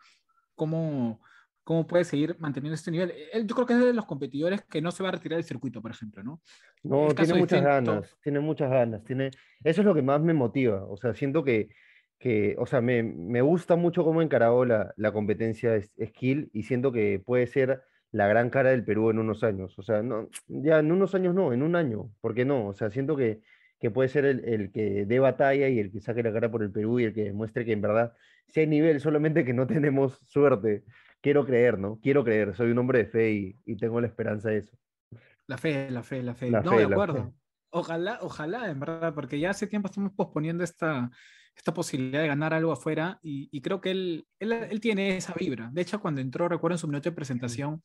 cómo, 0.55 1.21
cómo 1.65 1.87
puede 1.87 2.05
seguir 2.05 2.37
manteniendo 2.39 2.75
este 2.75 2.91
nivel. 2.91 3.13
Él, 3.33 3.47
yo 3.47 3.55
creo 3.55 3.67
que 3.67 3.75
es 3.75 3.81
de 3.81 3.93
los 3.93 4.07
competidores 4.07 4.63
que 4.65 4.81
no 4.81 4.91
se 4.91 5.03
va 5.03 5.11
a 5.11 5.13
retirar 5.13 5.37
del 5.37 5.45
circuito, 5.45 5.83
por 5.83 5.91
ejemplo, 5.91 6.23
¿no? 6.23 6.41
No, 6.83 7.15
tiene 7.15 7.35
muchas 7.35 7.63
ganas, 7.63 8.17
tiene 8.23 8.41
muchas 8.41 8.71
ganas. 8.71 9.05
Tiene... 9.05 9.31
Eso 9.63 9.81
es 9.83 9.85
lo 9.87 9.95
que 9.95 10.03
más 10.03 10.21
me 10.21 10.35
motiva. 10.35 10.85
O 10.87 10.97
sea, 10.97 11.15
siento 11.15 11.45
que, 11.45 11.69
que 12.19 12.57
o 12.59 12.67
sea, 12.67 12.81
me, 12.81 13.03
me 13.03 13.43
gusta 13.43 13.77
mucho 13.77 14.05
cómo 14.05 14.23
encaró 14.23 14.65
la, 14.65 14.93
la 14.97 15.13
competencia 15.13 15.79
skill 15.83 16.49
y 16.53 16.63
siento 16.63 16.91
que 16.93 17.23
puede 17.25 17.47
ser 17.47 17.83
la 18.13 18.27
gran 18.27 18.51
cara 18.51 18.71
del 18.71 18.85
Perú 18.85 19.11
en 19.11 19.19
unos 19.19 19.45
años. 19.45 19.79
O 19.79 19.83
sea, 19.83 20.03
no, 20.03 20.29
ya 20.49 20.79
en 20.79 20.93
unos 20.93 21.15
años 21.15 21.35
no, 21.35 21.53
en 21.53 21.63
un 21.63 21.77
año, 21.77 22.11
¿por 22.21 22.35
qué 22.35 22.45
no? 22.45 22.67
O 22.67 22.75
sea, 22.75 22.91
siento 22.91 23.17
que, 23.17 23.41
que 23.79 23.91
puede 23.91 24.09
ser 24.09 24.25
el, 24.25 24.45
el, 24.45 24.73
que 24.73 25.07
dé 25.07 25.19
batalla 25.19 25.69
y 25.69 25.79
el 25.79 25.91
que 25.91 26.01
saque 26.01 26.23
la 26.23 26.33
cara 26.33 26.51
por 26.51 26.63
el 26.63 26.73
Perú 26.73 27.01
y 27.01 27.05
el 27.05 27.15
que 27.15 27.25
demuestre 27.25 27.65
que 27.65 27.73
en 27.73 27.83
verdad 27.83 28.15
si 28.49 28.61
hay 28.61 28.67
nivel, 28.67 29.01
solamente 29.01 29.45
que 29.45 29.53
no 29.53 29.67
tenemos 29.67 30.19
suerte 30.27 30.85
quiero 31.21 31.45
creer, 31.45 31.79
¿no? 31.79 31.99
Quiero 32.03 32.25
creer, 32.25 32.55
soy 32.55 32.71
un 32.71 32.79
hombre 32.79 33.01
de 33.01 33.07
fe 33.07 33.55
y, 33.65 33.77
tengo 33.77 34.01
la 34.01 34.07
esperanza 34.07 34.51
de 34.51 34.59
eso. 34.59 34.77
La 35.47 35.59
fe, 35.59 35.91
la 35.91 36.03
fe, 36.03 36.23
la 36.23 36.35
fe. 36.35 36.51
no, 36.51 36.77
de 36.77 36.85
acuerdo. 36.85 37.35
Ojalá, 37.71 38.19
ojalá, 38.23 38.71
en 38.71 38.81
verdad, 38.81 39.15
porque 39.15 39.39
ya 39.39 39.51
hace 39.51 39.67
tiempo 39.67 39.87
estamos 39.87 40.13
posponiendo 40.13 40.65
esta, 40.65 41.11
esta 41.57 41.75
posibilidad 41.75 42.23
de 42.23 42.29
ganar 42.29 42.55
algo 42.55 42.73
afuera 42.73 43.19
y, 43.23 43.61
creo 43.61 43.81
que 43.81 43.91
él, 43.91 44.27
él, 44.39 44.81
tiene 44.81 45.17
esa 45.17 45.35
vibra. 45.35 45.69
De 45.73 45.83
hecho, 45.83 46.01
cuando 46.01 46.21
entró, 46.21 46.49
recuerdo 46.49 46.77
en 46.77 46.79
su 46.79 46.89
minuto 46.89 47.11
de 47.11 47.17
presentación, 47.17 47.83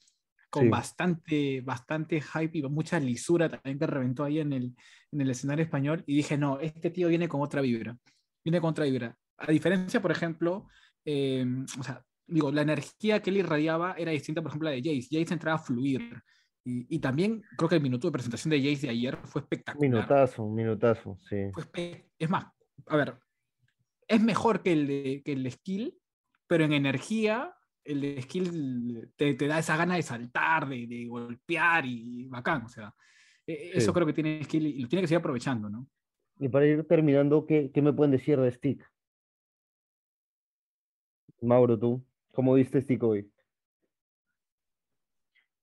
con 0.49 0.69
bastante, 0.69 1.61
bastante 1.61 2.21
hype 2.21 2.57
y 2.57 2.61
mucha 2.63 2.99
lisura 2.99 3.49
también 3.49 3.77
que 3.77 3.87
reventó 3.87 4.23
ahí 4.23 4.39
en 4.39 4.53
el, 4.53 4.73
en 5.11 5.21
el 5.21 5.29
escenario 5.29 5.63
español 5.63 6.03
y 6.07 6.15
dije, 6.15 6.37
no, 6.37 6.59
este 6.59 6.91
tío 6.91 7.09
viene 7.09 7.27
con 7.27 7.41
otra 7.41 7.61
vibra, 7.61 7.97
viene 8.43 8.61
con 8.61 8.69
otra 8.69 8.85
vibra. 8.85 9.17
A 9.37 9.51
diferencia, 9.51 10.01
por 10.01 10.11
ejemplo, 10.11 10.67
eh, 11.03 11.45
o 11.77 11.83
sea, 11.83 12.01
digo, 12.25 12.51
la 12.51 12.61
energía 12.61 13.21
que 13.21 13.29
él 13.29 13.37
irradiaba 13.37 13.95
era 13.97 14.11
distinta, 14.11 14.41
por 14.41 14.49
ejemplo, 14.49 14.69
a 14.69 14.71
la 14.71 14.77
de 14.77 14.83
Jace. 14.83 15.19
Jace 15.19 15.33
entraba 15.33 15.57
a 15.57 15.61
fluir. 15.61 16.21
Y, 16.63 16.95
y, 16.95 16.99
también 16.99 17.43
creo 17.57 17.69
que 17.69 17.75
el 17.75 17.81
minuto 17.81 18.07
de 18.07 18.13
presentación 18.13 18.49
de 18.49 18.59
Jace 18.59 18.87
de 18.87 18.93
ayer 18.93 19.19
fue 19.25 19.41
espectacular. 19.41 19.89
Minutazo, 19.89 20.47
minutazo, 20.47 21.19
sí. 21.29 21.35
es 22.17 22.29
más, 22.29 22.45
a 22.87 22.95
ver, 22.95 23.19
es 24.15 24.21
mejor 24.21 24.63
que 24.63 24.73
el, 24.73 24.87
de, 24.87 25.21
que 25.23 25.33
el 25.33 25.51
skill, 25.51 25.97
pero 26.47 26.63
en 26.63 26.73
energía, 26.73 27.55
el 27.83 28.01
de 28.01 28.21
skill 28.21 29.11
te, 29.15 29.33
te 29.33 29.47
da 29.47 29.59
esa 29.59 29.77
gana 29.77 29.95
de 29.95 30.01
saltar, 30.01 30.67
de, 30.67 30.87
de, 30.87 31.05
golpear 31.07 31.85
y 31.85 32.27
bacán. 32.27 32.65
O 32.65 32.69
sea, 32.69 32.93
e, 33.45 33.71
eso 33.73 33.93
creo 33.93 34.05
que 34.05 34.13
tiene 34.13 34.43
skill 34.43 34.67
y 34.67 34.79
lo 34.79 34.87
tiene 34.87 35.01
que 35.01 35.07
seguir 35.07 35.19
aprovechando, 35.19 35.69
¿no? 35.69 35.87
Y 36.39 36.49
para 36.49 36.65
ir 36.65 36.85
terminando, 36.85 37.45
¿qué, 37.45 37.71
qué 37.73 37.81
me 37.81 37.93
pueden 37.93 38.11
decir 38.11 38.39
de 38.39 38.51
Stick? 38.51 38.85
Mauro, 41.41 41.79
tú. 41.79 42.05
¿Cómo 42.31 42.53
viste 42.53 42.81
Stick 42.81 43.01
hoy? 43.03 43.31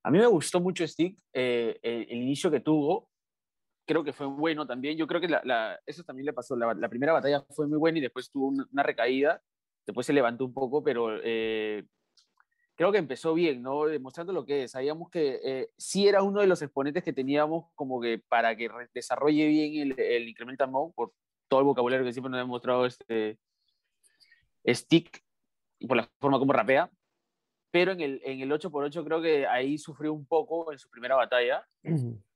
A 0.05 0.11
mí 0.11 0.19
me 0.19 0.27
gustó 0.27 0.61
mucho 0.61 0.87
Stick, 0.87 1.19
eh, 1.33 1.79
el, 1.83 2.23
inicio 2.23 2.51
que 2.51 2.61
tuvo, 2.61 3.11
creo 3.93 4.05
que 4.05 4.13
fue 4.15 4.27
bueno 4.27 4.67
también. 4.67 4.97
Yo 4.97 5.07
creo 5.07 5.21
que 5.21 5.29
la, 5.29 5.79
eso 5.87 6.03
también 6.03 6.25
le 6.27 6.33
pasó. 6.33 6.57
La, 6.57 6.89
primera 6.89 7.13
batalla 7.13 7.45
fue 7.51 7.67
muy 7.67 7.79
buena 7.79 7.99
y 7.99 8.01
después 8.01 8.31
tuvo 8.31 8.49
una, 8.49 8.83
recaída. 8.83 9.43
Después 9.87 10.07
se 10.07 10.15
levantó 10.15 10.47
un 10.47 10.55
poco, 10.55 10.83
pero 10.83 11.19
eh, 11.23 11.85
creo 12.75 12.91
que 12.91 12.99
empezó 12.99 13.35
bien, 13.35 13.63
¿no? 13.63 13.85
Demostrando 13.85 14.33
lo 14.33 14.47
que 14.47 14.65
es. 14.65 14.71
Sabíamos 14.71 15.11
que 15.11 15.41
eh, 15.45 15.69
sí 15.77 16.09
era 16.09 16.23
uno 16.23 16.41
de 16.41 16.47
los 16.47 16.63
exponentes 16.63 17.05
que 17.05 17.13
teníamos 17.13 17.67
como 17.75 18.01
que 18.01 18.19
para 18.19 18.57
que 18.57 18.71
desarrolle 18.95 19.47
bien 19.47 19.93
el, 19.93 20.01
el 20.01 20.29
incremental 20.29 20.71
mode, 20.71 20.95
por 20.95 21.13
todo 21.49 21.61
el 21.61 21.67
vocabulario 21.67 22.07
que 22.07 22.13
siempre 22.15 22.31
nos 22.31 22.39
ha 22.39 22.43
demostrado 22.45 22.87
este 22.87 23.39
Stick 24.67 25.23
por 25.87 25.99
la 25.99 26.09
forma 26.19 26.39
como 26.39 26.55
rapea. 26.55 26.91
Pero 27.71 27.93
en 27.93 28.01
el, 28.01 28.23
en 28.25 28.41
el 28.41 28.51
8x8 28.53 29.05
creo 29.05 29.21
que 29.21 29.47
ahí 29.47 29.77
sufrió 29.77 30.15
un 30.15 30.25
poco 30.25 30.73
en 30.73 30.79
su 30.79 30.89
primera 30.89 31.15
batalla, 31.15 31.67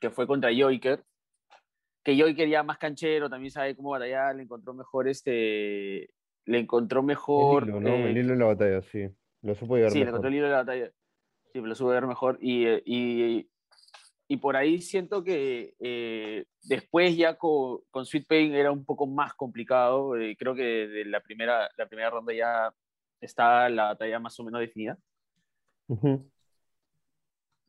que 0.00 0.10
fue 0.10 0.26
contra 0.26 0.50
Joiker. 0.54 1.02
Que 2.02 2.18
Joiker 2.18 2.48
ya 2.48 2.62
más 2.62 2.78
canchero, 2.78 3.28
también 3.28 3.50
sabe 3.50 3.74
cómo 3.74 3.90
batallar, 3.90 4.36
le 4.36 4.44
encontró 4.44 4.74
mejor 4.74 5.08
este. 5.08 6.10
Le 6.44 6.58
encontró 6.58 7.02
mejor. 7.02 7.64
El 7.64 7.68
hilo, 7.70 7.80
¿no? 7.80 7.94
el 7.94 8.16
eh, 8.16 8.20
hilo 8.20 8.32
en 8.34 8.38
la 8.38 8.46
batalla, 8.46 8.82
sí. 8.82 9.08
Lo 9.42 9.54
supo 9.54 9.76
Sí, 9.90 9.98
le 9.98 10.08
encontró 10.08 10.28
el 10.28 10.34
hilo 10.36 10.46
en 10.46 10.52
la 10.52 10.58
batalla. 10.58 10.90
Sí, 11.52 11.60
lo 11.60 11.74
supo 11.74 11.90
ver 11.90 12.06
mejor. 12.06 12.38
Y, 12.40 12.66
y, 12.84 13.50
y 14.28 14.36
por 14.36 14.56
ahí 14.56 14.80
siento 14.80 15.24
que 15.24 15.74
eh, 15.80 16.46
después 16.62 17.16
ya 17.16 17.36
con, 17.36 17.80
con, 17.90 18.06
Sweet 18.06 18.26
Pain 18.28 18.54
era 18.54 18.70
un 18.70 18.84
poco 18.84 19.06
más 19.06 19.34
complicado. 19.34 20.16
Eh, 20.16 20.36
creo 20.38 20.54
que 20.54 20.62
de 20.62 21.04
la 21.04 21.20
primera, 21.20 21.68
la 21.76 21.86
primera 21.86 22.10
ronda 22.10 22.32
ya 22.32 22.72
está 23.20 23.68
la 23.68 23.86
batalla 23.86 24.20
más 24.20 24.38
o 24.38 24.44
menos 24.44 24.60
definida. 24.60 24.96
no, 25.88 26.20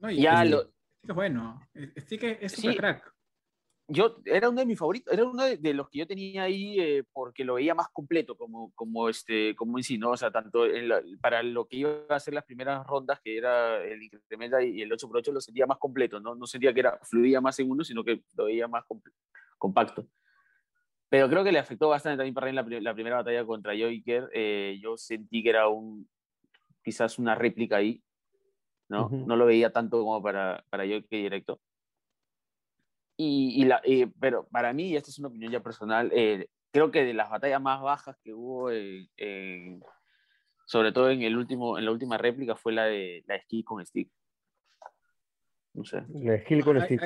y 0.09 0.21
ya 0.21 0.45
lo... 0.45 0.76
Es 1.07 1.15
bueno, 1.15 1.61
Stick 1.97 2.23
es 2.23 2.51
super 2.51 2.75
crack. 2.75 3.13
yo 3.87 4.17
era 4.25 4.49
uno 4.49 4.59
de 4.59 4.65
mis 4.65 4.77
favoritos, 4.77 5.13
era 5.13 5.23
uno 5.23 5.45
de, 5.45 5.73
los 5.73 5.89
que 5.89 5.99
yo 5.99 6.07
tenía 6.07 6.43
ahí 6.43 6.79
eh, 6.81 7.03
porque 7.13 7.45
lo 7.45 7.53
veía 7.53 7.73
más 7.73 7.87
completo 7.93 8.35
como, 8.35 8.73
como, 8.75 9.07
este, 9.07 9.55
como 9.55 9.77
en 9.77 9.83
sí, 9.85 9.97
¿no? 9.97 10.11
O 10.11 10.17
sea, 10.17 10.31
tanto 10.31 10.65
para 11.21 11.41
lo 11.43 11.65
que 11.65 11.77
iba 11.77 12.05
a 12.09 12.19
ser 12.19 12.33
las 12.33 12.43
primeras 12.43 12.85
rondas, 12.85 13.21
que 13.23 13.37
era 13.37 13.81
el 13.83 14.03
incrementa 14.03 14.61
y 14.61 14.81
el 14.81 14.91
8x8, 14.91 15.31
lo 15.31 15.39
sentía 15.39 15.65
más 15.65 15.77
completo, 15.77 16.19
¿no? 16.19 16.35
No 16.35 16.45
sentía 16.45 16.73
que 16.73 16.81
era, 16.81 16.99
fluía 17.03 17.39
más 17.39 17.57
en 17.59 17.71
uno, 17.71 17.85
sino 17.85 18.03
que 18.03 18.21
lo 18.35 18.45
veía 18.45 18.67
más 18.67 18.83
compacto. 19.57 20.05
Pero 21.09 21.29
creo 21.29 21.45
que 21.45 21.53
le 21.53 21.59
afectó 21.59 21.87
bastante 21.87 22.17
también 22.17 22.33
para 22.33 22.51
la, 22.51 22.65
la 22.81 22.93
primera 22.93 23.15
batalla 23.15 23.45
contra 23.45 23.71
Joiker. 23.77 24.29
Eh, 24.33 24.77
yo 24.81 24.97
sentí 24.97 25.41
que 25.41 25.51
era 25.51 25.69
un, 25.69 26.05
quizás 26.83 27.17
una 27.17 27.33
réplica 27.33 27.77
ahí, 27.77 28.03
¿no? 28.89 29.09
No 29.09 29.35
lo 29.35 29.45
veía 29.45 29.71
tanto 29.71 29.99
como 29.99 30.21
para, 30.21 30.63
para 30.69 30.85
Joiker 30.85 31.19
directo. 31.21 31.59
Y, 33.19 33.65
la, 33.65 33.81
eh, 33.83 34.07
pero 34.19 34.47
para 34.49 34.73
mí, 34.73 34.89
y 34.89 34.95
esta 34.95 35.09
es 35.09 35.17
una 35.17 35.29
opinión 35.29 35.51
ya 35.51 35.63
personal, 35.63 36.11
eh, 36.13 36.49
creo 36.71 36.91
que 36.91 37.03
de 37.03 37.15
las 37.15 37.31
batallas 37.31 37.59
más 37.59 37.81
bajas 37.81 38.15
que 38.23 38.31
hubo, 38.31 38.69
sobre 40.67 40.91
todo 40.91 41.09
en, 41.09 41.23
el 41.23 41.35
último, 41.35 41.79
en 41.79 41.85
la 41.85 41.91
última 41.91 42.19
réplica, 42.19 42.55
fue 42.55 42.73
la 42.73 42.85
de 42.85 43.23
la 43.25 43.41
skill 43.41 43.65
con 43.65 43.83
stick. 43.83 44.11
No 45.73 45.83
sé. 45.83 46.03
La 46.09 46.39
skill 46.41 46.63
con 46.63 46.79
stick. 46.81 47.01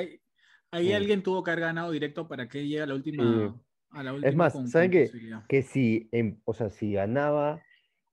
Ahí, 0.74 0.94
alguien 0.94 1.24
tuvo 1.24 1.44
que 1.44 1.52
haber 1.52 1.64
ganado 1.64 1.92
directo 1.92 2.28
para 2.28 2.48
que 2.48 2.64
llegue 2.68 2.82
a 2.82 2.86
la 2.88 2.96
última. 2.96 3.56
A 3.92 4.04
la 4.04 4.14
última 4.14 4.30
es 4.30 4.36
más, 4.36 4.72
¿saben 4.72 4.92
qué? 4.92 5.10
Que 5.48 5.62
si, 5.64 6.10
o 6.44 6.54
sea, 6.54 6.70
si 6.70 6.94
ganaba 6.94 7.62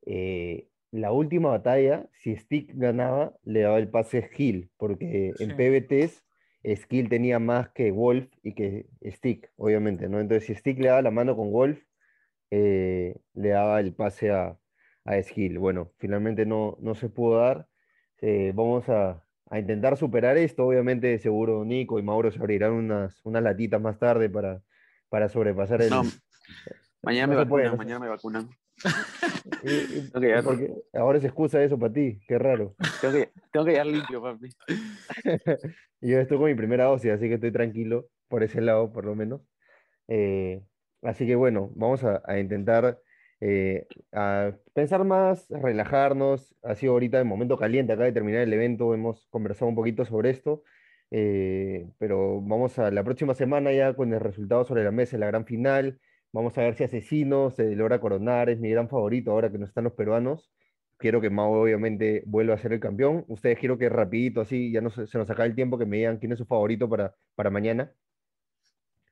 eh, 0.07 0.69
la 0.91 1.13
última 1.13 1.51
batalla, 1.51 2.09
si 2.13 2.37
Stick 2.37 2.73
ganaba, 2.75 3.35
le 3.45 3.61
daba 3.61 3.79
el 3.79 3.89
pase 3.89 4.19
a 4.19 4.27
Skill, 4.27 4.71
porque 4.77 5.33
en 5.39 5.57
PBTs 5.57 6.25
Skill 6.77 7.09
tenía 7.09 7.39
más 7.39 7.71
que 7.71 7.91
Wolf 7.91 8.29
y 8.43 8.55
que 8.55 8.87
Stick, 9.05 9.51
obviamente, 9.57 10.09
¿no? 10.09 10.21
Entonces, 10.21 10.47
si 10.47 10.55
Stick 10.55 10.79
le 10.79 10.89
daba 10.89 11.03
la 11.03 11.11
mano 11.11 11.37
con 11.37 11.53
Wolf, 11.53 11.81
eh, 12.51 13.17
le 13.35 13.49
daba 13.51 13.81
el 13.81 13.95
pase 13.95 14.31
a, 14.31 14.59
a 15.05 15.23
Skill. 15.23 15.59
Bueno, 15.59 15.93
finalmente 15.99 16.47
no, 16.47 16.77
no 16.81 16.95
se 16.95 17.09
pudo 17.09 17.39
dar. 17.39 17.69
Eh, 18.21 18.53
vamos 18.55 18.89
a, 18.89 19.25
a, 19.51 19.59
intentar 19.59 19.97
superar 19.97 20.37
esto. 20.37 20.67
Obviamente, 20.67 21.19
seguro 21.19 21.65
Nico 21.65 21.99
y 21.99 22.03
Mauro 22.03 22.31
se 22.31 22.39
abrirán 22.39 22.73
unas, 22.73 23.21
unas 23.25 23.43
latitas 23.43 23.81
más 23.81 23.99
tarde 23.99 24.29
para, 24.29 24.63
para 25.09 25.29
sobrepasar 25.29 25.83
el. 25.83 25.93
mañana, 27.03 27.29
me 27.29 27.37
vacunan, 27.37 27.77
mañana 27.77 28.01
me 28.01 28.09
vacunan, 28.09 28.51
porque 30.45 30.73
ahora 30.95 31.19
es 31.19 31.25
excusa 31.25 31.63
eso 31.63 31.79
para 31.79 31.93
ti, 31.93 32.21
qué 32.27 32.39
raro. 32.39 32.75
Tengo 33.01 33.15
que, 33.15 33.31
tengo 33.53 33.67
que 33.67 33.85
limpio, 33.85 34.23
papi. 34.23 34.49
Yo 36.01 36.21
estoy 36.21 36.39
con 36.39 36.47
mi 36.47 36.55
primera 36.55 36.85
dosis, 36.85 37.13
así 37.13 37.29
que 37.29 37.35
estoy 37.35 37.53
tranquilo 37.53 38.09
por 38.29 38.43
ese 38.43 38.61
lado, 38.61 38.93
por 38.93 39.05
lo 39.05 39.15
menos. 39.15 39.41
Eh, 40.09 40.63
así 41.03 41.27
que 41.27 41.35
bueno, 41.35 41.71
vamos 41.75 42.05
a, 42.05 42.39
intentar 42.39 43.01
eh, 43.41 43.87
a 44.13 44.53
pensar 44.75 45.05
más, 45.05 45.47
relajarnos. 45.49 46.55
Ha 46.63 46.75
sido 46.75 46.93
ahorita 46.93 47.19
el 47.19 47.25
momento 47.25 47.57
caliente 47.57 47.93
acá 47.93 48.05
de 48.05 48.13
terminar 48.13 48.43
el 48.43 48.53
evento, 48.53 48.95
hemos 48.95 49.27
conversado 49.31 49.69
un 49.69 49.75
poquito 49.75 50.05
sobre 50.05 50.31
esto. 50.31 50.63
Eh, 51.11 51.89
pero 51.99 52.41
vamos 52.43 52.79
a 52.79 52.91
la 52.91 53.03
próxima 53.03 53.35
semana 53.35 53.73
ya 53.73 53.95
con 53.95 54.13
el 54.13 54.21
resultado 54.21 54.65
sobre 54.65 54.85
la 54.85 54.91
mesa, 54.91 55.19
la 55.19 55.27
gran 55.27 55.47
final. 55.47 55.99
Vamos 56.33 56.57
a 56.59 56.63
ver 56.63 56.75
si 56.75 56.85
Asesino 56.85 57.51
se 57.51 57.75
logra 57.75 58.01
coronar, 58.01 58.51
es 58.51 58.61
mi 58.61 58.71
gran 58.71 58.89
favorito 58.89 59.31
ahora 59.31 59.51
que 59.51 59.59
no 59.59 59.65
están 59.65 59.85
los 59.85 59.95
peruanos. 59.95 60.51
Quiero 60.97 61.21
que 61.21 61.31
Mao 61.31 61.63
obviamente 61.63 62.23
vuelva 62.27 62.55
a 62.55 62.59
ser 62.59 62.73
el 62.73 62.81
campeón. 62.81 63.25
Ustedes 63.29 63.59
quiero 63.59 63.79
que 63.79 63.89
rapidito, 63.89 64.41
así, 64.41 64.73
ya 64.73 64.81
no 64.81 64.91
se, 64.91 65.03
nos 65.17 65.31
acabe 65.31 65.49
el 65.49 65.55
tiempo, 65.55 65.79
que 65.79 65.87
me 65.87 65.99
digan 65.99 66.19
quién 66.19 66.33
es 66.33 66.39
su 66.39 66.47
favorito 66.47 66.89
para, 66.89 67.15
para 67.35 67.51
mañana. 67.51 67.93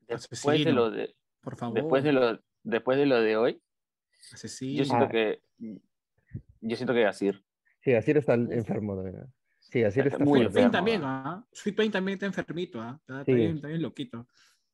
Después 0.09 0.65
de 0.65 0.73
lo 0.73 0.91
de, 0.91 1.15
por 1.41 1.57
favor. 1.57 1.75
Después 1.75 2.05
de 2.05 2.13
lo, 2.13 2.41
después 2.63 2.99
de 2.99 3.07
lo 3.07 3.21
de 3.21 3.37
hoy, 3.37 3.63
Asesino. 4.33 4.79
yo 4.79 4.85
siento 4.85 5.09
que 5.09 5.41
yo 6.61 6.77
siento 6.77 6.93
que 6.95 7.07
Asir. 7.07 7.45
Sí, 7.81 7.95
Asir 7.95 8.17
está 8.17 8.35
enfermo 8.35 8.97
también. 8.97 9.27
Sí, 9.71 9.83
así 9.83 10.01
está 10.01 10.19
muy 10.19 10.49
Sweet 10.49 10.71
también, 10.71 11.03
¿ah? 11.05 11.45
Sweet 11.53 11.77
Pain 11.77 11.91
también 11.91 12.15
está 12.15 12.27
enfermito, 12.27 12.81
¿ah? 12.81 13.01
Está, 13.01 13.23
bien, 13.25 13.61
loquito. 13.83 14.27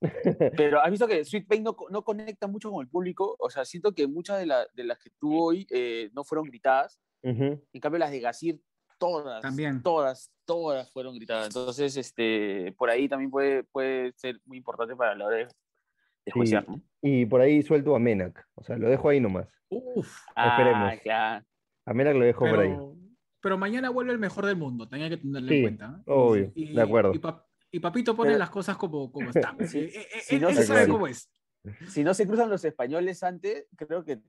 Pero 0.57 0.81
has 0.81 0.91
visto 0.91 1.07
que 1.07 1.25
Sweet 1.25 1.47
Pain 1.47 1.63
no, 1.63 1.77
no, 1.91 2.03
conecta 2.03 2.47
mucho 2.47 2.71
con 2.71 2.83
el 2.83 2.89
público. 2.89 3.37
O 3.39 3.51
sea, 3.51 3.65
siento 3.65 3.93
que 3.93 4.07
muchas 4.07 4.39
de, 4.39 4.53
de 4.75 4.85
las 4.85 4.99
que 4.99 5.11
tuvo 5.19 5.47
hoy 5.47 5.67
eh, 5.71 6.11
no 6.13 6.25
fueron 6.25 6.47
gritadas. 6.47 7.01
En 7.23 7.61
cambio, 7.81 8.01
las 8.01 8.11
de 8.11 8.19
Gasir, 8.19 8.61
todas, 8.99 9.43
también. 9.43 9.81
todas, 9.81 10.33
todas 10.45 10.91
fueron 10.93 11.15
gritadas. 11.15 11.47
Entonces, 11.47 11.97
este, 11.97 12.75
por 12.77 12.91
ahí 12.91 13.09
también 13.09 13.31
puede, 13.31 13.63
puede 13.63 14.13
ser 14.17 14.41
muy 14.45 14.57
importante 14.57 14.97
para 14.97 15.15
la 15.15 15.27
hora 15.27 15.37
de, 15.37 15.49
de 16.27 16.81
Y 17.01 17.27
por 17.27 17.41
ahí 17.41 17.63
suelto 17.63 17.95
a 17.95 18.01
Menac. 18.01 18.45
O 18.55 18.65
sea, 18.65 18.77
lo 18.77 18.89
dejo 18.89 19.09
ahí 19.09 19.21
nomás. 19.21 19.47
Uf. 19.69 20.19
Esperemos. 20.37 20.93
Ah, 21.11 21.43
A 21.87 21.95
Menac 21.95 22.17
lo 22.17 22.25
dejo 22.25 22.45
por 22.45 22.59
ahí 22.59 22.77
pero 23.43 23.59
mañana 23.59 23.91
vuelve 23.91 24.13
el 24.13 24.19
mejor 24.19 24.47
del 24.47 24.57
mundo, 24.57 24.89
tenía 24.89 25.09
que 25.11 25.17
tenerlo 25.17 25.53
en 25.53 25.63
cuenta. 25.63 26.01
Obvio, 26.07 26.53
de 26.55 26.81
acuerdo. 26.81 27.13
Y, 27.13 27.21
Papito 27.81 28.15
pone 28.15 28.37
las 28.37 28.51
cosas 28.51 28.77
como, 28.77 29.11
como 29.11 29.31
están. 29.35 29.67
si 29.67 29.79
eh, 29.79 30.07
eh, 30.31 30.39
no 30.39 30.53
se 30.53 30.63
sabe 30.65 30.89
cómo 30.89 31.07
es. 31.07 31.31
Si 31.89 32.03
no 32.03 32.13
se 32.13 32.27
cruzan 32.27 32.51
los 32.51 32.65
españoles 32.65 33.23
antes, 33.23 33.67
creo 33.77 34.05
que 34.05 34.21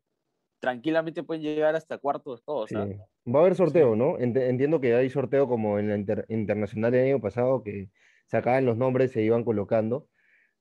tranquilamente 0.60 1.24
pueden 1.24 1.44
llegar 1.44 1.76
hasta 1.76 1.98
cuartos 1.98 2.44
todos. 2.46 2.72
Va 2.72 3.40
a 3.40 3.42
haber 3.42 3.56
sorteo, 3.56 3.96
¿no? 3.96 4.18
Entiendo 4.20 4.80
que 4.80 4.96
hay 4.96 5.10
sorteo 5.10 5.48
como 5.48 5.80
en 5.80 5.90
la 5.90 6.26
internacional 6.30 6.92
del 6.92 7.08
año 7.08 7.22
pasado, 7.22 7.64
que 7.64 7.90
sacaban 8.28 8.66
los 8.66 8.78
nombres 8.78 9.12
y 9.12 9.14
se 9.16 9.22
iban 9.24 9.44
colocando. 9.44 10.08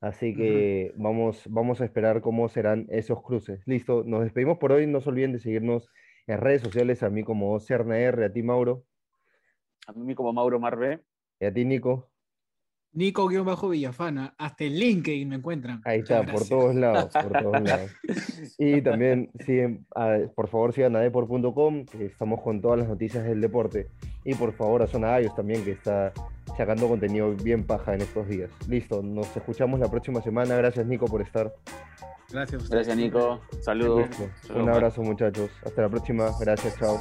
Así 0.01 0.35
que 0.35 0.93
vamos, 0.97 1.45
vamos 1.49 1.81
a 1.81 1.85
esperar 1.85 2.21
cómo 2.21 2.49
serán 2.49 2.87
esos 2.89 3.23
cruces. 3.23 3.63
Listo, 3.67 4.03
nos 4.05 4.25
despedimos 4.25 4.59
por 4.59 4.73
hoy. 4.73 4.89
No 4.89 5.01
se 5.01 5.11
olviden 5.11 5.33
de 5.33 5.39
seguirnos 5.39 5.89
en 6.27 6.39
redes 6.39 6.63
sociales, 6.63 7.05
a 7.05 7.11
mí 7.11 7.23
como 7.23 7.59
CernaR, 7.61 8.21
a 8.25 8.33
ti 8.33 8.43
Mauro. 8.43 8.85
A 9.87 9.93
mí 9.93 10.15
como 10.17 10.33
Mauro 10.33 10.59
Marvé. 10.59 11.01
Y 11.39 11.45
a 11.45 11.53
ti 11.53 11.65
Nico. 11.65 12.12
Nico-Villafana, 12.95 14.35
hasta 14.37 14.65
en 14.65 14.75
LinkedIn 14.75 15.29
me 15.29 15.37
encuentran. 15.37 15.81
Ahí 15.85 16.01
está, 16.01 16.25
por 16.25 16.47
todos 16.47 16.75
lados, 16.75 17.11
por 17.13 17.43
todos 17.43 17.63
lados. 17.63 17.91
Y 18.59 18.83
también 18.83 19.31
siguen, 19.45 19.87
por 20.35 20.49
favor 20.49 20.73
sigan 20.73 20.97
a 20.97 21.01
deport.com, 21.01 21.87
que 21.87 22.07
estamos 22.07 22.41
con 22.43 22.61
todas 22.61 22.81
las 22.81 22.89
noticias 22.89 23.25
del 23.25 23.41
deporte. 23.41 23.89
Y 24.25 24.35
por 24.35 24.53
favor 24.53 24.83
a 24.83 24.87
Zona 24.87 25.15
Ayos 25.15 25.35
también, 25.35 25.65
que 25.65 25.73
está 25.73 26.13
sacando 26.57 26.87
contenido 26.87 27.35
bien 27.35 27.65
paja 27.65 27.95
en 27.95 28.03
estos 28.03 28.29
días. 28.29 28.51
Listo, 28.69 29.03
nos 29.03 29.35
escuchamos 29.37 29.81
la 29.81 29.91
próxima 29.91 30.21
semana. 30.21 30.55
Gracias 30.57 30.87
Nico 30.87 31.07
por 31.07 31.23
estar. 31.23 31.53
Gracias. 32.31 32.71
Gracias, 32.71 32.97
Nico. 32.97 33.41
Saludos. 33.61 34.09
Un 34.55 34.69
abrazo, 34.69 35.03
muchachos. 35.03 35.51
Hasta 35.65 35.83
la 35.83 35.89
próxima. 35.89 36.31
Gracias, 36.41 36.79
chao. 36.79 36.99